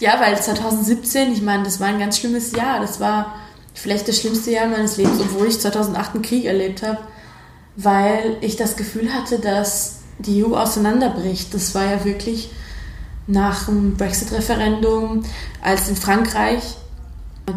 Ja, 0.01 0.19
weil 0.19 0.41
2017, 0.41 1.31
ich 1.31 1.43
meine, 1.43 1.63
das 1.63 1.79
war 1.79 1.89
ein 1.89 1.99
ganz 1.99 2.17
schlimmes 2.17 2.53
Jahr. 2.53 2.81
Das 2.81 3.01
war 3.01 3.35
vielleicht 3.75 4.09
das 4.09 4.19
schlimmste 4.19 4.51
Jahr 4.51 4.67
meines 4.67 4.97
Lebens, 4.97 5.21
obwohl 5.21 5.47
ich 5.47 5.61
2008 5.61 6.15
einen 6.15 6.23
Krieg 6.23 6.47
erlebt 6.47 6.83
habe, 6.83 7.01
weil 7.77 8.39
ich 8.41 8.57
das 8.57 8.77
Gefühl 8.77 9.13
hatte, 9.13 9.41
dass 9.41 9.97
die 10.19 10.43
EU 10.43 10.57
auseinanderbricht. 10.57 11.53
Das 11.53 11.75
war 11.75 11.85
ja 11.85 12.03
wirklich 12.07 12.51
nach 13.27 13.67
dem 13.67 13.99
Brexit-Referendum, 13.99 15.23
als 15.61 15.91
in 15.91 15.97
Frankreich 15.97 16.63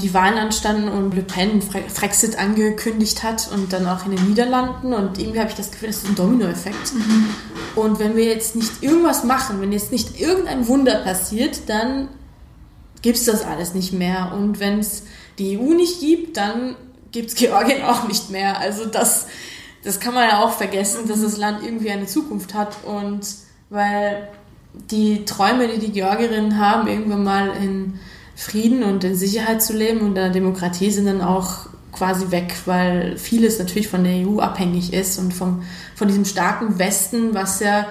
die 0.01 0.13
Wahlen 0.13 0.37
anstanden 0.37 0.87
und 0.87 1.15
Le 1.15 1.21
Pen 1.21 1.61
Brexit 1.95 2.37
angekündigt 2.37 3.23
hat 3.23 3.49
und 3.51 3.73
dann 3.73 3.87
auch 3.87 4.05
in 4.05 4.15
den 4.15 4.29
Niederlanden 4.29 4.93
und 4.93 5.19
irgendwie 5.19 5.39
habe 5.39 5.49
ich 5.49 5.55
das 5.55 5.71
Gefühl, 5.71 5.89
das 5.89 5.97
ist 5.97 6.09
ein 6.09 6.15
Dominoeffekt. 6.15 6.93
Mhm. 6.93 7.29
Und 7.75 7.99
wenn 7.99 8.15
wir 8.15 8.25
jetzt 8.25 8.55
nicht 8.55 8.81
irgendwas 8.81 9.23
machen, 9.23 9.61
wenn 9.61 9.71
jetzt 9.71 9.91
nicht 9.91 10.19
irgendein 10.19 10.67
Wunder 10.67 10.95
passiert, 10.99 11.67
dann 11.67 12.09
gibt 13.01 13.17
es 13.17 13.25
das 13.25 13.43
alles 13.43 13.73
nicht 13.73 13.93
mehr. 13.93 14.33
Und 14.35 14.59
wenn 14.59 14.79
es 14.79 15.03
die 15.39 15.57
EU 15.57 15.73
nicht 15.73 15.99
gibt, 15.99 16.37
dann 16.37 16.75
gibt 17.11 17.29
es 17.29 17.35
Georgien 17.35 17.83
auch 17.83 18.07
nicht 18.07 18.29
mehr. 18.29 18.59
Also 18.59 18.85
das, 18.85 19.27
das 19.83 19.99
kann 19.99 20.13
man 20.13 20.27
ja 20.27 20.43
auch 20.43 20.51
vergessen, 20.51 21.07
dass 21.07 21.21
das 21.21 21.37
Land 21.37 21.63
irgendwie 21.63 21.91
eine 21.91 22.05
Zukunft 22.05 22.53
hat. 22.53 22.83
Und 22.83 23.27
weil 23.69 24.29
die 24.91 25.25
Träume, 25.25 25.67
die 25.67 25.79
die 25.79 25.91
Georgierinnen 25.91 26.59
haben, 26.59 26.87
irgendwann 26.87 27.23
mal 27.23 27.49
in 27.61 27.99
Frieden 28.35 28.83
und 28.83 29.03
in 29.03 29.15
Sicherheit 29.15 29.61
zu 29.61 29.73
leben 29.73 30.01
und 30.01 30.07
in 30.09 30.15
der 30.15 30.29
Demokratie 30.29 30.91
sind 30.91 31.05
dann 31.05 31.21
auch 31.21 31.67
quasi 31.91 32.31
weg, 32.31 32.55
weil 32.65 33.17
vieles 33.17 33.59
natürlich 33.59 33.87
von 33.87 34.03
der 34.03 34.27
EU 34.27 34.39
abhängig 34.39 34.93
ist 34.93 35.19
und 35.19 35.33
vom, 35.33 35.63
von 35.95 36.07
diesem 36.07 36.25
starken 36.25 36.79
Westen, 36.79 37.33
was 37.33 37.59
ja 37.59 37.87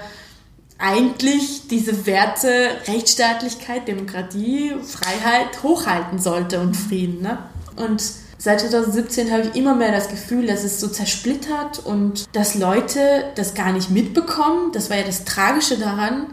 eigentlich 0.79 1.69
diese 1.69 2.07
Werte 2.07 2.71
Rechtsstaatlichkeit, 2.89 3.87
Demokratie, 3.87 4.73
Freiheit 4.83 5.63
hochhalten 5.63 6.19
sollte 6.19 6.61
und 6.61 6.77
Frieden. 6.77 7.23
Ne? 7.23 7.39
Und 7.77 8.03
Seit 8.45 8.59
2017 8.59 9.31
habe 9.31 9.43
ich 9.43 9.55
immer 9.55 9.77
mehr 9.77 9.93
das 9.93 10.09
Gefühl, 10.09 10.49
dass 10.49 10.65
es 10.65 10.81
so 10.81 10.89
zersplittert 10.89 11.79
und 11.79 12.27
dass 12.33 12.57
Leute 12.57 13.27
das 13.37 13.55
gar 13.55 13.73
nicht 13.73 13.89
mitbekommen. 13.89 14.73
Das 14.73 14.91
war 14.91 14.97
ja 14.97 15.05
das 15.05 15.25
Tragische 15.25 15.79
daran. 15.79 16.27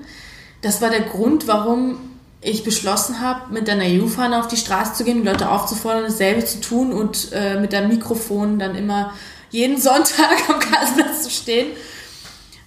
Das 0.64 0.82
war 0.82 0.90
der 0.90 1.02
Grund, 1.02 1.46
warum 1.48 2.09
ich 2.42 2.64
beschlossen 2.64 3.20
habe, 3.20 3.54
mit 3.54 3.70
einer 3.70 3.84
EU-Fahne 3.86 4.40
auf 4.40 4.48
die 4.48 4.58
Straße 4.58 4.94
zu 4.94 5.04
gehen, 5.04 5.22
die 5.22 5.28
Leute 5.28 5.50
aufzufordern, 5.50 6.04
dasselbe 6.04 6.46
zu 6.46 6.62
tun 6.62 6.94
und 6.94 7.32
äh, 7.34 7.60
mit 7.60 7.74
einem 7.74 7.90
Mikrofon 7.90 8.60
dann 8.60 8.76
immer 8.76 9.14
jeden 9.50 9.78
Sonntag 9.82 10.50
am 10.50 10.60
Kassenplatz 10.60 11.24
zu 11.24 11.30
stehen, 11.30 11.68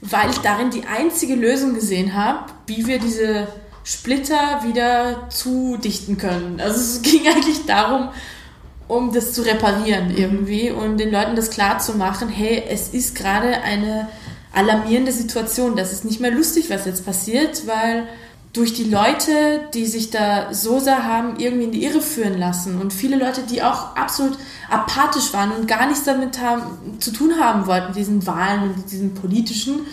weil 0.00 0.30
ich 0.30 0.38
darin 0.38 0.70
die 0.70 0.84
einzige 0.84 1.34
Lösung 1.34 1.74
gesehen 1.74 2.14
habe, 2.14 2.52
wie 2.66 2.86
wir 2.86 2.98
diese 2.98 3.48
Splitter 3.84 4.60
wieder 4.64 5.28
zudichten 5.30 6.18
können. 6.18 6.60
Also 6.60 6.78
es 6.78 7.02
ging 7.02 7.26
eigentlich 7.32 7.64
darum, 7.66 8.10
um 8.88 9.12
das 9.12 9.32
zu 9.32 9.42
reparieren 9.42 10.14
irgendwie 10.14 10.70
und 10.70 10.98
den 10.98 11.10
Leuten 11.10 11.34
das 11.34 11.50
klar 11.50 11.78
zu 11.78 11.94
machen, 11.94 12.28
hey, 12.28 12.62
es 12.68 12.90
ist 12.90 13.14
gerade 13.14 13.62
eine 13.62 14.08
alarmierende 14.52 15.12
Situation. 15.12 15.76
Das 15.76 15.92
ist 15.92 16.04
nicht 16.04 16.20
mehr 16.20 16.30
lustig, 16.30 16.68
was 16.68 16.84
jetzt 16.84 17.06
passiert, 17.06 17.66
weil 17.66 18.06
durch 18.52 18.74
die 18.74 18.84
Leute, 18.84 19.60
die 19.72 19.86
sich 19.86 20.10
da 20.10 20.52
so 20.52 20.78
sehr 20.78 21.06
haben 21.06 21.38
irgendwie 21.38 21.64
in 21.64 21.72
die 21.72 21.84
Irre 21.84 22.02
führen 22.02 22.38
lassen 22.38 22.80
und 22.80 22.92
viele 22.92 23.16
Leute, 23.16 23.42
die 23.42 23.62
auch 23.62 23.96
absolut 23.96 24.38
apathisch 24.70 25.32
waren 25.32 25.52
und 25.52 25.66
gar 25.66 25.86
nichts 25.86 26.04
damit 26.04 26.38
haben, 26.38 27.00
zu 27.00 27.12
tun 27.12 27.40
haben 27.40 27.66
wollten, 27.66 27.94
diesen 27.94 28.26
Wahlen 28.26 28.74
und 28.74 28.90
diesen 28.90 29.14
politischen, 29.14 29.86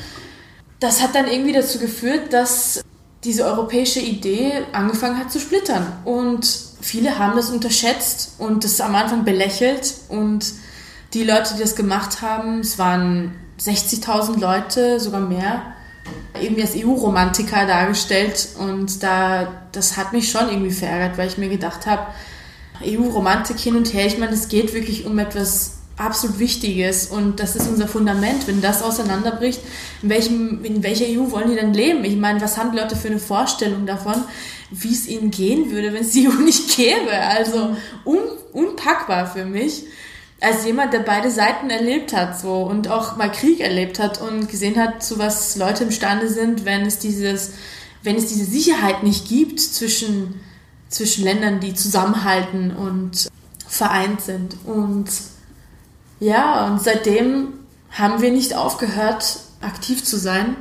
das 0.80 1.02
hat 1.02 1.16
dann 1.16 1.28
irgendwie 1.28 1.54
dazu 1.54 1.80
geführt, 1.80 2.34
dass 2.34 2.84
diese 3.24 3.46
europäische 3.46 4.00
Idee 4.00 4.64
angefangen 4.72 5.18
hat 5.18 5.32
zu 5.32 5.40
splittern. 5.40 5.86
Und 6.06 6.48
viele 6.82 7.20
haben 7.20 7.36
das 7.36 7.50
unterschätzt 7.50 8.36
und 8.38 8.64
das 8.64 8.80
am 8.80 8.96
Anfang 8.96 9.26
belächelt. 9.26 9.94
Und 10.08 10.54
die 11.14 11.24
Leute, 11.24 11.56
die 11.56 11.62
das 11.62 11.76
gemacht 11.76 12.22
haben, 12.22 12.62
es 12.62 12.80
waren 12.80 13.36
60.000 13.60 14.40
Leute, 14.40 15.00
sogar 15.00 15.20
mehr, 15.20 15.74
irgendwie 16.40 16.62
als 16.62 16.76
EU-Romantiker 16.76 17.66
dargestellt. 17.66 18.50
Und 18.58 19.04
da, 19.04 19.64
das 19.72 19.98
hat 19.98 20.14
mich 20.14 20.30
schon 20.30 20.50
irgendwie 20.50 20.72
verärgert, 20.72 21.18
weil 21.18 21.28
ich 21.28 21.38
mir 21.38 21.50
gedacht 21.50 21.86
habe, 21.86 22.08
EU-Romantik 22.84 23.60
hin 23.60 23.76
und 23.76 23.94
her, 23.94 24.06
ich 24.06 24.18
meine, 24.18 24.34
es 24.34 24.48
geht 24.48 24.74
wirklich 24.74 25.06
um 25.06 25.20
etwas 25.20 25.80
absolut 25.98 26.40
Wichtiges 26.40 27.08
und 27.08 27.42
das 27.42 27.58
ist 27.58 27.68
unser 27.68 27.88
Fundament. 27.88 28.48
Wenn 28.48 28.62
das 28.62 28.82
auseinanderbricht, 28.82 29.60
in, 30.02 30.10
welchem, 30.10 30.64
in 30.64 30.82
welcher 30.82 31.06
EU 31.06 31.30
wollen 31.32 31.50
die 31.50 31.58
denn 31.58 31.74
leben? 31.74 32.06
Ich 32.06 32.16
meine, 32.16 32.40
was 32.42 32.58
haben 32.58 32.72
die 32.72 32.78
Leute 32.78 32.96
für 32.96 33.10
eine 33.10 33.20
Vorstellung 33.20 33.86
davon, 33.86 34.16
wie 34.72 34.94
es 34.94 35.08
ihnen 35.08 35.30
gehen 35.30 35.72
würde, 35.72 35.94
wenn 35.94 36.04
es 36.04 36.12
die 36.12 36.28
EU 36.30 36.32
nicht 36.32 36.76
gäbe? 36.78 37.12
Also 37.12 37.76
un, 38.06 38.20
unpackbar 38.54 39.28
für 39.28 39.46
mich. 39.46 39.84
Als 40.42 40.66
jemand, 40.66 40.94
der 40.94 41.00
beide 41.00 41.32
Seiten 41.32 41.70
erlebt 41.70 42.14
hat 42.14 42.40
so 42.40 42.64
und 42.64 42.88
auch 42.88 43.18
mal 43.18 43.32
Krieg 43.32 43.60
erlebt 43.60 44.00
hat 44.00 44.22
und 44.22 44.48
gesehen 44.48 44.78
hat, 44.78 45.04
zu 45.04 45.20
was 45.20 45.58
Leute 45.58 45.84
imstande 45.84 46.30
sind, 46.30 46.64
wenn 46.64 46.86
es 46.86 47.00
dieses, 47.00 47.54
wenn 48.04 48.16
es 48.16 48.28
diese 48.28 48.46
Sicherheit 48.46 49.04
nicht 49.04 49.28
gibt 49.28 49.60
zwischen, 49.60 50.40
zwischen 50.88 51.26
Ländern, 51.26 51.60
die 51.60 51.74
zusammenhalten 51.74 52.74
und 52.74 53.30
vereint 53.68 54.22
sind. 54.22 54.56
Und 54.66 55.10
ja, 56.20 56.68
und 56.68 56.82
seitdem 56.82 57.60
haben 57.92 58.22
wir 58.22 58.32
nicht 58.32 58.56
aufgehört, 58.56 59.40
aktiv 59.62 60.04
zu 60.04 60.18
sein. 60.18 60.56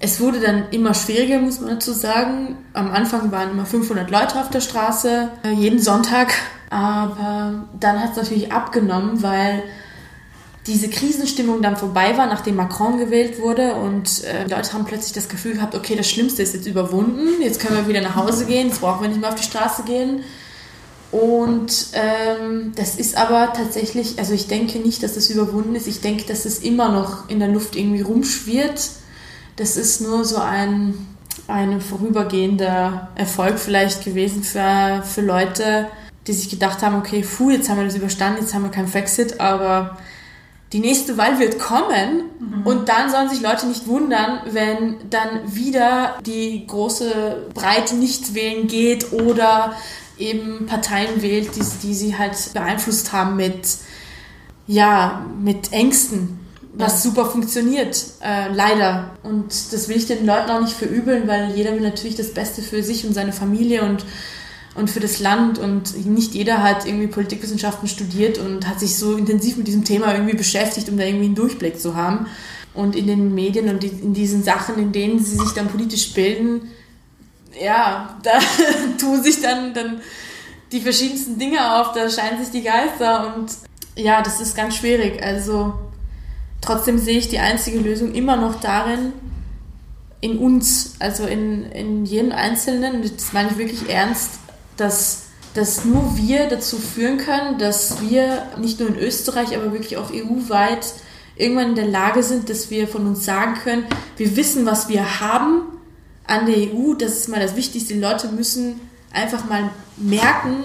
Es 0.00 0.20
wurde 0.20 0.40
dann 0.40 0.64
immer 0.70 0.94
schwieriger, 0.94 1.38
muss 1.38 1.60
man 1.60 1.70
dazu 1.70 1.92
sagen. 1.92 2.56
Am 2.72 2.90
Anfang 2.92 3.32
waren 3.32 3.50
immer 3.50 3.66
500 3.66 4.10
Leute 4.10 4.40
auf 4.40 4.50
der 4.50 4.60
Straße, 4.60 5.28
äh, 5.44 5.50
jeden 5.50 5.80
Sonntag. 5.80 6.32
Aber 6.70 7.66
dann 7.80 8.00
hat 8.00 8.12
es 8.12 8.16
natürlich 8.16 8.52
abgenommen, 8.52 9.22
weil 9.22 9.62
diese 10.68 10.88
Krisenstimmung 10.88 11.62
dann 11.62 11.76
vorbei 11.76 12.16
war, 12.18 12.26
nachdem 12.26 12.56
Macron 12.56 12.98
gewählt 12.98 13.40
wurde 13.40 13.74
und 13.74 14.22
äh, 14.24 14.42
Leute 14.42 14.74
haben 14.74 14.84
plötzlich 14.84 15.14
das 15.14 15.28
Gefühl 15.30 15.54
gehabt, 15.54 15.74
okay, 15.74 15.96
das 15.96 16.10
Schlimmste 16.10 16.42
ist 16.42 16.52
jetzt 16.54 16.66
überwunden, 16.66 17.40
jetzt 17.40 17.58
können 17.58 17.76
wir 17.76 17.88
wieder 17.88 18.02
nach 18.02 18.16
Hause 18.16 18.44
gehen, 18.44 18.68
jetzt 18.68 18.82
brauchen 18.82 19.00
wir 19.00 19.08
nicht 19.08 19.20
mehr 19.20 19.30
auf 19.30 19.34
die 19.34 19.44
Straße 19.44 19.84
gehen. 19.84 20.22
Und 21.10 21.86
ähm, 21.94 22.72
das 22.76 22.96
ist 22.96 23.16
aber 23.16 23.54
tatsächlich, 23.54 24.18
also 24.18 24.34
ich 24.34 24.46
denke 24.46 24.78
nicht, 24.78 25.02
dass 25.02 25.14
das 25.14 25.30
überwunden 25.30 25.74
ist. 25.74 25.86
Ich 25.86 26.02
denke, 26.02 26.24
dass 26.24 26.44
es 26.44 26.58
immer 26.58 26.90
noch 26.90 27.30
in 27.30 27.38
der 27.38 27.48
Luft 27.48 27.76
irgendwie 27.76 28.02
rumschwirrt. 28.02 28.90
Das 29.58 29.76
ist 29.76 30.00
nur 30.00 30.24
so 30.24 30.36
ein, 30.36 30.94
ein 31.48 31.80
vorübergehender 31.80 33.08
Erfolg 33.16 33.58
vielleicht 33.58 34.04
gewesen 34.04 34.44
für, 34.44 35.02
für 35.04 35.20
Leute, 35.20 35.88
die 36.28 36.32
sich 36.32 36.48
gedacht 36.48 36.80
haben, 36.82 36.94
okay, 36.94 37.24
puh, 37.24 37.50
jetzt 37.50 37.68
haben 37.68 37.78
wir 37.78 37.84
das 37.84 37.96
überstanden, 37.96 38.40
jetzt 38.40 38.54
haben 38.54 38.62
wir 38.62 38.70
keinen 38.70 38.88
Brexit, 38.88 39.40
aber 39.40 39.98
die 40.72 40.78
nächste 40.78 41.16
Wahl 41.18 41.40
wird 41.40 41.58
kommen 41.58 42.24
mhm. 42.38 42.66
und 42.66 42.88
dann 42.88 43.10
sollen 43.10 43.28
sich 43.28 43.40
Leute 43.40 43.66
nicht 43.66 43.88
wundern, 43.88 44.42
wenn 44.52 44.96
dann 45.10 45.52
wieder 45.52 46.18
die 46.24 46.64
große 46.64 47.48
Breite 47.52 47.96
nicht 47.96 48.34
wählen 48.34 48.68
geht 48.68 49.12
oder 49.12 49.74
eben 50.18 50.66
Parteien 50.66 51.20
wählt, 51.20 51.56
die, 51.56 51.64
die 51.82 51.94
sie 51.94 52.16
halt 52.16 52.52
beeinflusst 52.54 53.12
haben 53.12 53.34
mit, 53.34 53.66
ja, 54.68 55.26
mit 55.42 55.72
Ängsten, 55.72 56.38
was 56.78 57.02
super 57.02 57.26
funktioniert, 57.26 58.04
äh, 58.22 58.52
leider. 58.52 59.10
Und 59.24 59.72
das 59.72 59.88
will 59.88 59.96
ich 59.96 60.06
den 60.06 60.24
Leuten 60.24 60.48
auch 60.50 60.60
nicht 60.60 60.74
verübeln, 60.74 61.26
weil 61.26 61.50
jeder 61.54 61.72
will 61.72 61.80
natürlich 61.80 62.14
das 62.14 62.32
Beste 62.32 62.62
für 62.62 62.84
sich 62.84 63.04
und 63.04 63.14
seine 63.14 63.32
Familie 63.32 63.82
und, 63.82 64.04
und 64.76 64.88
für 64.88 65.00
das 65.00 65.18
Land 65.18 65.58
und 65.58 66.06
nicht 66.06 66.34
jeder 66.34 66.62
hat 66.62 66.86
irgendwie 66.86 67.08
Politikwissenschaften 67.08 67.88
studiert 67.88 68.38
und 68.38 68.68
hat 68.68 68.78
sich 68.78 68.96
so 68.96 69.16
intensiv 69.16 69.56
mit 69.56 69.66
diesem 69.66 69.84
Thema 69.84 70.14
irgendwie 70.14 70.36
beschäftigt, 70.36 70.88
um 70.88 70.96
da 70.96 71.04
irgendwie 71.04 71.26
einen 71.26 71.34
Durchblick 71.34 71.80
zu 71.80 71.96
haben. 71.96 72.26
Und 72.74 72.94
in 72.94 73.08
den 73.08 73.34
Medien 73.34 73.68
und 73.68 73.82
in 73.82 74.14
diesen 74.14 74.44
Sachen, 74.44 74.78
in 74.78 74.92
denen 74.92 75.18
sie 75.18 75.36
sich 75.36 75.50
dann 75.50 75.66
politisch 75.66 76.14
bilden, 76.14 76.70
ja, 77.60 78.16
da 78.22 78.38
tun 79.00 79.20
sich 79.20 79.42
dann, 79.42 79.74
dann 79.74 80.00
die 80.70 80.80
verschiedensten 80.80 81.40
Dinge 81.40 81.80
auf, 81.80 81.92
da 81.92 82.08
scheinen 82.08 82.38
sich 82.40 82.52
die 82.52 82.62
Geister 82.62 83.34
und 83.34 83.50
ja, 83.96 84.22
das 84.22 84.40
ist 84.40 84.56
ganz 84.56 84.76
schwierig. 84.76 85.20
Also 85.20 85.74
trotzdem 86.60 86.98
sehe 86.98 87.18
ich 87.18 87.28
die 87.28 87.38
einzige 87.38 87.78
Lösung 87.78 88.12
immer 88.12 88.36
noch 88.36 88.60
darin, 88.60 89.12
in 90.20 90.38
uns, 90.38 90.94
also 90.98 91.26
in, 91.26 91.64
in 91.72 92.04
jedem 92.04 92.32
Einzelnen, 92.32 93.02
das 93.02 93.32
meine 93.32 93.50
ich 93.50 93.58
wirklich 93.58 93.88
ernst, 93.88 94.40
dass, 94.76 95.26
dass 95.54 95.84
nur 95.84 96.16
wir 96.16 96.48
dazu 96.48 96.76
führen 96.76 97.18
können, 97.18 97.58
dass 97.58 98.00
wir 98.00 98.46
nicht 98.58 98.80
nur 98.80 98.88
in 98.88 98.96
Österreich, 98.96 99.56
aber 99.56 99.72
wirklich 99.72 99.96
auch 99.96 100.10
EU-weit 100.10 100.92
irgendwann 101.36 101.70
in 101.70 101.74
der 101.76 101.86
Lage 101.86 102.22
sind, 102.22 102.50
dass 102.50 102.70
wir 102.70 102.88
von 102.88 103.06
uns 103.06 103.24
sagen 103.24 103.54
können, 103.62 103.86
wir 104.16 104.36
wissen, 104.36 104.66
was 104.66 104.88
wir 104.88 105.20
haben 105.20 105.62
an 106.26 106.46
der 106.46 106.56
EU, 106.56 106.94
das 106.94 107.12
ist 107.12 107.28
mal 107.28 107.40
das 107.40 107.54
Wichtigste, 107.54 107.94
die 107.94 108.00
Leute 108.00 108.28
müssen 108.28 108.80
einfach 109.12 109.48
mal 109.48 109.70
merken, 109.96 110.64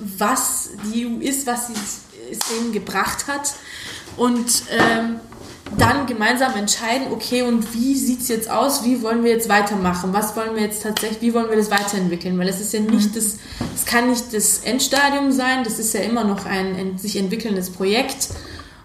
was 0.00 0.70
die 0.84 1.06
EU 1.06 1.20
ist, 1.20 1.46
was 1.46 1.68
sie 1.68 1.74
es 2.30 2.40
ihnen 2.58 2.72
gebracht 2.72 3.26
hat 3.28 3.54
und 4.20 4.64
ähm, 4.70 5.16
dann 5.78 6.04
gemeinsam 6.04 6.54
entscheiden, 6.54 7.06
okay, 7.10 7.40
und 7.40 7.72
wie 7.72 7.94
sieht 7.94 8.20
es 8.20 8.28
jetzt 8.28 8.50
aus, 8.50 8.84
wie 8.84 9.00
wollen 9.02 9.24
wir 9.24 9.30
jetzt 9.30 9.48
weitermachen, 9.48 10.12
was 10.12 10.36
wollen 10.36 10.54
wir 10.54 10.62
jetzt 10.62 10.82
tatsächlich, 10.82 11.22
wie 11.22 11.32
wollen 11.32 11.48
wir 11.48 11.56
das 11.56 11.70
weiterentwickeln, 11.70 12.38
weil 12.38 12.48
es 12.48 12.60
ist 12.60 12.74
ja 12.74 12.80
nicht 12.80 13.12
mhm. 13.12 13.14
das, 13.14 13.38
es 13.74 13.86
kann 13.86 14.10
nicht 14.10 14.34
das 14.34 14.58
Endstadium 14.58 15.32
sein, 15.32 15.64
das 15.64 15.78
ist 15.78 15.94
ja 15.94 16.00
immer 16.00 16.24
noch 16.24 16.44
ein, 16.44 16.76
ein 16.76 16.98
sich 16.98 17.16
entwickelndes 17.16 17.70
Projekt. 17.70 18.28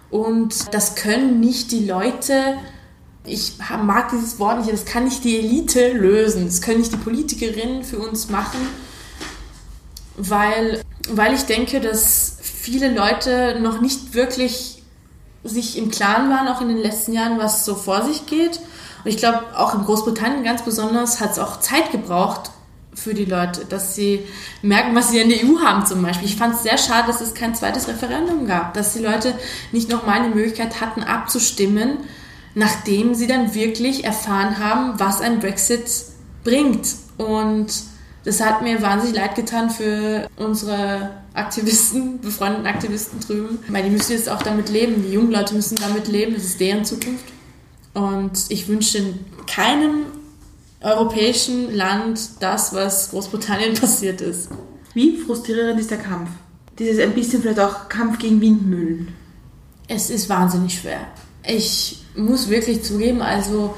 Und 0.10 0.74
das 0.74 0.96
können 0.96 1.42
nicht 1.42 1.72
die 1.74 1.86
Leute 1.86 2.56
ich 3.28 3.54
mag 3.84 4.12
dieses 4.12 4.40
Wort 4.40 4.60
nicht, 4.60 4.72
das 4.72 4.86
kann 4.86 5.06
nicht 5.06 5.24
die 5.24 5.38
Elite 5.40 5.94
lösen, 5.94 6.46
das 6.46 6.62
können 6.62 6.78
nicht 6.78 6.94
die 6.94 6.98
Politikerinnen 6.98 7.84
für 7.84 7.98
uns 7.98 8.30
machen, 8.30 8.60
weil, 10.16 10.82
weil 11.10 11.34
ich 11.34 11.42
denke, 11.44 11.82
dass 11.82 12.38
viele 12.40 12.94
Leute 12.94 13.60
noch 13.60 13.82
nicht 13.82 14.14
wirklich 14.14 14.75
sich 15.46 15.78
im 15.78 15.90
Klaren 15.90 16.30
waren, 16.30 16.48
auch 16.48 16.62
in 16.62 16.68
den 16.68 16.78
letzten 16.78 17.14
Jahren, 17.14 17.38
was 17.38 17.66
so 17.66 17.76
vor 17.76 18.04
sich 18.04 18.26
geht. 18.26 18.60
Und 19.04 19.12
ich 19.12 19.18
glaube, 19.18 19.44
auch 19.56 19.74
in 19.76 19.86
Großbritannien 19.86 20.44
ganz 20.44 20.64
besonders 20.64 21.22
hat 21.22 21.32
es 21.32 21.40
auch 21.40 21.60
Zeit 21.60 21.92
gebraucht 21.92 22.52
für 22.94 23.14
die 23.14 23.26
Leute, 23.26 23.66
dass 23.66 23.96
sie 23.96 24.26
merken, 24.62 24.96
was 24.96 25.12
sie 25.12 25.20
in 25.20 25.30
der 25.30 25.40
EU 25.40 25.60
haben 25.64 25.86
zum 25.86 26.02
Beispiel. 26.02 26.28
Ich 26.28 26.38
fand 26.38 26.56
es 26.56 26.64
sehr 26.64 26.78
schade, 26.78 27.08
dass 27.08 27.22
es 27.22 27.34
kein 27.34 27.54
zweites 27.54 27.88
Referendum 27.88 28.48
gab, 28.48 28.74
dass 28.74 28.94
die 28.94 29.00
Leute 29.00 29.34
nicht 29.72 29.90
nochmal 29.90 30.24
die 30.24 30.34
Möglichkeit 30.34 30.82
hatten, 30.82 31.04
abzustimmen 31.04 31.98
nachdem 32.56 33.14
sie 33.14 33.28
dann 33.28 33.54
wirklich 33.54 34.06
erfahren 34.06 34.58
haben, 34.58 35.00
was 35.00 35.22
ein 35.22 35.40
Brexit 35.40 35.84
bringt. 36.44 36.88
Und 37.18 37.68
das 38.26 38.42
hat 38.42 38.62
mir 38.62 38.82
wahnsinnig 38.82 39.16
leid 39.16 39.36
getan 39.36 39.70
für 39.70 40.28
unsere 40.36 41.12
Aktivisten, 41.34 42.20
befreundeten 42.20 42.68
Aktivisten 42.68 43.20
drüben, 43.20 43.60
weil 43.70 43.84
die 43.84 43.90
müssen 43.90 44.12
jetzt 44.12 44.30
auch 44.30 44.42
damit 44.42 44.70
leben. 44.70 45.04
Die 45.04 45.14
jungen 45.14 45.32
Leute 45.32 45.56
müssen 45.56 45.78
damit 45.78 46.08
leben, 46.08 46.34
das 46.34 46.44
ist 46.44 46.60
deren 46.60 46.84
Zukunft. 46.84 47.26
Und 47.94 48.46
ich 48.50 48.68
wünsche 48.68 49.14
keinem 49.48 50.06
europäischen 50.82 51.74
Land 51.74 52.42
das, 52.42 52.74
was 52.74 53.12
Großbritannien 53.12 53.74
passiert 53.80 54.22
ist. 54.22 54.50
Wie 54.94 55.18
frustrierend 55.18 55.80
ist 55.80 55.92
der 55.92 56.00
Kampf? 56.00 56.30
dieses 56.80 57.00
ein 57.00 57.14
bisschen 57.14 57.42
vielleicht 57.42 57.60
auch 57.60 57.90
Kampf 57.90 58.20
gegen 58.20 58.42
Windmühlen? 58.42 59.14
Es 59.88 60.10
ist 60.10 60.30
wahnsinnig 60.30 60.80
schwer. 60.80 61.08
Ich 61.48 62.04
muss 62.16 62.50
wirklich 62.50 62.84
zugeben, 62.84 63.22
also 63.22 63.76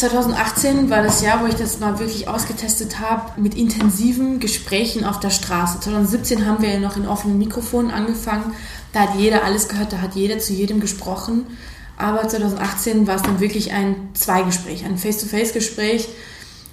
2018 0.00 0.88
war 0.88 1.02
das 1.02 1.20
Jahr, 1.20 1.42
wo 1.42 1.46
ich 1.46 1.56
das 1.56 1.78
mal 1.78 1.98
wirklich 1.98 2.26
ausgetestet 2.26 3.00
habe 3.00 3.38
mit 3.38 3.54
intensiven 3.54 4.40
Gesprächen 4.40 5.04
auf 5.04 5.20
der 5.20 5.28
Straße. 5.28 5.78
2017 5.80 6.46
haben 6.46 6.62
wir 6.62 6.70
ja 6.70 6.80
noch 6.80 6.96
in 6.96 7.06
offenen 7.06 7.36
Mikrofonen 7.36 7.90
angefangen. 7.90 8.54
Da 8.94 9.00
hat 9.00 9.16
jeder 9.16 9.44
alles 9.44 9.68
gehört, 9.68 9.92
da 9.92 10.00
hat 10.00 10.14
jeder 10.14 10.38
zu 10.38 10.54
jedem 10.54 10.80
gesprochen. 10.80 11.46
Aber 11.98 12.26
2018 12.26 13.06
war 13.06 13.16
es 13.16 13.22
dann 13.22 13.40
wirklich 13.40 13.72
ein 13.72 13.94
Zweigespräch, 14.14 14.86
ein 14.86 14.96
Face-to-Face-Gespräch. 14.96 16.08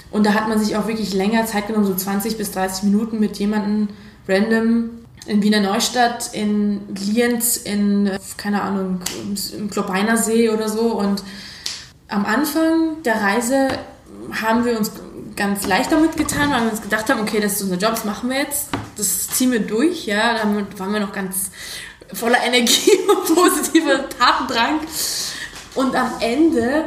Und 0.10 0.26
da 0.26 0.34
hat 0.34 0.48
man 0.48 0.58
sich 0.58 0.78
auch 0.78 0.88
wirklich 0.88 1.14
länger 1.14 1.46
Zeit 1.46 1.68
genommen, 1.68 1.86
so 1.86 1.96
20 1.96 2.38
bis 2.38 2.52
30 2.52 2.84
Minuten 2.84 3.20
mit 3.20 3.38
jemandem 3.40 3.90
random 4.26 4.90
in 5.26 5.44
Wiener 5.44 5.60
Neustadt, 5.60 6.30
in 6.32 6.80
Lienz, 6.96 7.58
in, 7.58 8.10
keine 8.38 8.62
Ahnung, 8.62 9.02
im 9.58 9.70
Klobeiner 9.70 10.16
See 10.16 10.50
oder 10.50 10.70
so. 10.70 10.98
Und 10.98 11.24
am 12.08 12.26
Anfang 12.26 13.04
der 13.04 13.22
Reise 13.22 13.70
haben 14.42 14.66
wir 14.66 14.78
uns 14.78 14.92
ganz 15.36 15.68
leicht 15.68 15.92
damit 15.92 16.18
getan, 16.18 16.52
weil 16.52 16.64
wir 16.64 16.72
uns 16.72 16.82
gedacht 16.82 17.10
haben, 17.10 17.22
okay, 17.22 17.40
das 17.40 17.54
ist 17.54 17.64
unser 17.64 17.78
Job, 17.78 17.92
das 17.92 18.06
machen 18.06 18.30
wir 18.30 18.40
jetzt, 18.40 18.70
das 18.96 19.28
ziehen 19.30 19.52
wir 19.52 19.60
durch, 19.60 20.06
ja, 20.06 20.34
da 20.34 20.44
waren 20.78 20.94
wir 20.94 21.00
noch 21.00 21.14
ganz 21.14 21.52
voller 22.14 22.44
Energie 22.44 22.92
und 23.08 23.36
positiver 23.36 24.10
Tatendrang. 24.10 24.80
Und 25.76 25.96
am 25.96 26.12
Ende 26.20 26.86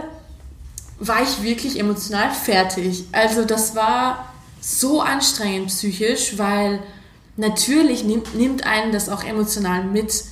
war 0.98 1.22
ich 1.22 1.42
wirklich 1.42 1.78
emotional 1.78 2.30
fertig. 2.30 3.04
Also 3.12 3.44
das 3.44 3.76
war 3.76 4.32
so 4.60 5.00
anstrengend 5.00 5.68
psychisch, 5.68 6.36
weil 6.36 6.80
natürlich 7.36 8.04
nimmt, 8.04 8.34
nimmt 8.34 8.66
einen 8.66 8.92
das 8.92 9.08
auch 9.08 9.24
emotional 9.24 9.84
mit, 9.84 10.24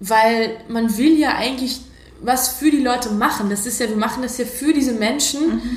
weil 0.00 0.56
man 0.68 0.96
will 0.96 1.18
ja 1.18 1.34
eigentlich 1.36 1.80
was 2.22 2.48
für 2.48 2.70
die 2.70 2.80
Leute 2.82 3.10
machen. 3.10 3.50
Das 3.50 3.66
ist 3.66 3.80
ja, 3.80 3.88
wir 3.88 3.96
machen 3.96 4.22
das 4.22 4.38
ja 4.38 4.44
für 4.44 4.72
diese 4.72 4.92
Menschen. 4.92 5.48
Mhm. 5.48 5.76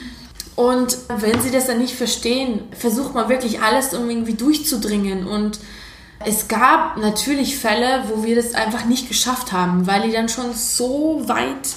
Und 0.56 0.98
wenn 1.10 1.42
sie 1.42 1.52
das 1.52 1.68
dann 1.68 1.80
nicht 1.80 1.96
verstehen, 1.96 2.62
versucht 2.72 3.14
man 3.14 3.28
wirklich 3.28 3.62
alles, 3.62 3.94
um 3.94 4.10
irgendwie 4.10 4.36
durchzudringen. 4.36 5.28
Und 5.28 5.60
es 6.26 6.48
gab 6.48 6.98
natürlich 6.98 7.58
Fälle, 7.58 8.06
wo 8.08 8.24
wir 8.24 8.36
das 8.36 8.54
einfach 8.54 8.86
nicht 8.86 9.10
geschafft 9.10 9.52
haben, 9.52 9.86
weil 9.86 10.04
die 10.04 10.12
dann 10.12 10.30
schon 10.30 10.54
so 10.54 11.24
weit 11.28 11.76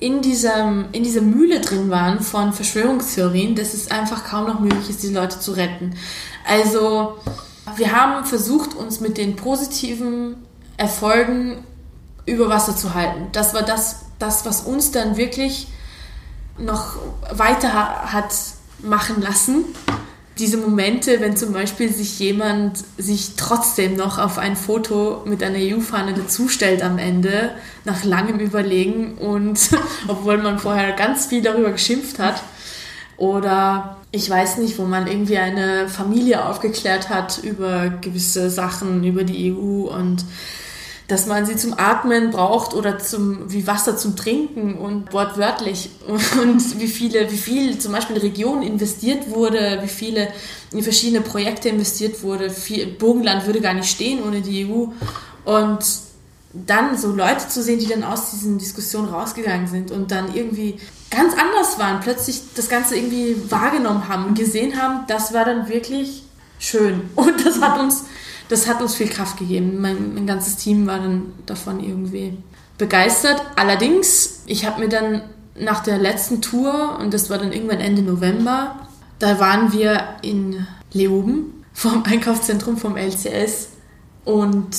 in, 0.00 0.22
diesem, 0.22 0.86
in 0.92 1.02
dieser 1.02 1.20
Mühle 1.20 1.60
drin 1.60 1.90
waren 1.90 2.20
von 2.20 2.52
Verschwörungstheorien, 2.52 3.54
dass 3.54 3.74
es 3.74 3.90
einfach 3.90 4.24
kaum 4.24 4.46
noch 4.46 4.60
möglich 4.60 4.90
ist, 4.90 5.02
die 5.02 5.12
Leute 5.12 5.38
zu 5.38 5.52
retten. 5.52 5.94
Also 6.46 7.18
wir 7.76 7.92
haben 7.92 8.24
versucht, 8.24 8.74
uns 8.74 9.00
mit 9.00 9.18
den 9.18 9.36
positiven 9.36 10.36
Erfolgen 10.76 11.64
über 12.26 12.48
Wasser 12.48 12.76
zu 12.76 12.94
halten. 12.94 13.28
Das 13.32 13.54
war 13.54 13.62
das, 13.62 14.06
das 14.18 14.46
was 14.46 14.62
uns 14.62 14.90
dann 14.90 15.16
wirklich 15.16 15.68
noch 16.58 16.96
weiter 17.30 17.72
hat 18.12 18.32
machen 18.82 19.20
lassen. 19.20 19.64
Diese 20.38 20.56
Momente, 20.56 21.20
wenn 21.20 21.36
zum 21.36 21.52
Beispiel 21.52 21.92
sich 21.92 22.18
jemand 22.18 22.78
sich 22.98 23.36
trotzdem 23.36 23.96
noch 23.96 24.18
auf 24.18 24.38
ein 24.38 24.56
Foto 24.56 25.22
mit 25.26 25.42
einer 25.44 25.58
EU-Fahne 25.58 26.12
dazustellt 26.12 26.82
am 26.82 26.98
Ende, 26.98 27.52
nach 27.84 28.02
langem 28.02 28.40
Überlegen 28.40 29.14
und 29.14 29.58
obwohl 30.08 30.38
man 30.38 30.58
vorher 30.58 30.92
ganz 30.92 31.26
viel 31.26 31.42
darüber 31.42 31.70
geschimpft 31.70 32.18
hat. 32.18 32.42
Oder 33.16 33.98
ich 34.10 34.28
weiß 34.28 34.58
nicht, 34.58 34.76
wo 34.78 34.84
man 34.84 35.06
irgendwie 35.06 35.38
eine 35.38 35.88
Familie 35.88 36.44
aufgeklärt 36.44 37.10
hat 37.10 37.38
über 37.38 37.90
gewisse 38.00 38.50
Sachen, 38.50 39.04
über 39.04 39.22
die 39.22 39.52
EU 39.52 39.88
und 39.88 40.24
dass 41.08 41.26
man 41.26 41.44
sie 41.44 41.56
zum 41.56 41.74
Atmen 41.78 42.30
braucht 42.30 42.72
oder 42.72 42.98
zum, 42.98 43.52
wie 43.52 43.66
Wasser 43.66 43.96
zum 43.96 44.16
Trinken 44.16 44.76
und 44.78 45.12
wortwörtlich 45.12 45.90
und 46.40 46.80
wie 46.80 46.88
viele, 46.88 47.30
wie 47.30 47.36
viel 47.36 47.78
zum 47.78 47.92
Beispiel 47.92 48.16
in 48.16 48.22
Regionen 48.22 48.62
investiert 48.62 49.30
wurde, 49.30 49.80
wie 49.82 49.88
viele 49.88 50.28
in 50.72 50.82
verschiedene 50.82 51.20
Projekte 51.20 51.68
investiert 51.68 52.22
wurde. 52.22 52.50
Viel, 52.50 52.86
Burgenland 52.86 53.46
würde 53.46 53.60
gar 53.60 53.74
nicht 53.74 53.90
stehen 53.90 54.22
ohne 54.22 54.40
die 54.40 54.66
EU 54.66 54.86
und 55.44 55.84
dann 56.54 56.96
so 56.96 57.10
Leute 57.10 57.48
zu 57.48 57.62
sehen, 57.62 57.80
die 57.80 57.88
dann 57.88 58.04
aus 58.04 58.30
diesen 58.30 58.58
Diskussionen 58.58 59.08
rausgegangen 59.08 59.66
sind 59.66 59.90
und 59.90 60.10
dann 60.12 60.34
irgendwie 60.34 60.78
ganz 61.10 61.34
anders 61.34 61.78
waren, 61.78 62.00
plötzlich 62.00 62.42
das 62.54 62.68
Ganze 62.68 62.96
irgendwie 62.96 63.36
wahrgenommen 63.50 64.08
haben 64.08 64.26
und 64.26 64.38
gesehen 64.38 64.80
haben, 64.80 65.04
das 65.08 65.34
war 65.34 65.44
dann 65.44 65.68
wirklich 65.68 66.22
schön. 66.58 67.10
Und 67.14 67.44
das 67.44 67.60
hat 67.60 67.78
uns 67.78 68.04
das 68.48 68.68
hat 68.68 68.82
uns 68.82 68.94
viel 68.94 69.08
Kraft 69.08 69.38
gegeben. 69.38 69.80
Mein, 69.80 70.14
mein 70.14 70.26
ganzes 70.26 70.56
Team 70.56 70.86
war 70.86 70.98
dann 70.98 71.32
davon 71.46 71.80
irgendwie 71.80 72.36
begeistert. 72.78 73.42
Allerdings, 73.56 74.42
ich 74.46 74.66
habe 74.66 74.80
mir 74.80 74.88
dann 74.88 75.22
nach 75.58 75.82
der 75.82 75.98
letzten 75.98 76.42
Tour, 76.42 76.98
und 77.00 77.14
das 77.14 77.30
war 77.30 77.38
dann 77.38 77.52
irgendwann 77.52 77.80
Ende 77.80 78.02
November, 78.02 78.88
da 79.18 79.38
waren 79.38 79.72
wir 79.72 80.16
in 80.22 80.66
Leoben 80.92 81.64
vom 81.72 82.02
Einkaufszentrum 82.04 82.76
vom 82.76 82.96
LCS 82.96 83.68
und 84.24 84.76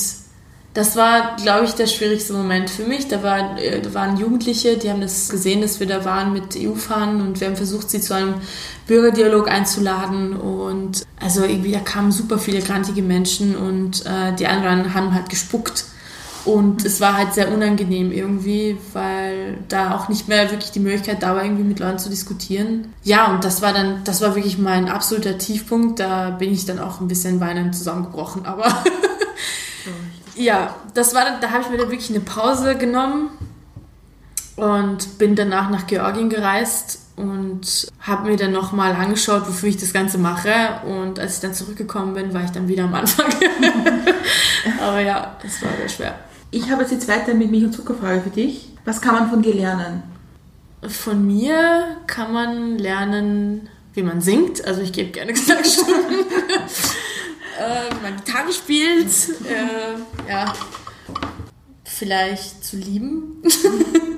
das 0.76 0.94
war, 0.94 1.36
glaube 1.36 1.64
ich, 1.64 1.72
der 1.72 1.86
schwierigste 1.86 2.34
Moment 2.34 2.68
für 2.68 2.84
mich. 2.84 3.08
Da, 3.08 3.22
war, 3.22 3.58
äh, 3.58 3.80
da 3.80 3.94
waren 3.94 4.18
Jugendliche, 4.18 4.76
die 4.76 4.90
haben 4.90 5.00
das 5.00 5.30
gesehen, 5.30 5.62
dass 5.62 5.80
wir 5.80 5.86
da 5.86 6.04
waren 6.04 6.34
mit 6.34 6.54
EU-Fahnen 6.54 7.22
und 7.22 7.40
wir 7.40 7.46
haben 7.46 7.56
versucht, 7.56 7.88
sie 7.88 8.02
zu 8.02 8.14
einem 8.14 8.34
Bürgerdialog 8.86 9.50
einzuladen. 9.50 10.36
Und 10.36 11.06
also 11.18 11.44
irgendwie, 11.44 11.72
da 11.72 11.80
kamen 11.80 12.12
super 12.12 12.38
viele 12.38 12.60
grantige 12.60 13.00
Menschen 13.00 13.56
und 13.56 14.04
äh, 14.04 14.34
die 14.38 14.46
anderen 14.46 14.92
haben 14.92 15.14
halt 15.14 15.30
gespuckt. 15.30 15.86
Und 16.44 16.84
es 16.84 17.00
war 17.00 17.16
halt 17.16 17.32
sehr 17.32 17.50
unangenehm 17.52 18.12
irgendwie, 18.12 18.76
weil 18.92 19.56
da 19.68 19.96
auch 19.96 20.10
nicht 20.10 20.28
mehr 20.28 20.50
wirklich 20.50 20.72
die 20.72 20.80
Möglichkeit 20.80 21.22
da 21.22 21.34
war, 21.34 21.42
irgendwie 21.42 21.64
mit 21.64 21.80
Leuten 21.80 21.98
zu 21.98 22.10
diskutieren. 22.10 22.92
Ja, 23.02 23.32
und 23.32 23.44
das 23.44 23.62
war 23.62 23.72
dann, 23.72 24.04
das 24.04 24.20
war 24.20 24.34
wirklich 24.34 24.58
mein 24.58 24.90
absoluter 24.90 25.38
Tiefpunkt. 25.38 26.00
Da 26.00 26.30
bin 26.30 26.52
ich 26.52 26.66
dann 26.66 26.78
auch 26.78 27.00
ein 27.00 27.08
bisschen 27.08 27.40
weinend 27.40 27.74
zusammengebrochen, 27.74 28.44
aber 28.44 28.66
ja, 30.36 30.74
das 30.94 31.14
war 31.14 31.24
da 31.40 31.50
habe 31.50 31.62
ich 31.62 31.70
mir 31.70 31.78
dann 31.78 31.90
wirklich 31.90 32.10
eine 32.10 32.20
Pause 32.20 32.76
genommen 32.76 33.30
und 34.56 35.18
bin 35.18 35.34
danach 35.34 35.70
nach 35.70 35.86
Georgien 35.86 36.30
gereist 36.30 37.00
und 37.16 37.90
habe 38.00 38.30
mir 38.30 38.36
dann 38.36 38.52
nochmal 38.52 38.92
angeschaut, 38.92 39.48
wofür 39.48 39.70
ich 39.70 39.78
das 39.78 39.92
Ganze 39.92 40.18
mache. 40.18 40.52
Und 40.86 41.18
als 41.18 41.36
ich 41.36 41.40
dann 41.40 41.54
zurückgekommen 41.54 42.14
bin, 42.14 42.34
war 42.34 42.44
ich 42.44 42.50
dann 42.50 42.68
wieder 42.68 42.84
am 42.84 42.94
Anfang. 42.94 43.26
Aber 44.80 45.00
ja, 45.00 45.36
das 45.42 45.62
war 45.62 45.70
sehr 45.78 45.88
schwer. 45.88 46.18
Ich 46.50 46.70
habe 46.70 46.82
jetzt 46.82 46.92
die 46.92 46.98
zweite 46.98 47.34
mit 47.34 47.50
Milch- 47.50 47.64
und 47.64 47.72
Zuckerfrage 47.72 48.20
für 48.20 48.30
dich. 48.30 48.70
Was 48.84 49.00
kann 49.00 49.14
man 49.14 49.30
von 49.30 49.42
dir 49.42 49.54
lernen? 49.54 50.02
Von 50.86 51.26
mir 51.26 51.96
kann 52.06 52.32
man 52.32 52.78
lernen, 52.78 53.68
wie 53.94 54.02
man 54.02 54.20
singt. 54.20 54.64
Also 54.64 54.82
ich 54.82 54.92
gebe 54.92 55.10
gerne 55.10 55.32
Gesangsstunden. 55.34 56.26
Äh, 57.58 57.94
man 58.02 58.16
Gitarre 58.16 58.52
spielt, 58.52 59.10
äh, 59.46 60.30
ja, 60.30 60.52
vielleicht 61.84 62.64
zu 62.64 62.76
lieben. 62.76 63.42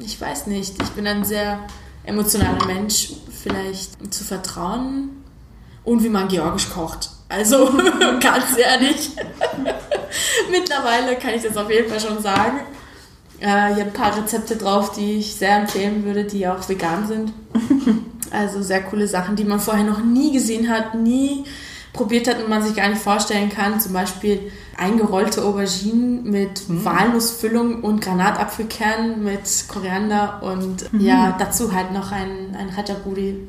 ich 0.00 0.20
weiß 0.20 0.46
nicht, 0.46 0.80
ich 0.82 0.88
bin 0.90 1.06
ein 1.06 1.24
sehr 1.24 1.60
emotionaler 2.04 2.66
Mensch, 2.66 3.12
vielleicht 3.42 4.12
zu 4.12 4.24
vertrauen 4.24 5.10
und 5.84 6.02
wie 6.02 6.08
man 6.08 6.28
georgisch 6.28 6.68
kocht. 6.70 7.10
Also 7.28 7.66
ganz 8.20 8.56
ehrlich, 8.56 9.10
mittlerweile 10.50 11.16
kann 11.16 11.34
ich 11.34 11.42
das 11.42 11.56
auf 11.56 11.70
jeden 11.70 11.88
Fall 11.88 12.00
schon 12.00 12.22
sagen. 12.22 12.60
Äh, 13.40 13.74
hier 13.74 13.84
ein 13.84 13.92
paar 13.92 14.16
Rezepte 14.16 14.56
drauf, 14.56 14.92
die 14.92 15.18
ich 15.18 15.34
sehr 15.34 15.58
empfehlen 15.58 16.04
würde, 16.04 16.24
die 16.24 16.48
auch 16.48 16.66
vegan 16.68 17.06
sind. 17.06 17.32
Also 18.30 18.62
sehr 18.62 18.82
coole 18.82 19.06
Sachen, 19.06 19.36
die 19.36 19.44
man 19.44 19.60
vorher 19.60 19.84
noch 19.84 20.02
nie 20.02 20.32
gesehen 20.32 20.68
hat, 20.68 20.94
nie 20.94 21.44
probiert 21.98 22.28
hat 22.28 22.42
und 22.42 22.48
man 22.48 22.62
sich 22.62 22.74
gar 22.74 22.88
nicht 22.88 23.02
vorstellen 23.02 23.50
kann. 23.50 23.80
Zum 23.80 23.92
Beispiel 23.92 24.50
eingerollte 24.76 25.44
Auberginen 25.44 26.22
mit 26.22 26.68
mhm. 26.68 26.84
Walnussfüllung 26.84 27.82
und 27.82 28.00
Granatapfelkern 28.00 29.22
mit 29.22 29.42
Koriander 29.68 30.40
und 30.42 30.90
mhm. 30.92 31.00
ja, 31.00 31.36
dazu 31.38 31.74
halt 31.74 31.92
noch 31.92 32.12
ein, 32.12 32.56
ein 32.58 32.70
Rajaburi. 32.70 33.48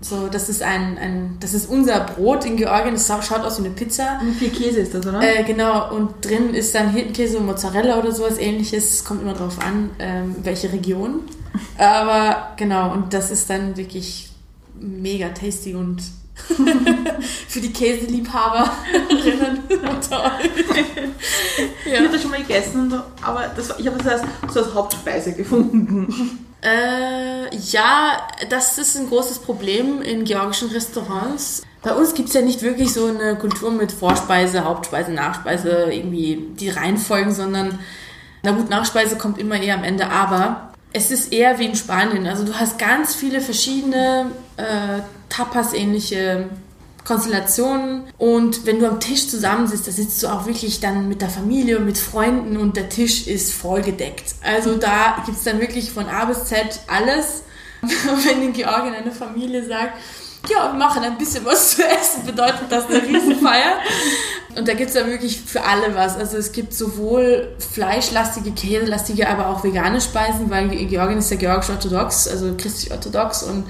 So, 0.00 0.28
das 0.28 0.48
ist 0.48 0.62
ein, 0.62 0.98
ein, 0.98 1.36
das 1.40 1.54
ist 1.54 1.68
unser 1.68 2.00
Brot 2.00 2.44
in 2.44 2.56
Georgien. 2.56 2.94
Das 2.94 3.06
schaut 3.06 3.40
aus 3.40 3.58
wie 3.58 3.66
eine 3.66 3.74
Pizza. 3.74 4.18
Und 4.20 4.34
viel 4.34 4.50
Käse 4.50 4.80
ist 4.80 4.92
das, 4.94 5.06
oder? 5.06 5.22
Äh, 5.22 5.44
genau. 5.44 5.94
Und 5.94 6.22
drin 6.24 6.52
ist 6.52 6.74
dann 6.74 6.90
Hirtenkäse 6.90 7.38
und 7.38 7.46
Mozzarella 7.46 7.98
oder 7.98 8.12
sowas 8.12 8.38
ähnliches. 8.38 8.92
Es 8.92 9.04
kommt 9.04 9.22
immer 9.22 9.32
drauf 9.32 9.58
an, 9.64 9.90
ähm, 9.98 10.36
welche 10.42 10.72
Region. 10.72 11.20
Aber 11.78 12.52
genau. 12.56 12.92
Und 12.92 13.14
das 13.14 13.30
ist 13.30 13.48
dann 13.48 13.78
wirklich 13.78 14.30
mega 14.78 15.28
tasty 15.30 15.74
und 15.74 16.02
Für 17.48 17.60
die 17.60 17.72
Käseliebhaberinnen 17.72 19.62
unter 19.70 20.24
euch. 20.24 20.50
Ja. 21.86 21.92
Ich 21.92 21.98
habe 21.98 22.08
das 22.10 22.22
schon 22.22 22.30
mal 22.30 22.40
gegessen, 22.40 22.92
aber 23.22 23.52
das, 23.54 23.78
ich 23.78 23.86
habe 23.86 23.98
das 23.98 24.06
als, 24.06 24.22
so 24.52 24.64
als 24.64 24.74
Hauptspeise 24.74 25.32
gefunden. 25.32 26.44
Äh, 26.62 27.54
ja, 27.56 28.26
das 28.48 28.78
ist 28.78 28.96
ein 28.96 29.08
großes 29.08 29.40
Problem 29.40 30.00
in 30.00 30.24
georgischen 30.24 30.70
Restaurants. 30.70 31.62
Bei 31.82 31.94
uns 31.94 32.14
gibt 32.14 32.28
es 32.28 32.34
ja 32.34 32.40
nicht 32.40 32.62
wirklich 32.62 32.92
so 32.92 33.06
eine 33.06 33.36
Kultur 33.36 33.70
mit 33.70 33.92
Vorspeise, 33.92 34.64
Hauptspeise, 34.64 35.12
Nachspeise, 35.12 35.92
irgendwie 35.92 36.48
die 36.58 36.70
Reihenfolgen, 36.70 37.34
sondern, 37.34 37.78
na 38.42 38.52
gut, 38.52 38.70
Nachspeise 38.70 39.16
kommt 39.16 39.38
immer 39.38 39.60
eher 39.60 39.74
am 39.74 39.84
Ende, 39.84 40.08
aber 40.08 40.72
es 40.94 41.10
ist 41.10 41.32
eher 41.32 41.58
wie 41.58 41.66
in 41.66 41.74
Spanien. 41.74 42.26
Also 42.26 42.44
du 42.44 42.54
hast 42.54 42.78
ganz 42.78 43.14
viele 43.14 43.42
verschiedene 43.42 44.30
äh, 44.56 45.00
Tapas-ähnliche 45.36 46.48
Konstellationen 47.04 48.04
und 48.16 48.64
wenn 48.64 48.80
du 48.80 48.88
am 48.88 48.98
Tisch 48.98 49.28
zusammensitzt, 49.28 49.86
da 49.86 49.92
sitzt 49.92 50.22
du 50.22 50.28
auch 50.28 50.46
wirklich 50.46 50.80
dann 50.80 51.08
mit 51.08 51.20
der 51.20 51.28
Familie 51.28 51.78
und 51.78 51.84
mit 51.84 51.98
Freunden 51.98 52.56
und 52.56 52.76
der 52.76 52.88
Tisch 52.88 53.26
ist 53.26 53.52
vollgedeckt. 53.52 54.36
Also 54.42 54.76
da 54.76 55.22
gibt 55.26 55.36
es 55.36 55.44
dann 55.44 55.60
wirklich 55.60 55.92
von 55.92 56.06
A 56.06 56.24
bis 56.24 56.46
Z 56.46 56.80
alles. 56.86 57.42
wenn 58.24 58.42
in 58.42 58.52
Georgien 58.54 58.94
eine 58.94 59.12
Familie 59.12 59.66
sagt, 59.66 59.98
ja, 60.48 60.72
wir 60.72 60.78
machen 60.78 61.02
ein 61.02 61.18
bisschen 61.18 61.44
was 61.44 61.76
zu 61.76 61.82
essen, 61.82 62.24
bedeutet 62.26 62.70
das 62.70 62.86
eine 62.86 63.02
Riesenfeier. 63.02 63.78
Und 64.56 64.68
da 64.68 64.74
gibt 64.74 64.90
es 64.90 64.96
ja 64.96 65.06
wirklich 65.06 65.40
für 65.40 65.64
alle 65.64 65.94
was. 65.94 66.16
Also 66.16 66.36
es 66.36 66.52
gibt 66.52 66.74
sowohl 66.74 67.48
fleischlastige, 67.58 68.52
käselastige, 68.52 69.28
aber 69.28 69.48
auch 69.48 69.64
vegane 69.64 70.00
Speisen, 70.00 70.48
weil 70.48 70.68
Georgien 70.68 71.18
ist 71.18 71.30
ja 71.30 71.36
georgisch-orthodox, 71.36 72.28
also 72.28 72.54
christlich-orthodox 72.56 73.42
und 73.42 73.64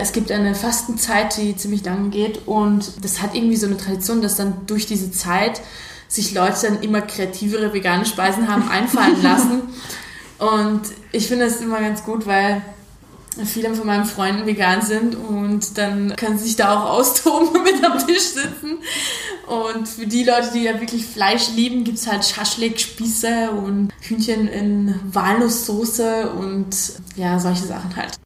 es 0.00 0.12
gibt 0.12 0.32
eine 0.32 0.54
Fastenzeit, 0.54 1.36
die 1.36 1.56
ziemlich 1.56 1.84
lange 1.84 2.10
geht 2.10 2.46
und 2.46 3.04
das 3.04 3.20
hat 3.22 3.34
irgendwie 3.34 3.56
so 3.56 3.66
eine 3.66 3.76
Tradition, 3.76 4.22
dass 4.22 4.36
dann 4.36 4.66
durch 4.66 4.86
diese 4.86 5.10
Zeit 5.10 5.60
sich 6.08 6.34
Leute 6.34 6.66
dann 6.66 6.82
immer 6.82 7.02
kreativere 7.02 7.72
vegane 7.72 8.04
Speisen 8.04 8.48
haben 8.48 8.68
einfallen 8.70 9.22
lassen. 9.22 9.62
Und 10.38 10.82
ich 11.12 11.28
finde 11.28 11.44
das 11.44 11.60
immer 11.60 11.80
ganz 11.80 12.02
gut, 12.02 12.26
weil 12.26 12.62
viele 13.44 13.72
von 13.74 13.86
meinen 13.86 14.06
Freunden 14.06 14.46
vegan 14.46 14.82
sind 14.82 15.14
und 15.14 15.78
dann 15.78 16.16
können 16.16 16.36
sie 16.36 16.44
sich 16.44 16.56
da 16.56 16.74
auch 16.74 16.90
austoben 16.90 17.62
mit 17.62 17.84
am 17.84 18.04
Tisch 18.04 18.22
sitzen. 18.22 18.78
Und 19.46 19.88
für 19.88 20.06
die 20.06 20.24
Leute, 20.24 20.50
die 20.54 20.64
ja 20.64 20.80
wirklich 20.80 21.06
Fleisch 21.06 21.50
lieben, 21.54 21.84
gibt 21.84 21.98
es 21.98 22.06
halt 22.06 22.24
Schaschlik, 22.24 22.80
Spieße 22.80 23.50
und 23.50 23.92
Hühnchen 24.00 24.48
in 24.48 24.94
Walnusssoße 25.12 26.30
und 26.30 26.74
ja, 27.16 27.38
solche 27.38 27.66
Sachen 27.66 27.94
halt. 27.96 28.18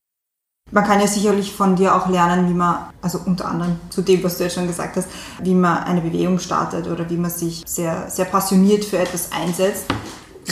Man 0.75 0.83
kann 0.83 0.99
ja 0.99 1.07
sicherlich 1.07 1.53
von 1.53 1.77
dir 1.77 1.95
auch 1.95 2.09
lernen, 2.09 2.49
wie 2.51 2.53
man, 2.53 2.87
also 3.01 3.21
unter 3.25 3.47
anderem 3.47 3.77
zu 3.91 4.03
dem, 4.03 4.25
was 4.25 4.39
du 4.39 4.43
jetzt 4.43 4.55
schon 4.55 4.67
gesagt 4.67 4.97
hast, 4.97 5.07
wie 5.41 5.55
man 5.55 5.85
eine 5.85 6.01
Bewegung 6.01 6.41
startet 6.41 6.89
oder 6.89 7.09
wie 7.09 7.17
man 7.17 7.31
sich 7.31 7.63
sehr, 7.65 8.11
sehr 8.11 8.25
passioniert 8.25 8.85
für 8.85 8.99
etwas 8.99 9.31
einsetzt. 9.31 9.85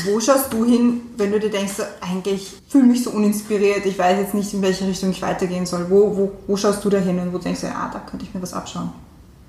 Wo 0.04 0.20
schaust 0.20 0.52
du 0.52 0.64
hin, 0.64 1.00
wenn 1.16 1.32
du 1.32 1.40
dir 1.40 1.50
denkst, 1.50 1.74
eigentlich 2.00 2.54
fühle 2.68 2.84
mich 2.84 3.02
so 3.02 3.10
uninspiriert, 3.10 3.84
ich 3.84 3.98
weiß 3.98 4.16
jetzt 4.20 4.34
nicht, 4.34 4.54
in 4.54 4.62
welche 4.62 4.86
Richtung 4.86 5.10
ich 5.10 5.20
weitergehen 5.20 5.66
soll. 5.66 5.90
Wo, 5.90 6.16
wo, 6.16 6.32
wo 6.46 6.56
schaust 6.56 6.84
du 6.84 6.88
da 6.88 6.98
hin 6.98 7.18
und 7.18 7.32
wo 7.32 7.38
denkst 7.38 7.62
du, 7.62 7.66
ja, 7.66 7.90
da 7.92 7.98
könnte 7.98 8.24
ich 8.24 8.32
mir 8.32 8.40
was 8.40 8.54
abschauen? 8.54 8.92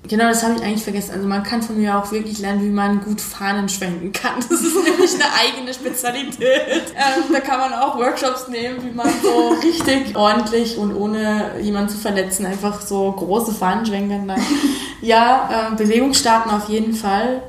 Genau, 0.06 0.24
das 0.28 0.42
habe 0.42 0.56
ich 0.56 0.62
eigentlich 0.62 0.82
vergessen. 0.82 1.12
Also 1.14 1.26
man 1.26 1.42
kann 1.42 1.62
von 1.62 1.78
mir 1.78 1.96
auch 1.96 2.12
wirklich 2.12 2.38
lernen, 2.38 2.62
wie 2.62 2.70
man 2.70 3.00
gut 3.02 3.22
Fahnen 3.22 3.70
schwenken 3.70 4.12
kann. 4.12 4.34
Das 4.38 4.60
ist 4.60 4.74
nämlich 4.74 5.14
eine 5.14 5.32
eigene 5.40 5.72
Spezialität. 5.72 6.44
Ähm, 6.96 7.24
da 7.32 7.40
kann 7.40 7.58
man 7.58 7.72
auch 7.74 7.98
Workshops 7.98 8.48
nehmen, 8.48 8.82
wie 8.84 8.90
man 8.90 9.08
so 9.22 9.48
richtig 9.62 10.16
ordentlich 10.16 10.78
und 10.78 10.94
ohne 10.94 11.52
jemanden 11.60 11.90
zu 11.90 11.98
verletzen 11.98 12.46
einfach 12.46 12.80
so 12.80 13.10
große 13.10 13.52
Fahnen 13.52 13.84
schwenken 13.84 14.28
kann. 14.28 14.40
Ja, 15.00 15.70
äh, 15.72 15.76
Bewegungsstarten 15.76 16.50
auf 16.52 16.68
jeden 16.68 16.94
Fall. 16.94 17.42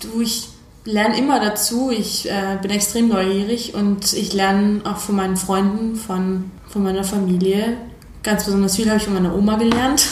Du, 0.00 0.20
ich 0.20 0.48
lerne 0.84 1.16
immer 1.18 1.40
dazu. 1.40 1.90
Ich 1.90 2.30
äh, 2.30 2.58
bin 2.60 2.70
extrem 2.70 3.08
neugierig 3.08 3.74
und 3.74 4.12
ich 4.12 4.32
lerne 4.32 4.82
auch 4.84 4.98
von 4.98 5.16
meinen 5.16 5.36
Freunden, 5.36 5.96
von, 5.96 6.50
von 6.68 6.82
meiner 6.82 7.04
Familie. 7.04 7.78
Ganz 8.22 8.44
besonders 8.44 8.76
viel 8.76 8.88
habe 8.88 8.98
ich 8.98 9.04
von 9.04 9.14
meiner 9.14 9.34
Oma 9.34 9.56
gelernt. 9.56 10.06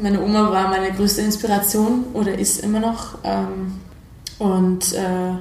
Meine 0.00 0.22
Oma 0.22 0.50
war 0.50 0.68
meine 0.68 0.92
größte 0.92 1.22
Inspiration 1.22 2.04
oder 2.12 2.38
ist 2.38 2.62
immer 2.62 2.80
noch. 2.80 3.18
Ähm, 3.24 3.74
und 4.38 4.92
äh, 4.92 5.32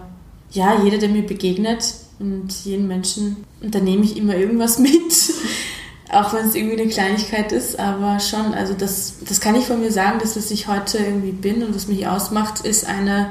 ja, 0.51 0.81
jeder, 0.83 0.97
der 0.97 1.09
mir 1.09 1.25
begegnet 1.25 1.93
und 2.19 2.51
jeden 2.65 2.87
Menschen, 2.87 3.45
da 3.61 3.79
nehme 3.79 4.03
ich 4.03 4.17
immer 4.17 4.35
irgendwas 4.35 4.79
mit. 4.79 5.13
Auch 6.09 6.33
wenn 6.33 6.47
es 6.47 6.55
irgendwie 6.55 6.81
eine 6.81 6.89
Kleinigkeit 6.89 7.51
ist, 7.51 7.77
aber 7.77 8.19
schon, 8.19 8.53
also 8.53 8.73
das, 8.73 9.15
das 9.27 9.41
kann 9.41 9.55
ich 9.55 9.65
von 9.65 9.81
mir 9.81 9.91
sagen, 9.91 10.19
dass 10.19 10.37
was 10.37 10.51
ich 10.51 10.67
heute 10.67 10.99
irgendwie 10.99 11.33
bin 11.33 11.63
und 11.63 11.75
was 11.75 11.87
mich 11.87 12.07
ausmacht, 12.07 12.65
ist 12.65 12.87
eine 12.87 13.29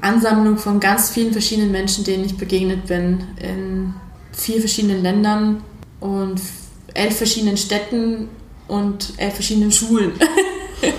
Ansammlung 0.00 0.56
von 0.56 0.80
ganz 0.80 1.10
vielen 1.10 1.32
verschiedenen 1.32 1.72
Menschen, 1.72 2.04
denen 2.04 2.24
ich 2.24 2.38
begegnet 2.38 2.86
bin, 2.86 3.24
in 3.36 3.94
vier 4.32 4.60
verschiedenen 4.60 5.02
Ländern 5.02 5.62
und 6.00 6.40
elf 6.94 7.16
verschiedenen 7.16 7.58
Städten 7.58 8.28
und 8.68 9.14
elf 9.16 9.34
verschiedenen 9.34 9.72
Schulen. 9.72 10.12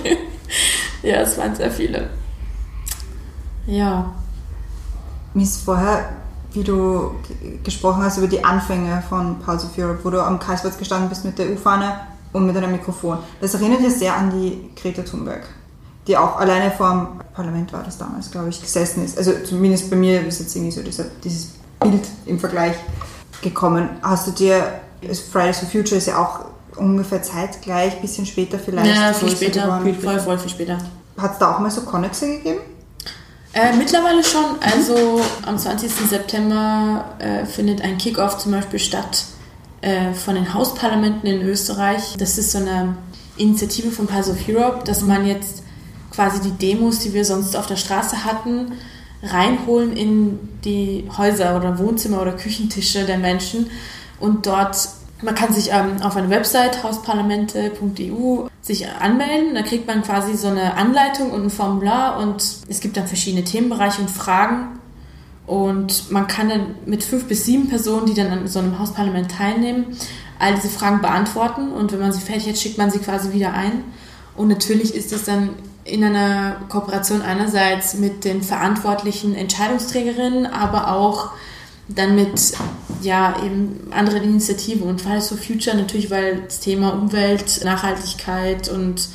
ja, 1.03 1.21
es 1.21 1.37
waren 1.37 1.55
sehr 1.55 1.71
viele. 1.71 2.09
Ja. 3.67 4.13
Mir 5.33 5.45
vorher, 5.45 6.09
wie 6.53 6.63
du 6.63 7.15
gesprochen 7.63 8.03
hast 8.03 8.17
über 8.17 8.27
die 8.27 8.43
Anfänge 8.43 9.03
von 9.09 9.39
Pulse 9.39 9.67
of 9.67 9.77
Europe, 9.77 9.99
wo 10.03 10.09
du 10.09 10.23
am 10.23 10.39
Kaiserplatz 10.39 10.77
gestanden 10.77 11.09
bist 11.09 11.25
mit 11.25 11.37
der 11.37 11.51
U-Fahne 11.51 11.99
und 12.31 12.45
mit 12.45 12.55
einem 12.55 12.71
Mikrofon. 12.71 13.17
Das 13.41 13.53
erinnert 13.53 13.81
ja 13.81 13.89
sehr 13.89 14.15
an 14.15 14.31
die 14.31 14.69
Greta 14.79 15.01
Thunberg, 15.01 15.43
die 16.07 16.15
auch 16.15 16.37
alleine 16.37 16.71
vor 16.71 16.89
dem 16.91 17.33
Parlament 17.33 17.73
war 17.73 17.83
das 17.83 17.97
damals, 17.97 18.31
glaube 18.31 18.49
ich, 18.49 18.61
gesessen 18.61 19.03
ist. 19.03 19.17
Also 19.17 19.33
zumindest 19.43 19.89
bei 19.89 19.95
mir 19.95 20.25
ist 20.25 20.39
jetzt 20.39 20.55
irgendwie 20.55 20.71
so 20.71 20.81
dieser, 20.81 21.05
dieses 21.23 21.53
Bild 21.79 22.07
im 22.25 22.39
Vergleich 22.39 22.75
gekommen. 23.41 23.89
Hast 24.01 24.27
du 24.27 24.31
dir, 24.31 24.79
Fridays 25.31 25.59
for 25.59 25.67
Future 25.67 25.97
ist 25.97 26.07
ja 26.07 26.17
auch 26.17 26.45
ungefähr 26.77 27.21
zeitgleich, 27.21 28.01
bisschen 28.01 28.25
später 28.25 28.59
vielleicht. 28.59 28.95
Ja, 28.95 29.13
viel 29.13 29.29
später, 29.29 29.81
viel, 29.83 29.93
voll, 29.93 30.19
voll 30.19 30.37
viel 30.37 30.49
später. 30.49 30.77
Hat 31.17 31.33
es 31.33 31.37
da 31.37 31.55
auch 31.55 31.59
mal 31.59 31.71
so 31.71 31.81
Connexe 31.81 32.27
gegeben? 32.27 32.59
Äh, 33.53 33.73
mittlerweile 33.77 34.23
schon. 34.23 34.43
Also 34.59 35.21
am 35.45 35.57
20. 35.57 35.89
September 35.89 37.05
äh, 37.19 37.45
findet 37.45 37.81
ein 37.81 37.97
Kickoff 37.97 38.37
zum 38.37 38.51
Beispiel 38.51 38.79
statt 38.79 39.23
äh, 39.81 40.13
von 40.13 40.35
den 40.35 40.53
Hausparlamenten 40.53 41.25
in 41.29 41.41
Österreich. 41.41 42.15
Das 42.17 42.37
ist 42.37 42.51
so 42.51 42.57
eine 42.57 42.97
Initiative 43.37 43.91
von 43.91 44.07
Pulse 44.07 44.31
of 44.31 44.37
Europe, 44.47 44.83
dass 44.83 45.01
man 45.01 45.25
jetzt 45.25 45.63
quasi 46.11 46.41
die 46.41 46.51
Demos, 46.51 46.99
die 46.99 47.13
wir 47.13 47.23
sonst 47.23 47.55
auf 47.55 47.67
der 47.67 47.75
Straße 47.77 48.25
hatten, 48.25 48.73
reinholen 49.23 49.95
in 49.95 50.39
die 50.63 51.09
Häuser 51.17 51.55
oder 51.55 51.77
Wohnzimmer 51.79 52.21
oder 52.21 52.33
Küchentische 52.33 53.05
der 53.05 53.17
Menschen 53.17 53.69
und 54.19 54.45
dort 54.45 54.77
man 55.25 55.35
kann 55.35 55.51
sich 55.51 55.71
ähm, 55.71 56.01
auf 56.01 56.15
eine 56.15 56.29
Website 56.29 56.83
hausparlamente.eu 56.83 58.47
sich 58.61 58.87
anmelden. 58.87 59.55
Da 59.55 59.63
kriegt 59.63 59.87
man 59.87 60.03
quasi 60.03 60.35
so 60.37 60.47
eine 60.47 60.75
Anleitung 60.75 61.31
und 61.31 61.43
ein 61.43 61.49
Formular 61.49 62.19
und 62.19 62.43
es 62.67 62.79
gibt 62.79 62.95
dann 62.95 63.07
verschiedene 63.07 63.43
Themenbereiche 63.43 64.01
und 64.01 64.11
Fragen. 64.11 64.79
Und 65.47 66.11
man 66.11 66.27
kann 66.27 66.49
dann 66.49 66.75
mit 66.85 67.03
fünf 67.03 67.25
bis 67.25 67.45
sieben 67.45 67.67
Personen, 67.67 68.05
die 68.05 68.13
dann 68.13 68.31
an 68.31 68.47
so 68.47 68.59
einem 68.59 68.79
Hausparlament 68.79 69.31
teilnehmen, 69.31 69.97
all 70.39 70.55
diese 70.55 70.69
Fragen 70.69 71.01
beantworten. 71.01 71.71
Und 71.71 71.91
wenn 71.91 71.99
man 71.99 72.13
sie 72.13 72.21
fertig 72.21 72.47
hat, 72.47 72.57
schickt 72.57 72.77
man 72.77 72.89
sie 72.89 72.99
quasi 72.99 73.33
wieder 73.33 73.53
ein. 73.53 73.83
Und 74.35 74.47
natürlich 74.47 74.95
ist 74.95 75.11
das 75.11 75.23
dann 75.23 75.49
in 75.83 76.03
einer 76.03 76.57
Kooperation 76.69 77.21
einerseits 77.21 77.95
mit 77.95 78.25
den 78.25 78.41
verantwortlichen 78.41 79.35
Entscheidungsträgerinnen, 79.35 80.47
aber 80.47 80.91
auch 80.91 81.31
dann 81.87 82.15
mit 82.15 82.53
ja, 83.01 83.35
eben 83.43 83.87
anderen 83.91 84.23
Initiativen 84.23 84.83
und 84.83 85.01
Fridays 85.01 85.29
for 85.29 85.37
Future 85.37 85.75
natürlich, 85.75 86.09
weil 86.09 86.41
das 86.41 86.59
Thema 86.59 86.89
Umwelt, 86.93 87.63
Nachhaltigkeit 87.63 88.69
und 88.69 89.09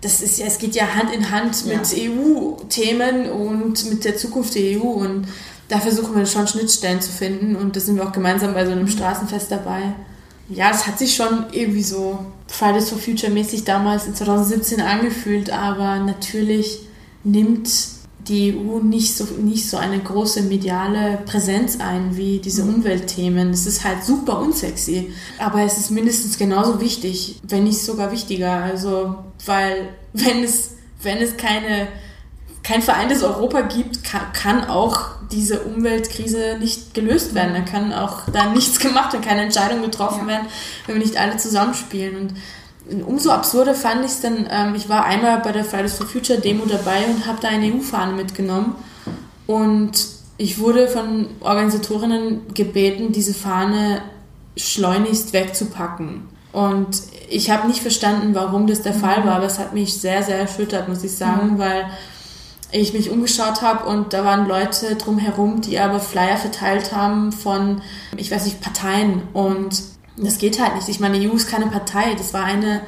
das 0.00 0.20
ist 0.20 0.38
ja, 0.38 0.46
es 0.46 0.58
geht 0.58 0.74
ja 0.74 0.94
Hand 0.94 1.14
in 1.14 1.30
Hand 1.30 1.64
mit 1.66 1.92
ja. 1.92 2.10
EU-Themen 2.10 3.30
und 3.30 3.88
mit 3.88 4.04
der 4.04 4.16
Zukunft 4.16 4.54
der 4.54 4.78
EU 4.78 4.86
und 4.86 5.26
da 5.68 5.78
versuchen 5.80 6.14
wir 6.14 6.26
schon 6.26 6.46
Schnittstellen 6.46 7.00
zu 7.00 7.10
finden 7.10 7.56
und 7.56 7.74
da 7.74 7.80
sind 7.80 7.96
wir 7.96 8.06
auch 8.06 8.12
gemeinsam 8.12 8.52
bei 8.52 8.66
so 8.66 8.72
einem 8.72 8.88
Straßenfest 8.88 9.50
dabei. 9.50 9.94
Ja, 10.50 10.70
es 10.70 10.86
hat 10.86 10.98
sich 10.98 11.14
schon 11.14 11.46
irgendwie 11.52 11.82
so 11.82 12.18
Fridays 12.48 12.90
for 12.90 12.98
Future 12.98 13.32
mäßig 13.32 13.64
damals 13.64 14.06
in 14.06 14.14
2017 14.14 14.82
angefühlt, 14.82 15.50
aber 15.50 16.00
natürlich 16.00 16.80
nimmt 17.22 17.70
die 18.28 18.56
EU 18.56 18.78
nicht 18.80 19.16
so, 19.16 19.24
nicht 19.38 19.68
so 19.68 19.76
eine 19.76 19.98
große 19.98 20.42
mediale 20.42 21.18
Präsenz 21.26 21.78
ein 21.80 22.16
wie 22.16 22.38
diese 22.38 22.64
mhm. 22.64 22.76
Umweltthemen. 22.76 23.50
Es 23.50 23.66
ist 23.66 23.84
halt 23.84 24.04
super 24.04 24.38
unsexy. 24.38 25.12
Aber 25.38 25.62
es 25.62 25.78
ist 25.78 25.90
mindestens 25.90 26.38
genauso 26.38 26.80
wichtig, 26.80 27.40
wenn 27.46 27.64
nicht 27.64 27.78
sogar 27.78 28.12
wichtiger. 28.12 28.62
Also, 28.62 29.16
weil 29.44 29.90
wenn 30.12 30.42
es, 30.42 30.70
wenn 31.02 31.18
es 31.18 31.36
keine, 31.36 31.88
kein 32.62 32.82
vereintes 32.82 33.22
Europa 33.22 33.62
gibt, 33.62 34.04
kann, 34.04 34.32
kann 34.32 34.64
auch 34.64 35.14
diese 35.30 35.60
Umweltkrise 35.60 36.56
nicht 36.58 36.94
gelöst 36.94 37.34
werden. 37.34 37.54
Da 37.54 37.60
kann 37.60 37.92
auch 37.92 38.22
da 38.32 38.52
nichts 38.52 38.78
gemacht 38.80 39.14
und 39.14 39.24
keine 39.24 39.42
Entscheidung 39.42 39.82
getroffen 39.82 40.22
ja. 40.22 40.34
werden, 40.34 40.46
wenn 40.86 40.96
wir 40.96 41.02
nicht 41.02 41.18
alle 41.18 41.36
zusammenspielen. 41.36 42.16
Und 42.16 42.34
umso 43.06 43.30
absurder 43.30 43.74
fand 43.74 44.04
ich 44.04 44.12
es 44.12 44.20
dann, 44.20 44.46
ähm, 44.50 44.74
ich 44.74 44.88
war 44.88 45.04
einmal 45.04 45.40
bei 45.40 45.52
der 45.52 45.64
Fridays 45.64 45.94
for 45.94 46.06
Future 46.06 46.40
Demo 46.40 46.64
dabei 46.66 47.04
und 47.06 47.26
habe 47.26 47.38
da 47.40 47.48
eine 47.48 47.72
EU-Fahne 47.72 48.12
mitgenommen 48.12 48.74
und 49.46 49.92
ich 50.36 50.58
wurde 50.58 50.88
von 50.88 51.28
Organisatorinnen 51.40 52.54
gebeten, 52.54 53.12
diese 53.12 53.34
Fahne 53.34 54.02
schleunigst 54.56 55.32
wegzupacken. 55.32 56.22
Und 56.52 57.02
ich 57.28 57.50
habe 57.50 57.66
nicht 57.66 57.80
verstanden, 57.80 58.34
warum 58.34 58.66
das 58.66 58.82
der 58.82 58.94
Fall 58.94 59.24
war, 59.24 59.36
aber 59.36 59.46
es 59.46 59.58
hat 59.58 59.74
mich 59.74 59.94
sehr, 60.00 60.22
sehr 60.22 60.38
erschüttert, 60.38 60.88
muss 60.88 61.02
ich 61.04 61.16
sagen, 61.16 61.58
weil 61.58 61.86
ich 62.70 62.92
mich 62.92 63.10
umgeschaut 63.10 63.62
habe 63.62 63.86
und 63.88 64.12
da 64.12 64.24
waren 64.24 64.48
Leute 64.48 64.96
drumherum, 64.96 65.60
die 65.60 65.78
aber 65.78 66.00
Flyer 66.00 66.36
verteilt 66.36 66.92
haben 66.92 67.30
von, 67.30 67.82
ich 68.16 68.30
weiß 68.30 68.44
nicht, 68.44 68.60
Parteien. 68.60 69.22
Und 69.32 69.82
das 70.16 70.38
geht 70.38 70.60
halt 70.60 70.76
nicht. 70.76 70.88
Ich 70.88 71.00
meine, 71.00 71.18
die 71.18 71.28
EU 71.28 71.34
ist 71.34 71.48
keine 71.48 71.66
Partei. 71.66 72.14
Das 72.14 72.32
war 72.32 72.44
eine, 72.44 72.82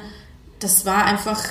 das 0.59 0.85
war 0.85 1.05
einfach, 1.05 1.43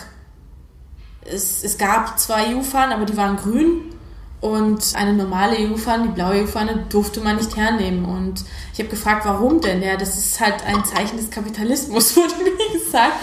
es, 1.24 1.62
es 1.62 1.78
gab 1.78 2.18
zwei 2.18 2.54
EU-Fahnen, 2.54 2.92
aber 2.92 3.04
die 3.04 3.16
waren 3.16 3.36
grün. 3.36 3.92
Und 4.40 4.94
eine 4.94 5.14
normale 5.14 5.56
EU-Fahne, 5.58 6.08
die 6.08 6.12
blaue 6.12 6.42
EU-Fahne, 6.42 6.86
durfte 6.88 7.20
man 7.20 7.36
nicht 7.36 7.56
hernehmen. 7.56 8.04
Und 8.04 8.44
ich 8.72 8.78
habe 8.78 8.88
gefragt, 8.88 9.24
warum 9.24 9.60
denn? 9.60 9.82
Ja, 9.82 9.96
das 9.96 10.16
ist 10.16 10.40
halt 10.40 10.64
ein 10.64 10.84
Zeichen 10.84 11.16
des 11.16 11.30
Kapitalismus, 11.30 12.16
wurde 12.16 12.34
mir 12.36 12.78
gesagt. 12.78 13.16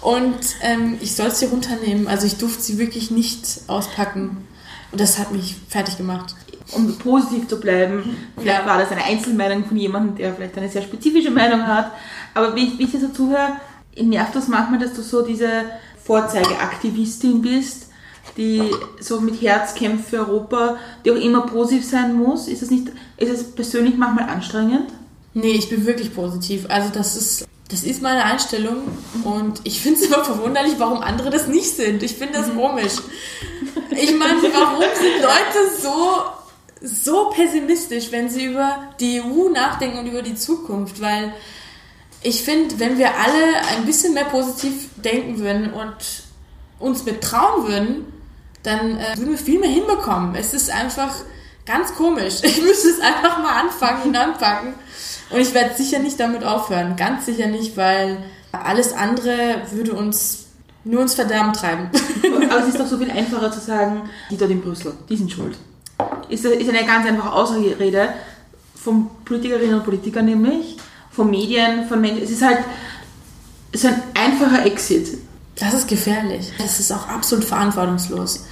Und 0.00 0.38
ähm, 0.62 0.98
ich 1.00 1.14
soll 1.14 1.34
sie 1.34 1.46
runternehmen. 1.46 2.06
Also 2.06 2.26
ich 2.26 2.36
durfte 2.36 2.62
sie 2.62 2.78
wirklich 2.78 3.10
nicht 3.10 3.62
auspacken. 3.66 4.46
Und 4.92 5.00
das 5.00 5.18
hat 5.18 5.32
mich 5.32 5.56
fertig 5.68 5.96
gemacht. 5.96 6.34
Um 6.72 6.98
positiv 6.98 7.48
zu 7.48 7.58
bleiben, 7.58 8.16
vielleicht 8.36 8.66
war 8.66 8.78
das 8.78 8.90
eine 8.90 9.02
Einzelmeinung 9.02 9.64
von 9.64 9.76
jemandem, 9.76 10.16
der 10.16 10.34
vielleicht 10.34 10.58
eine 10.58 10.68
sehr 10.68 10.82
spezifische 10.82 11.30
Meinung 11.30 11.66
hat. 11.66 11.92
Aber 12.34 12.54
wie 12.54 12.66
ich, 12.66 12.78
wie 12.78 12.84
ich 12.84 12.90
dir 12.90 13.00
so 13.00 13.08
zuhöre, 13.08 13.52
nervt 13.98 14.36
das 14.36 14.48
manchmal, 14.48 14.78
dass 14.78 14.92
du 14.92 15.02
so 15.02 15.22
diese 15.22 15.48
Vorzeigeaktivistin 16.04 17.42
bist, 17.42 17.86
die 18.36 18.62
so 19.00 19.20
mit 19.20 19.40
Herz 19.42 19.74
kämpft 19.74 20.10
für 20.10 20.18
Europa, 20.18 20.76
die 21.04 21.10
auch 21.10 21.16
immer 21.16 21.42
positiv 21.42 21.84
sein 21.84 22.14
muss. 22.14 22.48
Ist 22.48 22.62
es 22.62 22.70
nicht, 22.70 22.88
ist 23.16 23.30
es 23.30 23.50
persönlich 23.52 23.96
manchmal 23.96 24.28
anstrengend? 24.28 24.92
Nee, 25.34 25.52
ich 25.52 25.68
bin 25.68 25.86
wirklich 25.86 26.14
positiv. 26.14 26.66
Also 26.68 26.90
das 26.92 27.16
ist, 27.16 27.46
das 27.68 27.82
ist 27.82 28.02
meine 28.02 28.24
Einstellung 28.24 28.78
und 29.24 29.60
ich 29.64 29.80
finde 29.80 30.00
es 30.00 30.06
immer 30.06 30.24
verwunderlich, 30.24 30.74
warum 30.78 31.02
andere 31.02 31.30
das 31.30 31.48
nicht 31.48 31.76
sind. 31.76 32.02
Ich 32.02 32.14
finde 32.14 32.34
das 32.34 32.54
komisch. 32.54 32.94
Ich 33.90 34.16
meine, 34.16 34.40
warum 34.42 34.80
sind 34.80 35.22
Leute 35.22 35.80
so, 35.80 36.22
so 36.82 37.30
pessimistisch, 37.30 38.10
wenn 38.12 38.28
sie 38.28 38.46
über 38.46 38.92
die 39.00 39.20
EU 39.20 39.50
nachdenken 39.50 39.98
und 39.98 40.06
über 40.06 40.22
die 40.22 40.34
Zukunft? 40.34 41.00
Weil 41.00 41.32
ich 42.22 42.42
finde, 42.42 42.78
wenn 42.78 42.98
wir 42.98 43.10
alle 43.16 43.76
ein 43.76 43.86
bisschen 43.86 44.14
mehr 44.14 44.24
positiv 44.24 44.88
denken 44.96 45.38
würden 45.38 45.72
und 45.72 45.96
uns 46.78 47.04
betrauen 47.04 47.66
würden, 47.68 48.12
dann 48.62 48.98
äh, 48.98 49.16
würden 49.16 49.30
wir 49.30 49.38
viel 49.38 49.60
mehr 49.60 49.70
hinbekommen. 49.70 50.34
Es 50.34 50.52
ist 50.52 50.70
einfach 50.70 51.14
ganz 51.64 51.94
komisch. 51.94 52.36
Ich 52.42 52.62
müsste 52.62 52.88
es 52.88 53.00
einfach 53.00 53.38
mal 53.42 53.60
anfangen 53.60 54.02
und 54.04 54.16
anpacken. 54.16 54.74
Und 55.30 55.40
ich 55.40 55.54
werde 55.54 55.74
sicher 55.74 55.98
nicht 55.98 56.18
damit 56.18 56.42
aufhören. 56.42 56.96
Ganz 56.96 57.26
sicher 57.26 57.46
nicht, 57.46 57.76
weil 57.76 58.18
alles 58.52 58.92
andere 58.92 59.62
würde 59.70 59.92
uns 59.92 60.46
nur 60.84 61.02
ins 61.02 61.14
Verderben 61.14 61.52
treiben. 61.52 61.90
Aber 62.50 62.60
es 62.60 62.68
ist 62.68 62.80
doch 62.80 62.86
so 62.86 62.98
viel 62.98 63.10
einfacher 63.10 63.52
zu 63.52 63.60
sagen, 63.60 64.08
die 64.30 64.36
dort 64.36 64.50
in 64.50 64.62
Brüssel, 64.62 64.94
die 65.08 65.16
sind 65.16 65.30
schuld. 65.30 65.56
Ist, 66.28 66.44
ist 66.44 66.68
eine 66.68 66.84
ganz 66.84 67.06
einfache 67.06 67.32
Ausrede 67.32 68.14
von 68.74 69.10
Politikerinnen 69.24 69.76
und 69.76 69.84
Politikern 69.84 70.26
nämlich, 70.26 70.76
von 71.10 71.30
Medien, 71.30 71.88
von 71.88 72.00
Menschen. 72.00 72.22
Es 72.22 72.30
ist 72.30 72.42
halt 72.42 72.58
so 73.74 73.88
ein 73.88 74.02
einfacher 74.14 74.64
Exit. 74.66 75.18
Das 75.56 75.74
ist 75.74 75.88
gefährlich. 75.88 76.52
Das 76.58 76.78
ist 76.78 76.92
auch 76.92 77.08
absolut 77.08 77.44
verantwortungslos. 77.44 78.46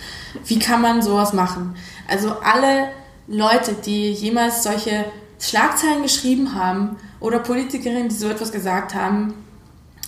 Wie 0.44 0.58
kann 0.58 0.82
man 0.82 1.02
sowas 1.02 1.32
machen? 1.32 1.76
Also 2.08 2.32
alle 2.40 2.88
Leute, 3.28 3.74
die 3.74 4.10
jemals 4.12 4.62
solche 4.62 5.04
Schlagzeilen 5.38 6.02
geschrieben 6.02 6.54
haben 6.54 6.96
oder 7.20 7.38
Politikerinnen, 7.38 8.08
die 8.08 8.14
so 8.14 8.28
etwas 8.28 8.52
gesagt 8.52 8.94
haben, 8.94 9.34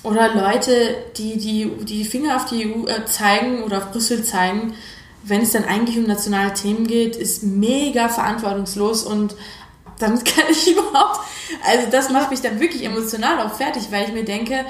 oder 0.03 0.35
Leute, 0.35 0.97
die 1.17 1.39
die, 1.39 1.85
die 1.85 2.05
Finger 2.05 2.37
auf 2.37 2.45
die 2.45 2.67
EU 2.67 2.87
äh, 2.87 3.05
zeigen 3.05 3.63
oder 3.65 3.79
auf 3.79 3.91
Brüssel 3.91 4.23
zeigen, 4.23 4.75
wenn 5.29 5.43
es 5.43 5.53
dann 5.53 5.65
eigentlich 5.65 5.99
um 5.99 6.05
nationale 6.05 6.55
Themen 6.55 6.87
geht, 6.87 7.17
ist 7.17 7.43
mega 7.43 8.09
verantwortungslos 8.09 9.05
und 9.05 9.35
damit 9.99 10.25
kann 10.37 10.45
ich 10.51 10.73
überhaupt, 10.73 11.21
also 11.67 11.89
das 11.91 12.11
macht 12.11 12.31
mich 12.31 12.41
dann 12.41 12.61
wirklich 12.61 12.85
emotional 12.85 13.47
auch 13.47 13.55
fertig, 13.55 13.89
weil 13.91 14.05
ich 14.05 14.13
mir 14.13 14.25
denke, 14.25 14.65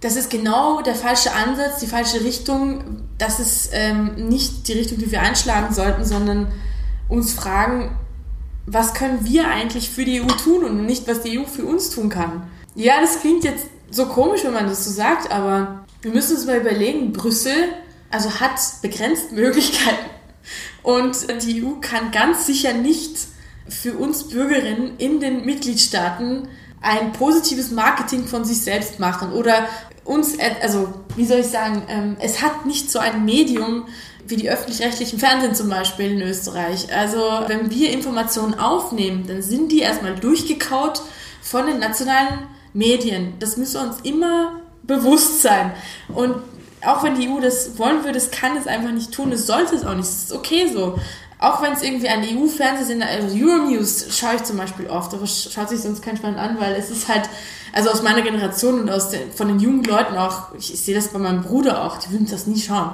das 0.00 0.16
ist 0.16 0.28
genau 0.28 0.82
der 0.82 0.94
falsche 0.94 1.32
Ansatz, 1.32 1.80
die 1.80 1.86
falsche 1.86 2.22
Richtung. 2.22 3.02
Das 3.16 3.40
ist 3.40 3.70
ähm, 3.72 4.28
nicht 4.28 4.68
die 4.68 4.74
Richtung, 4.74 4.98
die 4.98 5.10
wir 5.10 5.22
einschlagen 5.22 5.72
sollten, 5.72 6.04
sondern 6.04 6.52
uns 7.08 7.32
fragen, 7.32 7.96
was 8.66 8.92
können 8.92 9.24
wir 9.24 9.48
eigentlich 9.48 9.88
für 9.88 10.04
die 10.04 10.20
EU 10.20 10.26
tun 10.26 10.64
und 10.64 10.84
nicht, 10.84 11.08
was 11.08 11.22
die 11.22 11.38
EU 11.38 11.44
für 11.44 11.64
uns 11.64 11.88
tun 11.88 12.10
kann. 12.10 12.50
Ja, 12.74 13.00
das 13.00 13.20
klingt 13.20 13.44
jetzt 13.44 13.66
so 13.90 14.04
komisch, 14.04 14.44
wenn 14.44 14.52
man 14.52 14.66
das 14.66 14.84
so 14.84 14.90
sagt, 14.90 15.32
aber 15.32 15.86
wir 16.02 16.12
müssen 16.12 16.36
uns 16.36 16.44
mal 16.44 16.58
überlegen, 16.58 17.12
Brüssel 17.14 17.54
also 18.14 18.38
hat 18.38 18.60
begrenzt 18.80 19.32
Möglichkeiten 19.32 20.08
und 20.84 21.16
die 21.42 21.64
EU 21.64 21.80
kann 21.80 22.12
ganz 22.12 22.46
sicher 22.46 22.72
nicht 22.72 23.16
für 23.68 23.94
uns 23.94 24.28
Bürgerinnen 24.28 24.96
in 24.98 25.18
den 25.18 25.44
Mitgliedstaaten 25.44 26.48
ein 26.80 27.12
positives 27.12 27.72
Marketing 27.72 28.26
von 28.26 28.44
sich 28.44 28.60
selbst 28.60 29.00
machen 29.00 29.32
oder 29.32 29.66
uns, 30.04 30.38
also 30.62 30.92
wie 31.16 31.24
soll 31.24 31.38
ich 31.38 31.46
sagen, 31.46 31.82
ähm, 31.88 32.16
es 32.20 32.40
hat 32.40 32.66
nicht 32.66 32.90
so 32.90 33.00
ein 33.00 33.24
Medium 33.24 33.88
wie 34.26 34.36
die 34.36 34.48
öffentlich-rechtlichen 34.48 35.18
Fernsehen 35.18 35.54
zum 35.54 35.68
Beispiel 35.68 36.12
in 36.12 36.22
Österreich. 36.22 36.94
Also 36.94 37.18
wenn 37.46 37.70
wir 37.70 37.90
Informationen 37.90 38.54
aufnehmen, 38.54 39.26
dann 39.26 39.42
sind 39.42 39.72
die 39.72 39.80
erstmal 39.80 40.14
durchgekaut 40.14 41.02
von 41.42 41.66
den 41.66 41.78
nationalen 41.78 42.46
Medien. 42.74 43.34
Das 43.40 43.56
müssen 43.56 43.80
wir 43.80 43.88
uns 43.88 44.00
immer 44.02 44.60
bewusst 44.82 45.42
sein. 45.42 45.72
Und 46.14 46.36
auch 46.86 47.02
wenn 47.02 47.14
die 47.14 47.28
EU 47.28 47.40
das 47.40 47.78
wollen 47.78 48.04
würde, 48.04 48.18
es 48.18 48.30
kann 48.30 48.56
es 48.56 48.66
einfach 48.66 48.92
nicht 48.92 49.12
tun, 49.12 49.32
es 49.32 49.46
sollte 49.46 49.74
es 49.74 49.84
auch 49.84 49.94
nicht, 49.94 50.08
es 50.08 50.24
ist 50.24 50.32
okay 50.32 50.70
so. 50.72 50.98
Auch 51.38 51.60
wenn 51.62 51.72
es 51.72 51.82
irgendwie 51.82 52.08
ein 52.08 52.22
EU-Fernsehsender, 52.22 53.06
also 53.06 53.36
Euronews 53.36 54.06
schaue 54.16 54.36
ich 54.36 54.44
zum 54.44 54.56
Beispiel 54.56 54.86
oft, 54.86 55.12
aber 55.12 55.26
schaut 55.26 55.68
sich 55.68 55.80
sonst 55.80 56.00
kein 56.02 56.16
Schwein 56.16 56.36
an, 56.36 56.58
weil 56.58 56.74
es 56.74 56.90
ist 56.90 57.08
halt, 57.08 57.28
also 57.72 57.90
aus 57.90 58.02
meiner 58.02 58.22
Generation 58.22 58.80
und 58.80 58.90
aus 58.90 59.10
den, 59.10 59.30
von 59.32 59.48
den 59.48 59.58
jungen 59.58 59.84
Leuten 59.84 60.16
auch, 60.16 60.54
ich, 60.56 60.72
ich 60.72 60.80
sehe 60.80 60.94
das 60.94 61.08
bei 61.08 61.18
meinem 61.18 61.42
Bruder 61.42 61.84
auch, 61.84 61.98
die 61.98 62.12
würden 62.12 62.28
das 62.30 62.46
nie 62.46 62.60
schauen. 62.60 62.92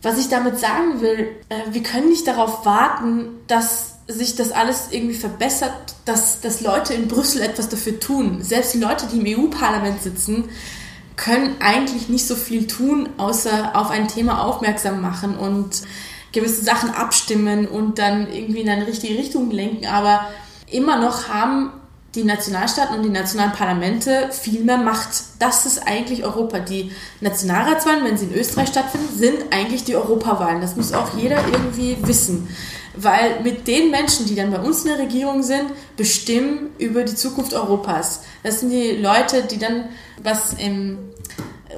Was 0.00 0.18
ich 0.18 0.28
damit 0.28 0.58
sagen 0.58 1.00
will, 1.00 1.28
äh, 1.48 1.54
wir 1.70 1.82
können 1.82 2.08
nicht 2.08 2.26
darauf 2.26 2.64
warten, 2.64 3.40
dass 3.46 3.92
sich 4.08 4.36
das 4.36 4.52
alles 4.52 4.88
irgendwie 4.90 5.14
verbessert, 5.14 5.72
dass, 6.04 6.40
dass 6.40 6.60
Leute 6.60 6.94
in 6.94 7.08
Brüssel 7.08 7.42
etwas 7.42 7.68
dafür 7.68 8.00
tun. 8.00 8.42
Selbst 8.42 8.74
die 8.74 8.78
Leute, 8.78 9.06
die 9.06 9.20
im 9.20 9.38
EU-Parlament 9.38 10.02
sitzen, 10.02 10.48
können 11.16 11.56
eigentlich 11.60 12.08
nicht 12.08 12.26
so 12.26 12.34
viel 12.34 12.66
tun, 12.66 13.08
außer 13.18 13.72
auf 13.74 13.90
ein 13.90 14.08
Thema 14.08 14.44
aufmerksam 14.44 15.00
machen 15.00 15.36
und 15.36 15.82
gewisse 16.32 16.64
Sachen 16.64 16.90
abstimmen 16.90 17.66
und 17.66 17.98
dann 17.98 18.32
irgendwie 18.32 18.60
in 18.60 18.68
eine 18.68 18.86
richtige 18.86 19.18
Richtung 19.18 19.50
lenken. 19.50 19.86
Aber 19.86 20.26
immer 20.70 20.98
noch 20.98 21.28
haben 21.28 21.72
die 22.14 22.24
Nationalstaaten 22.24 22.96
und 22.96 23.02
die 23.02 23.10
nationalen 23.10 23.52
Parlamente 23.52 24.28
viel 24.32 24.64
mehr 24.64 24.76
Macht. 24.76 25.08
Das 25.38 25.64
ist 25.64 25.86
eigentlich 25.86 26.24
Europa. 26.24 26.58
Die 26.58 26.92
Nationalratswahlen, 27.20 28.04
wenn 28.04 28.18
sie 28.18 28.26
in 28.26 28.34
Österreich 28.34 28.68
stattfinden, 28.68 29.08
sind 29.16 29.38
eigentlich 29.50 29.84
die 29.84 29.96
Europawahlen. 29.96 30.60
Das 30.60 30.76
muss 30.76 30.92
auch 30.92 31.16
jeder 31.16 31.38
irgendwie 31.46 31.96
wissen. 32.02 32.48
Weil 32.94 33.40
mit 33.42 33.66
den 33.66 33.90
Menschen, 33.90 34.26
die 34.26 34.34
dann 34.34 34.50
bei 34.50 34.60
uns 34.60 34.84
in 34.84 34.90
der 34.90 34.98
Regierung 34.98 35.42
sind, 35.42 35.70
bestimmen 35.96 36.70
über 36.78 37.04
die 37.04 37.14
Zukunft 37.14 37.54
Europas. 37.54 38.22
Das 38.42 38.60
sind 38.60 38.70
die 38.70 38.92
Leute, 38.92 39.42
die 39.44 39.58
dann 39.58 39.88
was 40.22 40.54
im, 40.54 40.98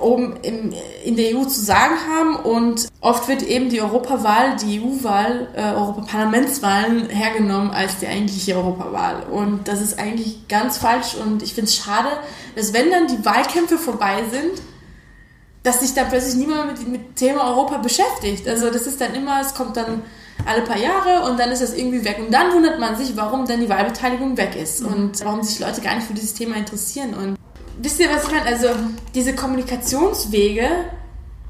oben 0.01 0.37
im, 0.43 0.73
in 1.05 1.17
der 1.17 1.37
EU 1.37 1.45
zu 1.45 1.61
sagen 1.61 1.95
haben 2.11 2.37
und 2.37 2.89
oft 3.01 3.29
wird 3.29 3.43
eben 3.43 3.69
die 3.69 3.81
Europawahl, 3.81 4.57
die 4.57 4.81
EU-Wahl, 4.81 5.49
äh, 5.55 5.73
Europaparlamentswahlen 5.75 7.09
hergenommen 7.09 7.71
als 7.71 7.99
die 7.99 8.07
eigentliche 8.07 8.57
Europawahl. 8.57 9.25
Und 9.31 9.69
das 9.69 9.81
ist 9.81 9.99
eigentlich 9.99 10.49
ganz 10.49 10.79
falsch 10.79 11.15
und 11.15 11.43
ich 11.43 11.55
finde 11.55 11.69
es 11.69 11.77
schade, 11.77 12.09
dass 12.57 12.73
wenn 12.73 12.91
dann 12.91 13.07
die 13.07 13.25
Wahlkämpfe 13.25 13.79
vorbei 13.79 14.25
sind, 14.31 14.62
dass 15.62 15.81
sich 15.81 15.95
dann 15.95 16.09
plötzlich 16.09 16.35
niemand 16.35 16.79
mit, 16.79 16.89
mit 16.89 17.17
Thema 17.17 17.49
Europa 17.51 17.79
beschäftigt. 17.79 18.47
Also 18.47 18.71
das 18.71 18.87
ist 18.87 19.01
dann 19.01 19.15
immer, 19.15 19.41
es 19.41 19.55
kommt 19.55 19.77
dann 19.77 20.03
alle 20.47 20.63
paar 20.63 20.79
Jahre 20.79 21.29
und 21.29 21.39
dann 21.39 21.51
ist 21.51 21.63
das 21.63 21.75
irgendwie 21.75 22.05
weg. 22.05 22.19
Und 22.19 22.33
dann 22.33 22.53
wundert 22.53 22.79
man 22.79 22.97
sich, 22.97 23.17
warum 23.17 23.47
dann 23.47 23.61
die 23.61 23.69
Wahlbeteiligung 23.69 24.37
weg 24.37 24.57
ist 24.57 24.83
und 24.83 25.25
warum 25.25 25.43
sich 25.43 25.59
Leute 25.61 25.81
gar 25.81 25.95
nicht 25.95 26.07
für 26.07 26.15
dieses 26.15 26.35
Thema 26.35 26.57
interessieren. 26.57 27.15
Und 27.15 27.37
wisst 27.79 28.01
ihr, 28.01 28.11
was 28.11 28.25
ich 28.25 28.31
meine? 28.31 28.47
Also 28.47 28.69
diese 29.15 29.35
Kommunikationswege 29.35 30.69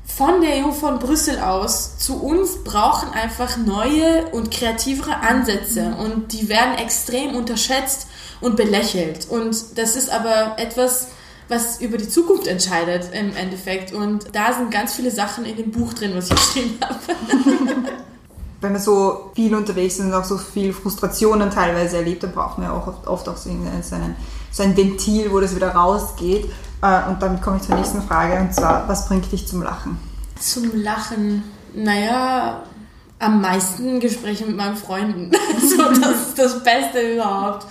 von 0.05 0.43
der 0.43 0.65
EU, 0.65 0.71
von 0.71 0.99
Brüssel 0.99 1.39
aus 1.39 1.99
zu 1.99 2.23
uns 2.23 2.63
brauchen 2.63 3.11
einfach 3.11 3.57
neue 3.57 4.27
und 4.33 4.51
kreativere 4.51 5.17
Ansätze 5.17 5.97
und 5.99 6.33
die 6.33 6.49
werden 6.49 6.75
extrem 6.79 7.35
unterschätzt 7.35 8.07
und 8.41 8.57
belächelt. 8.57 9.27
Und 9.29 9.79
das 9.79 9.97
ist 9.97 10.11
aber 10.11 10.57
etwas, 10.59 11.09
was 11.49 11.81
über 11.81 11.97
die 11.97 12.09
Zukunft 12.09 12.47
entscheidet 12.47 13.11
im 13.13 13.35
Endeffekt. 13.35 13.93
Und 13.93 14.27
da 14.33 14.53
sind 14.53 14.71
ganz 14.71 14.95
viele 14.95 15.11
Sachen 15.11 15.45
in 15.45 15.57
dem 15.57 15.71
Buch 15.71 15.95
drin, 15.95 16.13
was 16.15 16.27
ich 16.31 16.37
geschrieben 16.37 16.79
habe. 16.81 16.99
Wenn 18.61 18.73
wir 18.73 18.81
so 18.81 19.31
viel 19.35 19.55
unterwegs 19.55 19.97
sind 19.97 20.07
und 20.07 20.15
auch 20.15 20.25
so 20.25 20.39
viel 20.39 20.73
Frustrationen 20.73 21.51
teilweise 21.51 21.99
erlebt, 21.99 22.23
dann 22.23 22.33
brauchen 22.33 22.63
wir 22.63 22.73
auch 22.73 22.87
oft, 22.87 23.07
oft 23.07 23.29
auch 23.29 23.37
so 23.37 23.51
einen 23.51 23.85
so 24.55 24.63
ein 24.63 24.77
Ventil, 24.77 25.33
wo 25.33 25.41
das 25.41 25.55
wieder 25.55 25.75
rausgeht. 25.75 26.45
Äh, 26.81 27.09
und 27.09 27.21
damit 27.21 27.43
komme 27.43 27.57
ich 27.57 27.63
zur 27.65 27.75
nächsten 27.77 28.03
Frage, 28.03 28.41
und 28.41 28.55
zwar, 28.55 28.89
was 28.89 29.09
bringt 29.09 29.31
dich 29.33 29.49
zum 29.49 29.63
Lachen? 29.63 29.99
Zum 30.39 30.71
Lachen, 30.81 31.43
naja, 31.75 32.63
am 33.19 33.41
meisten 33.41 34.01
Gespräche 34.01 34.47
mit 34.47 34.57
meinen 34.57 34.77
Freunden. 34.77 35.31
so, 35.61 35.83
das 36.01 36.29
ist 36.29 36.39
das 36.39 36.63
Beste 36.63 37.15
überhaupt. 37.15 37.67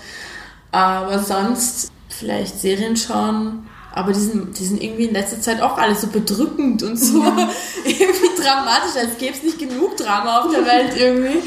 Aber 0.71 1.19
sonst 1.19 1.91
vielleicht 2.09 2.59
Serien 2.59 2.97
schauen. 2.97 3.67
Aber 3.95 4.11
die 4.11 4.19
sind, 4.19 4.57
die 4.57 4.65
sind 4.65 4.81
irgendwie 4.81 5.05
in 5.05 5.13
letzter 5.13 5.39
Zeit 5.39 5.61
auch 5.61 5.77
alle 5.77 5.95
so 5.95 6.07
bedrückend 6.07 6.81
und 6.81 6.97
so 6.97 7.21
irgendwie 7.85 8.41
dramatisch, 8.41 8.95
als 8.97 9.17
gäbe 9.19 9.33
es 9.37 9.43
nicht 9.43 9.59
genug 9.59 9.95
Drama 9.97 10.41
auf 10.41 10.51
der 10.51 10.65
Welt 10.65 10.97
irgendwie. 10.97 11.37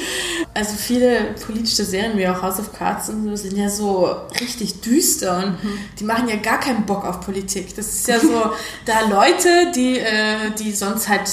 Also 0.55 0.75
viele 0.77 1.35
politische 1.45 1.85
Serien 1.85 2.17
wie 2.17 2.29
auch 2.29 2.41
House 2.43 2.61
of 2.61 2.73
Cards 2.73 3.09
und 3.09 3.25
so 3.25 3.35
sind 3.35 3.57
ja 3.57 3.69
so 3.69 4.15
richtig 4.41 4.81
düster 4.81 5.39
und 5.39 5.59
die 5.99 6.05
machen 6.05 6.29
ja 6.29 6.37
gar 6.37 6.61
keinen 6.61 6.87
Bock 6.87 7.05
auf 7.05 7.21
Politik. 7.21 7.75
Das 7.75 7.89
ist 7.89 8.07
ja 8.07 8.21
so, 8.21 8.51
da 8.85 9.01
Leute, 9.09 9.73
die, 9.75 9.99
äh, 9.99 10.53
die 10.57 10.71
sonst 10.71 11.09
halt 11.09 11.29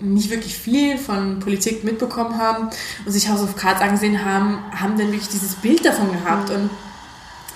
nicht 0.00 0.30
wirklich 0.30 0.56
viel 0.56 0.96
von 0.96 1.40
Politik 1.40 1.84
mitbekommen 1.84 2.38
haben 2.38 2.70
und 3.04 3.12
sich 3.12 3.28
House 3.28 3.42
of 3.42 3.54
Cards 3.56 3.82
angesehen 3.82 4.24
haben, 4.24 4.62
haben 4.74 4.96
dann 4.96 5.08
wirklich 5.08 5.28
dieses 5.28 5.56
Bild 5.56 5.84
davon 5.84 6.10
gehabt 6.12 6.50
und 6.50 6.70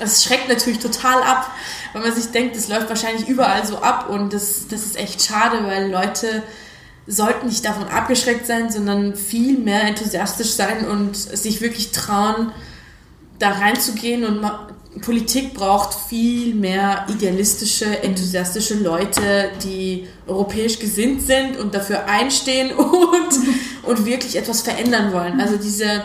es 0.03 0.25
schreckt 0.25 0.49
natürlich 0.49 0.79
total 0.79 1.23
ab, 1.23 1.51
weil 1.93 2.03
man 2.03 2.15
sich 2.15 2.27
denkt, 2.27 2.57
es 2.57 2.69
läuft 2.69 2.89
wahrscheinlich 2.89 3.29
überall 3.29 3.67
so 3.67 3.79
ab 3.79 4.09
und 4.09 4.33
das, 4.33 4.69
das 4.69 4.83
ist 4.83 4.97
echt 4.97 5.23
schade, 5.23 5.65
weil 5.65 5.91
Leute 5.91 6.43
sollten 7.07 7.47
nicht 7.47 7.65
davon 7.65 7.89
abgeschreckt 7.89 8.47
sein, 8.47 8.71
sondern 8.71 9.17
viel 9.17 9.59
mehr 9.59 9.83
enthusiastisch 9.83 10.51
sein 10.51 10.87
und 10.87 11.17
sich 11.17 11.61
wirklich 11.61 11.91
trauen, 11.91 12.53
da 13.39 13.51
reinzugehen 13.51 14.25
und 14.25 14.41
Politik 15.01 15.55
braucht 15.55 15.95
viel 15.95 16.55
mehr 16.55 17.07
idealistische, 17.09 18.03
enthusiastische 18.03 18.75
Leute, 18.75 19.51
die 19.65 20.07
europäisch 20.27 20.79
gesinnt 20.79 21.23
sind 21.23 21.57
und 21.57 21.75
dafür 21.75 22.05
einstehen 22.05 22.73
und, 22.77 23.41
und 23.83 24.05
wirklich 24.05 24.37
etwas 24.37 24.61
verändern 24.61 25.13
wollen. 25.13 25.41
Also 25.41 25.57
diese, 25.57 26.05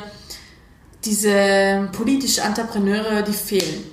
diese 1.08 1.90
politischen 1.94 2.44
Entrepreneure, 2.44 3.22
die 3.24 3.34
fehlen. 3.34 3.84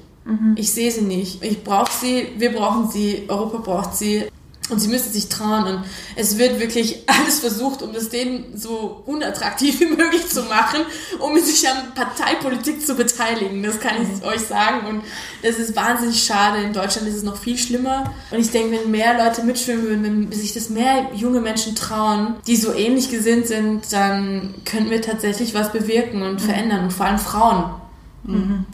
Ich 0.56 0.72
sehe 0.72 0.90
sie 0.90 1.02
nicht. 1.02 1.42
Ich 1.44 1.62
brauche 1.62 1.92
sie, 1.92 2.28
wir 2.38 2.52
brauchen 2.52 2.90
sie, 2.90 3.24
Europa 3.28 3.58
braucht 3.58 3.96
sie. 3.96 4.24
Und 4.70 4.78
sie 4.78 4.88
müssen 4.88 5.12
sich 5.12 5.28
trauen 5.28 5.64
und 5.66 5.84
es 6.16 6.38
wird 6.38 6.58
wirklich 6.58 7.02
alles 7.06 7.40
versucht, 7.40 7.82
um 7.82 7.92
das 7.92 8.08
denen 8.08 8.56
so 8.56 9.02
unattraktiv 9.04 9.78
wie 9.80 9.86
möglich 9.86 10.26
zu 10.28 10.42
machen, 10.44 10.80
um 11.18 11.38
sich 11.38 11.68
an 11.68 11.94
Parteipolitik 11.94 12.84
zu 12.84 12.94
beteiligen. 12.94 13.62
Das 13.62 13.78
kann 13.78 13.96
ich 14.00 14.24
euch 14.24 14.40
sagen 14.40 14.86
und 14.86 15.02
das 15.42 15.58
ist 15.58 15.76
wahnsinnig 15.76 16.24
schade. 16.24 16.62
In 16.62 16.72
Deutschland 16.72 17.06
ist 17.08 17.16
es 17.16 17.22
noch 17.22 17.36
viel 17.36 17.58
schlimmer. 17.58 18.14
Und 18.30 18.38
ich 18.38 18.50
denke, 18.52 18.78
wenn 18.78 18.90
mehr 18.90 19.22
Leute 19.22 19.42
mitschwimmen 19.42 19.84
würden, 19.84 20.02
wenn 20.02 20.32
sich 20.32 20.54
das 20.54 20.70
mehr 20.70 21.10
junge 21.14 21.42
Menschen 21.42 21.74
trauen, 21.74 22.36
die 22.46 22.56
so 22.56 22.72
ähnlich 22.72 23.10
gesinnt 23.10 23.46
sind, 23.46 23.92
dann 23.92 24.54
könnten 24.64 24.90
wir 24.90 25.02
tatsächlich 25.02 25.52
was 25.52 25.72
bewirken 25.72 26.22
und 26.22 26.40
verändern 26.40 26.84
und 26.84 26.92
vor 26.92 27.04
allem 27.04 27.18
Frauen. 27.18 27.74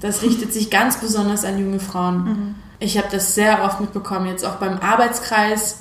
Das 0.00 0.22
richtet 0.22 0.52
sich 0.52 0.70
ganz 0.70 1.00
besonders 1.00 1.44
an 1.44 1.58
junge 1.58 1.80
Frauen. 1.80 2.54
Ich 2.82 2.96
habe 2.96 3.08
das 3.12 3.34
sehr 3.34 3.62
oft 3.62 3.78
mitbekommen, 3.80 4.26
jetzt 4.26 4.44
auch 4.44 4.56
beim 4.56 4.78
Arbeitskreis. 4.78 5.80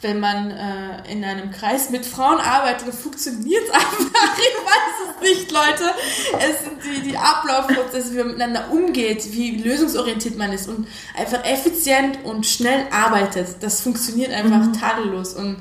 Wenn 0.00 0.18
man 0.18 0.50
äh, 0.50 1.12
in 1.12 1.24
einem 1.24 1.50
Kreis 1.50 1.90
mit 1.90 2.06
Frauen 2.06 2.38
arbeitet, 2.38 2.94
funktioniert 2.94 3.64
es 3.64 3.70
einfach. 3.74 4.38
Ich 4.38 4.56
weiß 4.64 5.10
es 5.10 5.28
nicht, 5.28 5.52
Leute. 5.52 5.90
Es 6.38 6.64
sind 6.64 6.78
die, 6.82 7.10
die 7.10 7.18
Ablaufprozesse, 7.18 8.14
wie 8.14 8.18
man 8.18 8.28
miteinander 8.28 8.70
umgeht, 8.70 9.32
wie 9.32 9.58
lösungsorientiert 9.58 10.38
man 10.38 10.52
ist 10.52 10.68
und 10.68 10.88
einfach 11.14 11.44
effizient 11.44 12.24
und 12.24 12.46
schnell 12.46 12.86
arbeitet. 12.90 13.56
Das 13.60 13.82
funktioniert 13.82 14.32
einfach 14.32 14.72
tadellos. 14.80 15.34
Und 15.34 15.58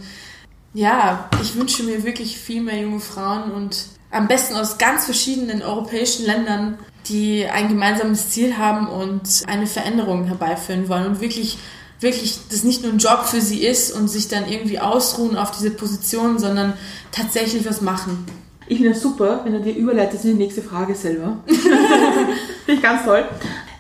ja, 0.75 1.29
ich 1.41 1.55
wünsche 1.55 1.83
mir 1.83 2.03
wirklich 2.03 2.37
viel 2.37 2.61
mehr 2.61 2.81
junge 2.81 2.99
Frauen 2.99 3.51
und 3.51 3.87
am 4.11 4.27
besten 4.27 4.55
aus 4.55 4.77
ganz 4.77 5.05
verschiedenen 5.05 5.61
europäischen 5.61 6.25
Ländern, 6.25 6.77
die 7.07 7.45
ein 7.45 7.69
gemeinsames 7.69 8.29
Ziel 8.29 8.57
haben 8.57 8.87
und 8.87 9.43
eine 9.47 9.67
Veränderung 9.67 10.25
herbeiführen 10.25 10.89
wollen 10.89 11.07
und 11.07 11.21
wirklich, 11.21 11.57
wirklich 12.01 12.39
das 12.51 12.63
nicht 12.63 12.83
nur 12.83 12.91
ein 12.91 12.97
Job 12.97 13.23
für 13.25 13.39
sie 13.39 13.65
ist 13.65 13.93
und 13.93 14.09
sich 14.09 14.27
dann 14.27 14.49
irgendwie 14.49 14.79
ausruhen 14.79 15.37
auf 15.37 15.51
diese 15.51 15.71
Position, 15.71 16.39
sondern 16.39 16.73
tatsächlich 17.11 17.65
was 17.65 17.79
machen. 17.79 18.25
Ich 18.67 18.77
finde 18.77 18.93
das 18.93 19.01
super, 19.01 19.41
wenn 19.45 19.53
du 19.53 19.61
dir 19.61 19.75
überleitest 19.75 20.25
in 20.25 20.31
die 20.31 20.43
nächste 20.43 20.61
Frage 20.61 20.93
selber. 20.93 21.37
finde 21.45 22.33
ich 22.67 22.81
ganz 22.81 23.05
toll. 23.05 23.23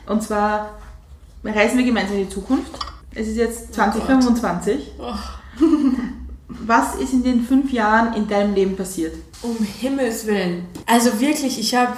Und 0.07 0.23
zwar 0.23 0.79
reisen 1.43 1.77
wir 1.77 1.85
gemeinsam 1.85 2.17
in 2.17 2.27
die 2.27 2.33
Zukunft. 2.33 2.71
Es 3.13 3.27
ist 3.27 3.35
jetzt 3.35 3.73
2025. 3.73 4.91
Oh, 4.97 5.13
Was 6.47 6.95
ist 6.95 7.13
in 7.13 7.23
den 7.23 7.45
fünf 7.45 7.71
Jahren 7.71 8.13
in 8.13 8.27
deinem 8.27 8.53
Leben 8.53 8.75
passiert? 8.75 9.13
um 9.45 9.57
Himmels 9.79 10.25
Willen. 10.25 10.65
Also 10.85 11.19
wirklich, 11.19 11.59
ich 11.59 11.75
habe 11.75 11.93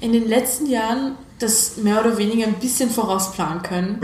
in 0.00 0.12
den 0.12 0.28
letzten 0.28 0.66
Jahren 0.66 1.16
das 1.38 1.76
mehr 1.76 2.00
oder 2.00 2.18
weniger 2.18 2.46
ein 2.46 2.54
bisschen 2.54 2.90
vorausplanen 2.90 3.62
können. 3.62 4.00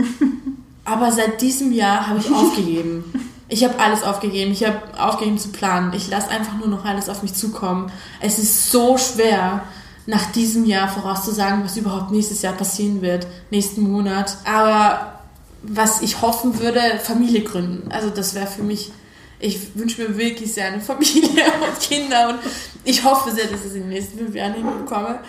Aber 0.85 1.11
seit 1.11 1.41
diesem 1.41 1.71
Jahr 1.71 2.07
habe 2.07 2.19
ich 2.19 2.31
aufgegeben. 2.31 3.03
Ich 3.49 3.63
habe 3.63 3.79
alles 3.79 4.03
aufgegeben. 4.03 4.51
Ich 4.51 4.65
habe 4.65 4.79
aufgegeben 4.97 5.37
zu 5.37 5.49
planen. 5.49 5.93
Ich 5.93 6.09
lasse 6.09 6.29
einfach 6.29 6.57
nur 6.57 6.67
noch 6.67 6.85
alles 6.85 7.09
auf 7.09 7.23
mich 7.23 7.33
zukommen. 7.33 7.91
Es 8.21 8.39
ist 8.39 8.71
so 8.71 8.97
schwer, 8.97 9.63
nach 10.05 10.31
diesem 10.31 10.65
Jahr 10.65 10.87
vorauszusagen, 10.87 11.65
was 11.65 11.75
überhaupt 11.75 12.11
nächstes 12.11 12.41
Jahr 12.41 12.53
passieren 12.53 13.01
wird, 13.01 13.27
nächsten 13.51 13.81
Monat. 13.81 14.37
Aber 14.45 15.19
was 15.61 16.01
ich 16.01 16.21
hoffen 16.21 16.59
würde, 16.59 16.79
Familie 17.03 17.41
gründen. 17.41 17.91
Also 17.91 18.09
das 18.09 18.33
wäre 18.33 18.47
für 18.47 18.63
mich, 18.63 18.91
ich 19.39 19.75
wünsche 19.75 20.01
mir 20.01 20.17
wirklich 20.17 20.53
sehr 20.53 20.67
eine 20.67 20.81
Familie 20.81 21.45
und 21.67 21.79
Kinder 21.79 22.29
und 22.29 22.39
ich 22.83 23.03
hoffe 23.03 23.31
sehr, 23.31 23.45
dass 23.45 23.61
ich 23.61 23.67
es 23.67 23.75
in 23.75 23.81
den 23.81 23.89
nächsten 23.89 24.17
fünf 24.17 24.35
Jahren 24.35 24.53
hinbekomme. 24.53 25.19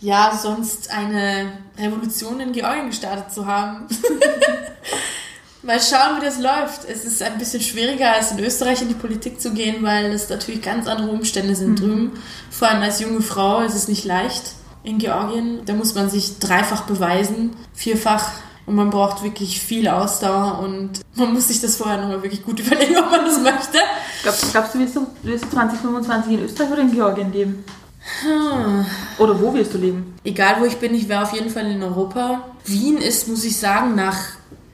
Ja, 0.00 0.38
sonst 0.40 0.90
eine 0.90 1.52
Revolution 1.78 2.40
in 2.40 2.52
Georgien 2.52 2.88
gestartet 2.88 3.32
zu 3.32 3.46
haben. 3.46 3.86
Mal 5.62 5.80
schauen, 5.80 6.20
wie 6.20 6.24
das 6.24 6.38
läuft. 6.38 6.84
Es 6.86 7.06
ist 7.06 7.22
ein 7.22 7.38
bisschen 7.38 7.62
schwieriger, 7.62 8.12
als 8.12 8.32
in 8.32 8.38
Österreich 8.38 8.82
in 8.82 8.88
die 8.88 8.94
Politik 8.94 9.40
zu 9.40 9.54
gehen, 9.54 9.82
weil 9.82 10.12
es 10.12 10.28
natürlich 10.28 10.60
ganz 10.60 10.86
andere 10.86 11.08
Umstände 11.08 11.54
sind 11.54 11.80
drüben. 11.80 12.20
Vor 12.50 12.68
allem 12.68 12.82
als 12.82 13.00
junge 13.00 13.22
Frau 13.22 13.60
ist 13.60 13.74
es 13.74 13.88
nicht 13.88 14.04
leicht 14.04 14.52
in 14.82 14.98
Georgien. 14.98 15.60
Da 15.64 15.72
muss 15.72 15.94
man 15.94 16.10
sich 16.10 16.38
dreifach 16.38 16.82
beweisen, 16.82 17.56
vierfach. 17.72 18.30
Und 18.66 18.76
man 18.76 18.90
braucht 18.90 19.22
wirklich 19.22 19.60
viel 19.60 19.88
Ausdauer 19.88 20.60
und 20.60 21.00
man 21.14 21.34
muss 21.34 21.48
sich 21.48 21.60
das 21.60 21.76
vorher 21.76 22.00
nochmal 22.00 22.22
wirklich 22.22 22.44
gut 22.44 22.60
überlegen, 22.66 22.96
ob 22.96 23.10
man 23.10 23.24
das 23.24 23.40
möchte. 23.40 23.78
Glaubst, 24.22 24.50
glaubst 24.52 24.74
du, 24.74 24.78
wirst 24.78 24.96
du, 24.96 25.06
wirst 25.22 25.44
du 25.44 25.50
2025 25.50 26.32
in 26.32 26.44
Österreich 26.44 26.72
oder 26.72 26.80
in 26.82 26.92
Georgien 26.92 27.32
leben? 27.32 27.64
Oder 29.18 29.40
wo 29.40 29.54
wirst 29.54 29.74
du 29.74 29.78
leben? 29.78 30.14
Egal 30.24 30.56
wo 30.60 30.64
ich 30.64 30.76
bin, 30.76 30.94
ich 30.94 31.08
wäre 31.08 31.22
auf 31.22 31.32
jeden 31.32 31.50
Fall 31.50 31.70
in 31.70 31.82
Europa. 31.82 32.42
Wien 32.64 32.98
ist, 32.98 33.28
muss 33.28 33.44
ich 33.44 33.56
sagen, 33.56 33.94
nach 33.94 34.18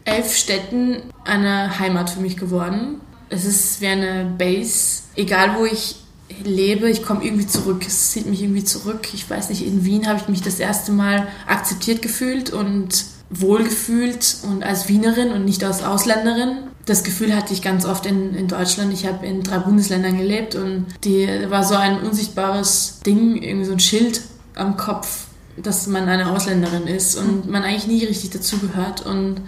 elf 0.04 0.34
Städten 0.34 1.02
eine 1.24 1.78
Heimat 1.78 2.10
für 2.10 2.20
mich 2.20 2.36
geworden. 2.36 3.00
Es 3.28 3.44
ist 3.44 3.80
wie 3.80 3.86
eine 3.86 4.24
Base. 4.36 5.02
Egal 5.14 5.56
wo 5.56 5.64
ich 5.64 5.96
lebe, 6.44 6.90
ich 6.90 7.04
komme 7.04 7.24
irgendwie 7.24 7.46
zurück. 7.46 7.84
Es 7.86 8.10
zieht 8.10 8.26
mich 8.26 8.42
irgendwie 8.42 8.64
zurück. 8.64 9.08
Ich 9.12 9.28
weiß 9.28 9.50
nicht, 9.50 9.64
in 9.64 9.84
Wien 9.84 10.08
habe 10.08 10.18
ich 10.18 10.28
mich 10.28 10.42
das 10.42 10.58
erste 10.58 10.92
Mal 10.92 11.28
akzeptiert 11.46 12.02
gefühlt 12.02 12.50
und 12.50 13.04
wohlgefühlt 13.30 14.38
und 14.50 14.64
als 14.64 14.88
Wienerin 14.88 15.30
und 15.30 15.44
nicht 15.44 15.62
als 15.62 15.82
Ausländerin. 15.84 16.64
Das 16.84 17.04
Gefühl 17.04 17.34
hatte 17.34 17.52
ich 17.52 17.62
ganz 17.62 17.86
oft 17.86 18.04
in, 18.06 18.34
in 18.34 18.48
Deutschland. 18.48 18.92
Ich 18.92 19.06
habe 19.06 19.24
in 19.24 19.42
drei 19.42 19.58
Bundesländern 19.58 20.18
gelebt 20.18 20.56
und 20.56 20.86
die 21.04 21.28
war 21.48 21.62
so 21.62 21.76
ein 21.76 22.00
unsichtbares 22.00 23.00
Ding, 23.06 23.40
irgendwie 23.40 23.66
so 23.66 23.72
ein 23.72 23.80
Schild 23.80 24.22
am 24.56 24.76
Kopf, 24.76 25.26
dass 25.56 25.86
man 25.86 26.08
eine 26.08 26.30
Ausländerin 26.30 26.88
ist 26.88 27.16
und 27.16 27.48
man 27.48 27.62
eigentlich 27.62 27.86
nie 27.86 28.04
richtig 28.04 28.30
dazugehört. 28.30 29.06
Und 29.06 29.42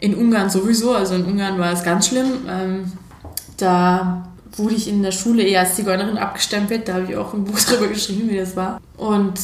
in 0.00 0.16
Ungarn 0.16 0.50
sowieso, 0.50 0.94
also 0.94 1.14
in 1.14 1.24
Ungarn 1.24 1.58
war 1.58 1.72
es 1.72 1.84
ganz 1.84 2.08
schlimm. 2.08 2.46
Ähm, 2.48 2.92
da 3.56 4.28
wurde 4.56 4.74
ich 4.74 4.88
in 4.88 5.02
der 5.02 5.12
Schule 5.12 5.44
eher 5.44 5.60
als 5.60 5.76
Zigeunerin 5.76 6.18
abgestempelt. 6.18 6.88
Da 6.88 6.94
habe 6.94 7.06
ich 7.10 7.16
auch 7.16 7.32
ein 7.32 7.44
Buch 7.44 7.58
drüber 7.68 7.86
geschrieben, 7.86 8.28
wie 8.28 8.36
das 8.36 8.56
war. 8.56 8.80
Und 8.96 9.38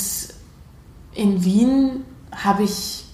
in 1.15 1.45
Wien 1.45 2.05
habe 2.33 2.65
ich 2.65 3.05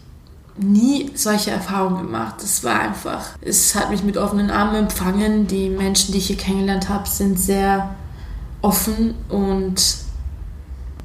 nie 0.59 1.11
solche 1.15 1.51
Erfahrungen 1.51 2.07
gemacht. 2.07 2.43
Es 2.43 2.65
war 2.65 2.81
einfach, 2.81 3.37
es 3.41 3.75
hat 3.75 3.91
mich 3.91 4.03
mit 4.03 4.17
offenen 4.17 4.51
Armen 4.51 4.77
empfangen. 4.77 5.47
Die 5.47 5.69
Menschen, 5.69 6.13
die 6.13 6.19
ich 6.19 6.29
hier 6.29 6.37
kennengelernt 6.37 6.89
habe, 6.89 7.09
sind 7.09 7.39
sehr 7.39 7.95
offen 8.63 9.15
und 9.29 9.83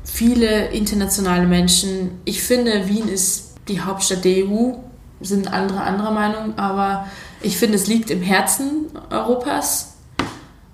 viele 0.04 0.68
internationale 0.68 1.48
Menschen. 1.48 2.20
Ich 2.26 2.42
finde, 2.44 2.88
Wien 2.88 3.08
ist 3.08 3.56
die 3.68 3.82
Hauptstadt 3.82 4.26
der 4.26 4.46
EU, 4.46 4.74
sind 5.22 5.52
andere 5.52 5.82
anderer 5.82 6.12
Meinung, 6.12 6.58
aber 6.58 7.08
ich 7.42 7.58
finde, 7.58 7.76
es 7.76 7.88
liegt 7.88 8.10
im 8.10 8.22
Herzen 8.22 8.88
Europas 9.10 9.94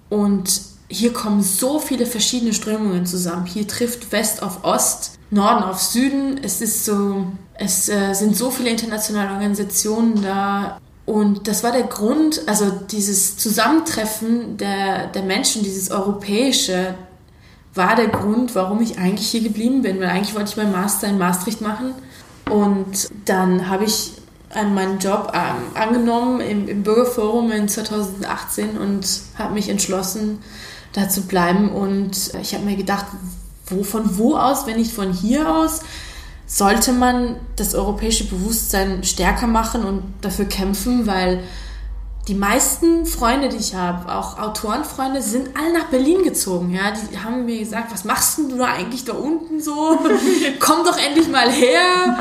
und 0.09 0.61
hier 0.89 1.11
kommen 1.11 1.41
so 1.41 1.79
viele 1.79 2.05
verschiedene 2.05 2.53
Strömungen 2.53 3.05
zusammen. 3.05 3.45
Hier 3.45 3.67
trifft 3.67 4.11
West 4.11 4.41
auf 4.41 4.63
Ost, 4.63 5.19
Norden 5.29 5.63
auf 5.63 5.81
Süden. 5.81 6.39
Es 6.41 6.61
ist 6.61 6.85
so, 6.85 7.25
Es 7.57 7.89
äh, 7.89 8.13
sind 8.13 8.35
so 8.35 8.51
viele 8.51 8.69
internationale 8.69 9.31
Organisationen 9.31 10.21
da. 10.21 10.79
Und 11.05 11.47
das 11.47 11.63
war 11.63 11.71
der 11.71 11.83
Grund, 11.83 12.41
also 12.47 12.69
dieses 12.69 13.37
Zusammentreffen 13.37 14.57
der, 14.57 15.07
der 15.07 15.23
Menschen, 15.23 15.63
dieses 15.63 15.89
Europäische, 15.89 16.95
war 17.73 17.95
der 17.95 18.07
Grund, 18.07 18.55
warum 18.55 18.81
ich 18.81 18.97
eigentlich 18.97 19.29
hier 19.29 19.41
geblieben 19.41 19.81
bin. 19.81 19.99
Weil 19.99 20.09
eigentlich 20.09 20.35
wollte 20.35 20.49
ich 20.49 20.57
meinen 20.57 20.71
Master 20.71 21.07
in 21.07 21.17
Maastricht 21.17 21.61
machen. 21.61 21.93
Und 22.49 23.09
dann 23.25 23.69
habe 23.69 23.85
ich 23.85 24.13
meinen 24.53 24.99
Job 24.99 25.33
ähm, 25.33 25.75
angenommen 25.75 26.39
im, 26.41 26.67
im, 26.67 26.83
Bürgerforum 26.83 27.51
in 27.51 27.67
2018 27.67 28.77
und 28.77 29.05
habe 29.37 29.53
mich 29.53 29.69
entschlossen, 29.69 30.39
da 30.93 31.09
zu 31.09 31.21
bleiben. 31.21 31.69
Und 31.69 32.33
ich 32.41 32.53
habe 32.53 32.65
mir 32.65 32.75
gedacht, 32.75 33.05
wo, 33.67 33.83
von 33.83 34.17
wo 34.17 34.35
aus, 34.35 34.65
wenn 34.65 34.77
nicht 34.77 34.93
von 34.93 35.11
hier 35.11 35.53
aus, 35.53 35.81
sollte 36.47 36.93
man 36.93 37.35
das 37.57 37.75
europäische 37.75 38.23
Bewusstsein 38.23 39.03
stärker 39.03 39.47
machen 39.47 39.83
und 39.83 40.01
dafür 40.21 40.45
kämpfen, 40.45 41.05
weil 41.05 41.43
die 42.29 42.35
meisten 42.35 43.05
Freunde, 43.05 43.49
die 43.49 43.57
ich 43.57 43.75
habe, 43.75 44.13
auch 44.13 44.39
Autorenfreunde, 44.39 45.21
sind 45.21 45.49
alle 45.57 45.73
nach 45.73 45.85
Berlin 45.85 46.23
gezogen. 46.23 46.73
Ja, 46.73 46.91
die 46.91 47.19
haben 47.19 47.45
mir 47.45 47.59
gesagt, 47.59 47.91
was 47.91 48.05
machst 48.05 48.37
du 48.37 48.57
da 48.57 48.65
eigentlich 48.65 49.05
da 49.05 49.13
unten 49.13 49.61
so? 49.61 49.99
Komm 50.59 50.85
doch 50.85 50.97
endlich 50.97 51.29
mal 51.29 51.49
her, 51.49 52.19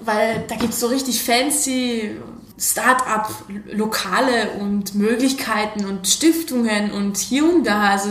weil 0.00 0.44
da 0.48 0.56
gibt 0.56 0.72
es 0.72 0.80
so 0.80 0.86
richtig 0.86 1.22
fancy 1.22 2.16
Start-up, 2.56 3.32
Lokale 3.72 4.52
und 4.60 4.94
Möglichkeiten 4.94 5.86
und 5.86 6.06
Stiftungen 6.06 6.92
und 6.92 7.16
hier 7.16 7.44
und 7.44 7.64
da. 7.64 7.90
Also 7.90 8.10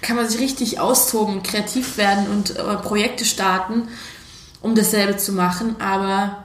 kann 0.00 0.16
man 0.16 0.26
sich 0.28 0.40
richtig 0.40 0.80
austoben, 0.80 1.42
kreativ 1.42 1.98
werden 1.98 2.26
und 2.28 2.56
äh, 2.56 2.76
Projekte 2.76 3.26
starten, 3.26 3.88
um 4.62 4.74
dasselbe 4.74 5.16
zu 5.16 5.32
machen. 5.32 5.76
Aber 5.80 6.44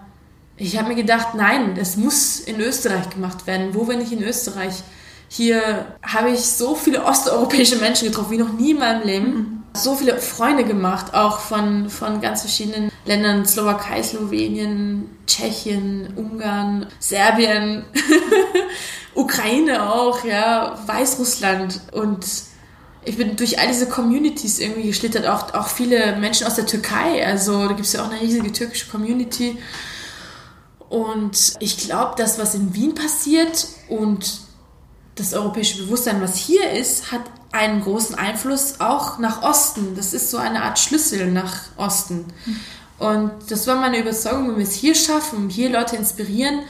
ich 0.58 0.78
habe 0.78 0.90
mir 0.90 0.96
gedacht, 0.96 1.36
nein, 1.36 1.76
das 1.76 1.98
muss 1.98 2.40
in 2.40 2.60
Österreich 2.60 3.10
gemacht 3.10 3.48
werden. 3.48 3.74
Wo, 3.74 3.88
wenn 3.88 4.00
nicht 4.00 4.12
in 4.12 4.24
Österreich? 4.24 4.84
Hier 5.30 5.86
habe 6.04 6.32
ich 6.32 6.42
so 6.42 6.76
viele 6.76 7.04
osteuropäische 7.04 7.78
Menschen 7.78 8.08
getroffen 8.08 8.32
wie 8.32 8.38
noch 8.38 8.54
nie 8.54 8.72
in 8.72 8.80
meinem 8.80 9.04
Leben. 9.06 9.34
Mhm 9.34 9.58
so 9.84 9.96
viele 9.96 10.18
Freunde 10.18 10.64
gemacht, 10.64 11.14
auch 11.14 11.40
von, 11.40 11.90
von 11.90 12.22
ganz 12.22 12.42
verschiedenen 12.42 12.92
Ländern, 13.06 13.46
Slowakei, 13.46 14.04
Slowenien, 14.04 15.10
Tschechien, 15.26 16.14
Ungarn, 16.16 16.88
Serbien, 17.00 17.86
Ukraine 19.14 19.90
auch, 19.90 20.24
ja, 20.24 20.78
Weißrussland 20.86 21.82
und 21.92 22.26
ich 23.08 23.18
bin 23.18 23.36
durch 23.36 23.58
all 23.60 23.68
diese 23.68 23.88
Communities 23.88 24.60
irgendwie 24.60 24.88
geschlittert, 24.88 25.26
auch, 25.28 25.54
auch 25.54 25.68
viele 25.68 26.16
Menschen 26.18 26.46
aus 26.46 26.56
der 26.56 26.66
Türkei, 26.66 27.26
also 27.26 27.68
da 27.68 27.74
gibt 27.74 27.88
es 27.88 27.94
ja 27.94 28.04
auch 28.04 28.12
eine 28.12 28.20
riesige 28.20 28.52
türkische 28.52 28.90
Community 28.90 29.58
und 30.90 31.56
ich 31.60 31.78
glaube, 31.78 32.16
das, 32.18 32.40
was 32.40 32.56
in 32.56 32.74
Wien 32.74 32.96
passiert 32.96 33.68
und 33.90 34.40
das 35.16 35.34
europäische 35.34 35.84
Bewusstsein, 35.84 36.22
was 36.22 36.36
hier 36.38 36.72
ist, 36.72 37.12
hat 37.12 37.22
einen 37.52 37.82
großen 37.82 38.16
Einfluss 38.16 38.80
auch 38.80 39.18
nach 39.20 39.42
Osten. 39.42 39.96
Das 39.96 40.14
ist 40.14 40.30
so 40.30 40.38
eine 40.38 40.64
Art 40.64 40.80
Schlüssel 40.80 41.32
nach 41.32 41.62
Osten. 41.76 42.26
Und 43.00 43.32
das 43.50 43.68
war 43.68 43.76
meine 43.76 44.00
Überzeugung, 44.00 44.50
wenn 44.50 44.58
wir 44.58 44.64
es 44.64 44.74
hier 44.74 44.96
schaffen, 44.96 45.50
hier 45.50 45.70
Leute 45.70 45.96
inspirieren, 45.96 46.62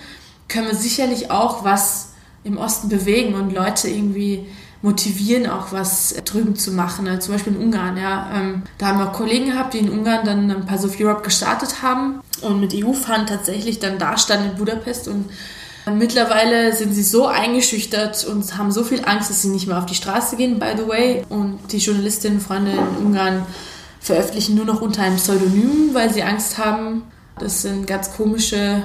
können 0.48 0.68
wir 0.68 0.76
sicherlich 0.76 1.30
auch 1.30 1.64
was 1.64 2.10
im 2.44 2.58
Osten 2.58 2.90
bewegen 2.90 3.34
und 3.36 3.54
Leute 3.54 3.90
irgendwie 3.90 4.48
motivieren, 4.82 5.50
auch 5.50 5.72
was 5.72 6.16
drüben 6.26 6.56
zu 6.56 6.72
machen. 6.72 7.08
Also 7.08 7.28
zum 7.28 7.36
Beispiel 7.36 7.56
in 7.56 7.62
Ungarn. 7.62 7.98
Ja, 7.98 8.30
ähm, 8.36 8.64
da 8.78 8.88
haben 8.88 9.00
wir 9.00 9.08
Kollegen 9.08 9.48
gehabt, 9.48 9.74
die 9.74 9.80
in 9.80 9.90
Ungarn 9.90 10.26
dann 10.26 10.52
ein 10.52 10.66
Pass 10.66 10.86
of 10.86 11.00
Europe 11.00 11.24
gestartet 11.24 11.82
haben 11.82 12.22
und 12.42 12.60
mit 12.60 12.74
EU-Fahren 12.74 13.26
tatsächlich 13.26 13.80
dann 13.80 13.98
da 13.98 14.18
standen 14.18 14.52
in 14.52 14.58
Budapest 14.58 15.08
und 15.08 15.26
Mittlerweile 15.96 16.74
sind 16.74 16.94
sie 16.94 17.04
so 17.04 17.28
eingeschüchtert 17.28 18.26
und 18.26 18.58
haben 18.58 18.72
so 18.72 18.84
viel 18.84 19.06
Angst, 19.06 19.30
dass 19.30 19.42
sie 19.42 19.48
nicht 19.48 19.68
mehr 19.68 19.78
auf 19.78 19.86
die 19.86 19.96
Straße 19.96 20.36
gehen, 20.36 20.60
by 20.60 20.74
the 20.76 20.86
way. 20.86 21.24
Und 21.30 21.60
die 21.72 21.78
Journalistinnen, 21.78 22.42
Freunde 22.42 22.72
in 22.72 23.06
Ungarn 23.06 23.46
veröffentlichen 24.02 24.56
nur 24.56 24.66
noch 24.66 24.82
unter 24.82 25.04
einem 25.04 25.16
Pseudonym, 25.16 25.92
weil 25.94 26.14
sie 26.14 26.24
Angst 26.24 26.58
haben. 26.58 27.04
Das 27.40 27.62
sind 27.62 27.88
ganz 27.88 28.14
komische 28.14 28.84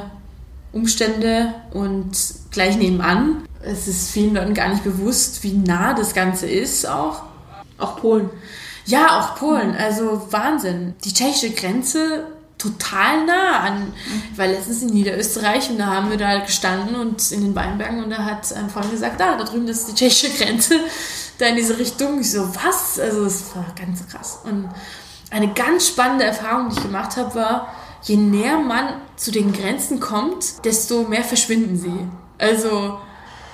Umstände 0.73 1.55
und 1.73 2.11
gleich 2.51 2.77
nebenan. 2.77 3.45
Es 3.63 3.87
ist 3.89 4.11
vielen 4.11 4.35
Leuten 4.35 4.55
gar 4.55 4.69
nicht 4.69 4.85
bewusst, 4.85 5.43
wie 5.43 5.53
nah 5.53 5.95
das 5.95 6.15
Ganze 6.15 6.47
ist 6.47 6.87
auch. 6.87 7.23
Auch 7.79 7.97
Polen. 7.97 8.31
Ja, 8.87 9.21
auch 9.21 9.37
Polen. 9.37 9.77
Also 9.77 10.27
Wahnsinn. 10.31 10.95
Die 11.05 11.13
tschechische 11.13 11.51
Grenze 11.51 12.25
total 12.63 13.27
nah 13.27 13.61
an. 13.61 13.93
weil 14.37 14.53
letztens 14.53 14.83
in 14.83 14.91
Niederösterreich 14.91 15.71
und 15.71 15.79
da 15.79 15.87
haben 15.87 16.11
wir 16.11 16.17
da 16.17 16.29
halt 16.29 16.47
gestanden 16.47 16.95
und 16.95 17.33
in 17.33 17.43
den 17.43 17.55
Weinbergen 17.55 18.05
und 18.05 18.11
da 18.11 18.25
hat 18.25 18.53
ein 18.53 18.71
Freund 18.71 18.91
gesagt, 18.91 19.19
da, 19.21 19.37
da 19.37 19.45
drüben 19.45 19.67
ist 19.67 19.89
die 19.89 19.95
tschechische 19.95 20.31
Grenze, 20.31 20.77
da 21.39 21.47
in 21.47 21.57
diese 21.57 21.79
Richtung. 21.79 22.21
Ich 22.21 22.31
so, 22.31 22.49
was? 22.55 23.01
Also 23.01 23.25
das 23.25 23.57
war 23.57 23.67
ganz 23.77 24.07
krass. 24.07 24.41
Und 24.45 24.69
eine 25.31 25.53
ganz 25.53 25.89
spannende 25.89 26.25
Erfahrung, 26.25 26.69
die 26.69 26.77
ich 26.77 26.83
gemacht 26.83 27.17
habe, 27.17 27.35
war, 27.35 27.75
je 28.03 28.17
näher 28.17 28.59
man 28.59 28.95
zu 29.17 29.31
den 29.31 29.53
Grenzen 29.53 30.01
kommt, 30.01 30.65
desto 30.65 31.05
mehr 31.05 31.25
verschwinden 31.25 31.77
sie. 31.77 32.07
Also 32.39 32.99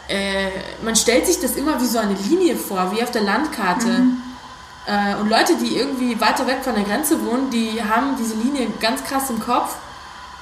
äh, 0.08 0.48
man 0.82 0.96
stellt 0.96 1.26
sich 1.26 1.40
das 1.40 1.56
immer 1.56 1.80
wie 1.80 1.86
so 1.86 1.98
eine 1.98 2.14
Linie 2.14 2.56
vor, 2.56 2.92
wie 2.96 3.02
auf 3.02 3.10
der 3.10 3.22
Landkarte. 3.22 3.86
Mhm. 3.86 4.16
Äh, 4.86 5.14
und 5.20 5.28
Leute, 5.28 5.56
die 5.56 5.76
irgendwie 5.76 6.18
weiter 6.20 6.46
weg 6.46 6.60
von 6.62 6.74
der 6.74 6.84
Grenze 6.84 7.24
wohnen, 7.26 7.50
die 7.50 7.82
haben 7.82 8.16
diese 8.18 8.36
Linie 8.36 8.68
ganz 8.80 9.04
krass 9.04 9.28
im 9.28 9.38
Kopf. 9.40 9.76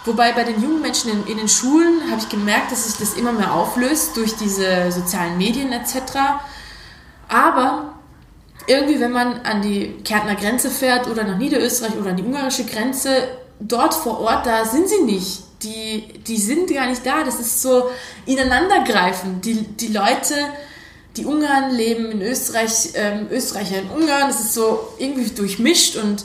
Wobei 0.04 0.30
bei 0.32 0.44
den 0.44 0.62
jungen 0.62 0.80
Menschen 0.80 1.10
in, 1.10 1.26
in 1.26 1.38
den 1.38 1.48
Schulen 1.48 2.08
habe 2.08 2.20
ich 2.20 2.28
gemerkt, 2.28 2.70
dass 2.70 2.86
sich 2.86 2.96
das 2.96 3.14
immer 3.14 3.32
mehr 3.32 3.52
auflöst 3.52 4.16
durch 4.16 4.36
diese 4.36 4.92
sozialen 4.92 5.36
Medien 5.36 5.72
etc. 5.72 5.96
Aber 7.28 7.94
irgendwie, 8.68 9.00
wenn 9.00 9.10
man 9.10 9.40
an 9.40 9.62
die 9.62 9.96
Kärntner 10.04 10.36
Grenze 10.36 10.70
fährt 10.70 11.08
oder 11.08 11.24
nach 11.24 11.38
Niederösterreich 11.38 11.96
oder 11.96 12.10
an 12.10 12.16
die 12.16 12.22
ungarische 12.22 12.64
Grenze, 12.64 13.28
dort 13.60 13.94
vor 13.94 14.20
Ort, 14.20 14.46
da 14.46 14.64
sind 14.64 14.88
sie 14.88 15.02
nicht. 15.02 15.42
Die, 15.62 16.04
die 16.26 16.36
sind 16.36 16.72
gar 16.72 16.86
nicht 16.86 17.04
da. 17.04 17.24
Das 17.24 17.40
ist 17.40 17.62
so 17.62 17.90
ineinandergreifend. 18.26 19.44
Die, 19.44 19.62
die 19.62 19.88
Leute 19.88 20.34
die 21.16 21.24
Ungarn 21.24 21.74
leben 21.74 22.10
in 22.10 22.22
Österreich, 22.22 22.90
ähm, 22.94 23.26
Österreicher 23.30 23.80
in 23.80 23.88
Ungarn. 23.90 24.28
Das 24.28 24.40
ist 24.40 24.54
so 24.54 24.88
irgendwie 24.98 25.30
durchmischt 25.30 25.96
und 25.96 26.24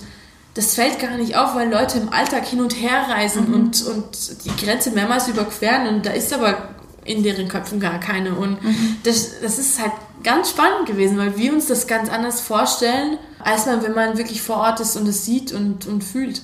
das 0.53 0.75
fällt 0.75 0.99
gar 0.99 1.17
nicht 1.17 1.37
auf, 1.37 1.55
weil 1.55 1.71
Leute 1.71 1.99
im 1.99 2.11
Alltag 2.11 2.45
hin 2.45 2.59
und 2.59 2.73
her 2.73 3.05
reisen 3.09 3.47
mhm. 3.47 3.53
und, 3.53 3.85
und 3.85 4.45
die 4.45 4.65
Grenze 4.65 4.91
mehrmals 4.91 5.27
überqueren 5.29 5.87
und 5.87 6.05
da 6.05 6.11
ist 6.11 6.33
aber 6.33 6.69
in 7.05 7.23
deren 7.23 7.47
Köpfen 7.47 7.79
gar 7.79 7.99
keine. 7.99 8.35
Und 8.35 8.61
mhm. 8.61 8.97
das, 9.03 9.39
das 9.41 9.57
ist 9.57 9.81
halt 9.81 9.93
ganz 10.23 10.49
spannend 10.49 10.85
gewesen, 10.85 11.17
weil 11.17 11.37
wir 11.37 11.53
uns 11.53 11.67
das 11.67 11.87
ganz 11.87 12.09
anders 12.09 12.41
vorstellen, 12.41 13.17
als 13.39 13.65
man, 13.65 13.81
wenn 13.81 13.93
man 13.93 14.17
wirklich 14.17 14.41
vor 14.41 14.57
Ort 14.57 14.81
ist 14.81 14.97
und 14.97 15.07
es 15.07 15.25
sieht 15.25 15.51
und, 15.53 15.87
und 15.87 16.03
fühlt. 16.03 16.41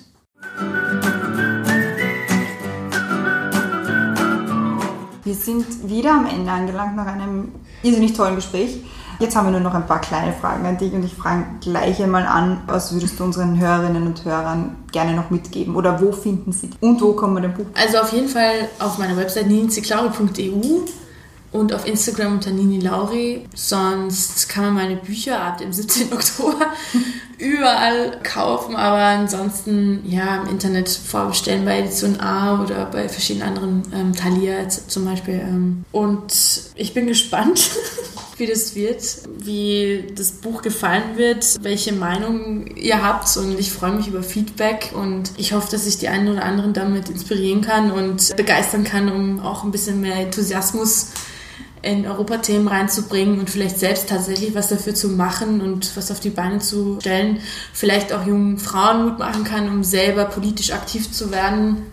Wir 5.23 5.35
sind 5.35 5.89
wieder 5.89 6.13
am 6.13 6.25
Ende 6.25 6.49
angelangt 6.49 6.95
nach 6.95 7.05
einem 7.05 7.51
irrsinnig 7.83 8.13
tollen 8.13 8.35
Gespräch. 8.35 8.81
Jetzt 9.19 9.35
haben 9.35 9.47
wir 9.47 9.51
nur 9.51 9.59
noch 9.59 9.73
ein 9.73 9.85
paar 9.85 9.99
kleine 9.99 10.31
Fragen 10.31 10.65
an 10.65 10.77
dich 10.77 10.93
und 10.93 11.03
ich 11.03 11.15
frage 11.15 11.43
gleich 11.59 12.01
einmal 12.01 12.25
an, 12.25 12.61
was 12.67 12.93
würdest 12.93 13.19
du 13.19 13.23
unseren 13.23 13.59
Hörerinnen 13.59 14.07
und 14.07 14.23
Hörern 14.23 14.77
gerne 14.91 15.15
noch 15.15 15.29
mitgeben 15.29 15.75
oder 15.75 16.01
wo 16.01 16.11
finden 16.11 16.51
sie 16.51 16.67
dich 16.67 16.81
und 16.81 17.01
wo 17.01 17.13
kommen 17.13 17.35
wir 17.35 17.41
dem 17.41 17.53
Buch? 17.53 17.65
Also 17.73 17.97
auf 17.97 18.13
jeden 18.13 18.29
Fall 18.29 18.69
auf 18.79 18.99
meiner 18.99 19.17
Website 19.17 19.47
niniziklauri.eu 19.47 20.81
und 21.51 21.73
auf 21.73 21.87
Instagram 21.87 22.33
unter 22.33 22.51
Nini 22.51 22.79
Lauri. 22.79 23.45
Sonst 23.55 24.49
kann 24.49 24.65
man 24.65 24.73
meine 24.75 24.95
Bücher 24.97 25.41
ab 25.41 25.57
dem 25.57 25.73
17. 25.73 26.13
Oktober 26.13 26.67
überall 27.37 28.19
kaufen, 28.23 28.75
aber 28.75 28.97
ansonsten 28.97 30.03
ja 30.09 30.41
im 30.41 30.49
Internet 30.49 30.89
vorbestellen 30.89 31.65
bei 31.65 31.79
Edition 31.79 32.19
A 32.19 32.63
oder 32.63 32.85
bei 32.85 33.07
verschiedenen 33.07 33.47
anderen 33.47 33.83
ähm, 33.93 34.13
Thalia 34.13 34.67
zum 34.69 35.05
Beispiel. 35.05 35.35
Ähm. 35.35 35.85
Und 35.91 36.33
ich 36.75 36.93
bin 36.93 37.07
gespannt, 37.07 37.69
wie 38.37 38.47
das 38.47 38.75
wird, 38.75 39.03
wie 39.37 40.05
das 40.15 40.31
Buch 40.31 40.61
gefallen 40.61 41.17
wird, 41.17 41.57
welche 41.61 41.93
Meinung 41.93 42.67
ihr 42.75 43.03
habt 43.03 43.35
und 43.37 43.59
ich 43.59 43.71
freue 43.71 43.91
mich 43.91 44.07
über 44.07 44.23
Feedback 44.23 44.91
und 44.95 45.31
ich 45.37 45.53
hoffe, 45.53 45.69
dass 45.71 45.85
ich 45.85 45.97
die 45.97 46.07
einen 46.07 46.29
oder 46.29 46.43
anderen 46.43 46.73
damit 46.73 47.09
inspirieren 47.09 47.61
kann 47.61 47.91
und 47.91 48.35
begeistern 48.35 48.83
kann, 48.83 49.11
um 49.11 49.39
auch 49.41 49.63
ein 49.63 49.71
bisschen 49.71 50.01
mehr 50.01 50.15
Enthusiasmus 50.15 51.11
in 51.81 52.07
Europathemen 52.07 52.67
reinzubringen 52.67 53.39
und 53.39 53.49
vielleicht 53.49 53.79
selbst 53.79 54.09
tatsächlich 54.09 54.55
was 54.55 54.69
dafür 54.69 54.95
zu 54.95 55.09
machen 55.09 55.61
und 55.61 55.95
was 55.95 56.11
auf 56.11 56.19
die 56.19 56.29
Beine 56.29 56.59
zu 56.59 56.97
stellen, 56.99 57.39
vielleicht 57.73 58.13
auch 58.13 58.25
jungen 58.25 58.57
Frauen 58.57 59.03
Mut 59.03 59.19
machen 59.19 59.43
kann, 59.43 59.69
um 59.69 59.83
selber 59.83 60.25
politisch 60.25 60.71
aktiv 60.71 61.11
zu 61.11 61.31
werden. 61.31 61.83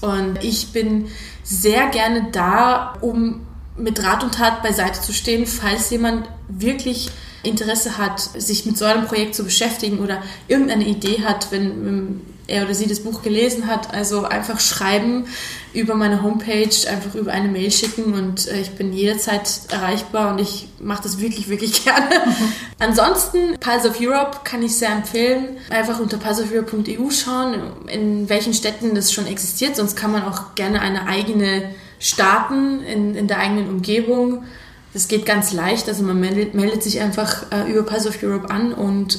Und 0.00 0.42
ich 0.42 0.72
bin 0.72 1.06
sehr 1.42 1.88
gerne 1.88 2.28
da, 2.32 2.94
um 3.00 3.40
mit 3.76 4.02
Rat 4.02 4.22
und 4.22 4.34
Tat 4.34 4.62
beiseite 4.62 5.00
zu 5.00 5.12
stehen, 5.12 5.46
falls 5.46 5.90
jemand 5.90 6.28
wirklich 6.48 7.10
Interesse 7.42 7.98
hat, 7.98 8.20
sich 8.20 8.64
mit 8.66 8.78
so 8.78 8.84
einem 8.84 9.06
Projekt 9.06 9.34
zu 9.34 9.44
beschäftigen 9.44 9.98
oder 9.98 10.22
irgendeine 10.48 10.86
Idee 10.86 11.22
hat, 11.24 11.50
wenn, 11.50 12.20
er 12.46 12.64
oder 12.64 12.74
sie 12.74 12.86
das 12.86 13.00
Buch 13.00 13.22
gelesen 13.22 13.66
hat. 13.66 13.92
Also 13.94 14.24
einfach 14.24 14.60
schreiben 14.60 15.26
über 15.72 15.94
meine 15.94 16.22
Homepage, 16.22 16.70
einfach 16.88 17.14
über 17.14 17.32
eine 17.32 17.48
Mail 17.48 17.70
schicken 17.70 18.14
und 18.14 18.48
äh, 18.48 18.60
ich 18.60 18.72
bin 18.72 18.92
jederzeit 18.92 19.48
erreichbar 19.70 20.32
und 20.32 20.40
ich 20.40 20.68
mache 20.80 21.02
das 21.02 21.20
wirklich, 21.20 21.48
wirklich 21.48 21.84
gerne. 21.84 22.10
Ansonsten, 22.78 23.56
Pulse 23.58 23.88
of 23.88 24.00
Europe 24.00 24.40
kann 24.44 24.62
ich 24.62 24.76
sehr 24.76 24.90
empfehlen. 24.90 25.56
Einfach 25.70 25.98
unter 26.00 26.18
pulseofeurope.eu 26.18 27.10
schauen, 27.10 27.54
in 27.88 28.28
welchen 28.28 28.54
Städten 28.54 28.94
das 28.94 29.12
schon 29.12 29.26
existiert. 29.26 29.76
Sonst 29.76 29.96
kann 29.96 30.12
man 30.12 30.24
auch 30.24 30.54
gerne 30.54 30.80
eine 30.80 31.06
eigene 31.06 31.70
starten 31.98 32.82
in, 32.82 33.14
in 33.14 33.26
der 33.26 33.38
eigenen 33.38 33.68
Umgebung. 33.68 34.44
Das 34.92 35.08
geht 35.08 35.26
ganz 35.26 35.52
leicht, 35.52 35.88
also 35.88 36.04
man 36.04 36.20
meldet, 36.20 36.54
meldet 36.54 36.82
sich 36.84 37.00
einfach 37.00 37.50
äh, 37.50 37.68
über 37.68 37.82
Pulse 37.82 38.10
of 38.10 38.22
Europe 38.22 38.48
an 38.48 38.72
und 38.72 39.18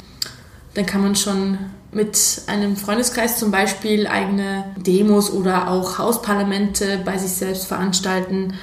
dann 0.73 0.86
kann 0.86 1.01
man 1.01 1.15
schon 1.15 1.57
mit 1.96 2.41
einem 2.48 2.76
Freundeskreis 2.76 3.39
zum 3.39 3.52
Beispiel 3.52 4.06
eigene 4.06 4.66
Demos 4.76 5.32
oder 5.32 5.70
auch 5.72 5.98
Hausparlamente 5.98 7.02
bei 7.06 7.18
sich 7.18 7.32
selbst 7.32 7.68
veranstalten. 7.68 8.54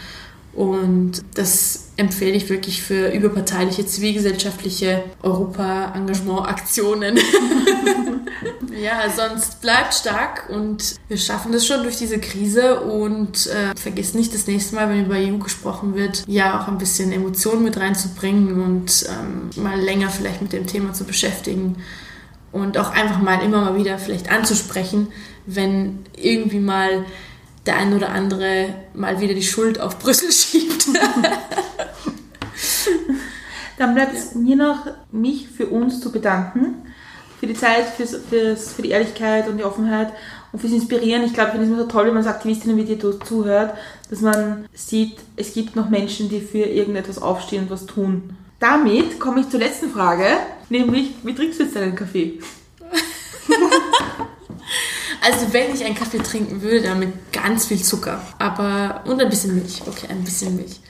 Und 0.53 1.23
das 1.35 1.93
empfehle 1.97 2.33
ich 2.33 2.51
wirklich 2.51 2.83
für 2.83 3.09
überparteiliche 3.09 3.87
zivilgesellschaftliche 3.87 5.05
Europa-Engagement-Aktionen. 5.23 7.19
ja, 8.79 9.09
sonst 9.09 9.63
bleibt 9.63 9.95
stark 9.95 10.51
und 10.51 10.97
wir 11.09 11.17
schaffen 11.17 11.53
das 11.53 11.67
schon 11.67 11.85
durch 11.85 11.97
diese 11.97 12.19
Krise 12.19 12.81
und 12.81 13.47
äh, 13.47 13.75
vergiss 13.81 14.13
nicht 14.13 14.35
das 14.35 14.47
nächste 14.47 14.75
Mal, 14.75 14.91
wenn 14.91 15.07
über 15.07 15.15
EU 15.15 15.39
gesprochen 15.39 15.95
wird, 15.95 16.25
ja 16.27 16.61
auch 16.61 16.69
ein 16.69 16.77
bisschen 16.77 17.13
Emotionen 17.13 17.65
mit 17.65 17.79
reinzubringen 17.79 18.63
und 18.63 19.07
ähm, 19.09 19.49
mal 19.63 19.81
länger 19.81 20.11
vielleicht 20.11 20.43
mit 20.43 20.53
dem 20.53 20.67
Thema 20.67 20.93
zu 20.93 21.05
beschäftigen 21.05 21.77
und 22.53 22.79
auch 22.79 22.93
einfach 22.93 23.21
mal 23.21 23.43
immer 23.43 23.63
mal 23.63 23.77
wieder 23.77 23.99
vielleicht 23.99 24.31
anzusprechen, 24.31 25.09
wenn 25.47 26.05
irgendwie 26.15 26.61
mal 26.61 27.05
der 27.67 27.77
ein 27.77 27.95
oder 27.95 28.11
andere 28.11 28.75
mal 28.95 29.21
wieder 29.21 29.35
die 29.35 29.43
Schuld 29.43 29.81
auf 29.81 29.99
Brüssel 29.99 30.31
schiebt. 30.33 30.87
Dann 33.79 33.95
bleibt 33.95 34.15
es 34.15 34.35
mir 34.35 34.57
noch, 34.57 34.87
mich 35.11 35.49
für 35.49 35.67
uns 35.67 36.01
zu 36.01 36.13
bedanken. 36.13 36.87
Für 37.41 37.47
die 37.49 37.55
Zeit, 37.55 37.87
fürs, 37.87 38.17
fürs, 38.31 38.73
für 38.73 38.83
die 38.83 38.91
Ehrlichkeit 38.91 39.49
und 39.49 39.57
die 39.57 39.65
Offenheit 39.65 40.13
und 40.53 40.61
fürs 40.61 40.73
Inspirieren. 40.73 41.25
Ich 41.25 41.35
glaube, 41.35 41.49
ich 41.49 41.53
finde 41.55 41.67
es 41.67 41.73
immer 41.73 41.83
so 41.83 41.89
toll, 41.89 42.05
wenn 42.07 42.15
man 42.15 42.25
als 42.25 42.33
Aktivistin 42.33 42.77
wie 42.77 42.85
dir 42.85 43.01
zuhört, 43.01 43.75
dass 44.11 44.21
man 44.21 44.67
sieht, 44.73 45.19
es 45.35 45.53
gibt 45.53 45.75
noch 45.75 45.91
Menschen, 45.91 46.29
die 46.29 46.41
für 46.41 46.59
irgendetwas 46.59 47.21
aufstehen 47.21 47.65
und 47.65 47.71
was 47.71 47.87
tun. 47.87 48.37
Damit 48.63 49.19
komme 49.19 49.41
ich 49.41 49.49
zur 49.49 49.59
letzten 49.59 49.91
Frage, 49.91 50.25
nämlich, 50.69 51.17
wie 51.25 51.35
trinkst 51.35 51.59
du 51.59 51.65
jetzt 51.65 51.75
deinen 51.75 51.97
Kaffee? 51.97 52.39
Also 55.25 55.53
wenn 55.53 55.73
ich 55.73 55.85
einen 55.85 55.95
Kaffee 55.95 56.19
trinken 56.19 56.63
würde, 56.63 56.83
dann 56.83 56.99
mit 56.99 57.33
ganz 57.33 57.67
viel 57.67 57.81
Zucker. 57.81 58.21
Aber 58.41 59.05
und 59.05 59.23
ein 59.23 59.29
bisschen 59.31 59.55
Milch. 59.55 59.81
Okay, 59.87 60.09
ein 60.09 60.25
bisschen 60.25 60.57
Milch. 60.57 60.81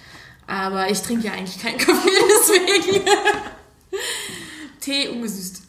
Aber 0.47 0.91
ich 0.91 1.03
trinke 1.03 1.27
ja 1.27 1.33
eigentlich 1.33 1.61
keinen 1.61 1.77
Kaffee, 1.79 2.09
deswegen. 2.31 3.05
Tee 4.81 5.09
ungesüßt. 5.09 5.63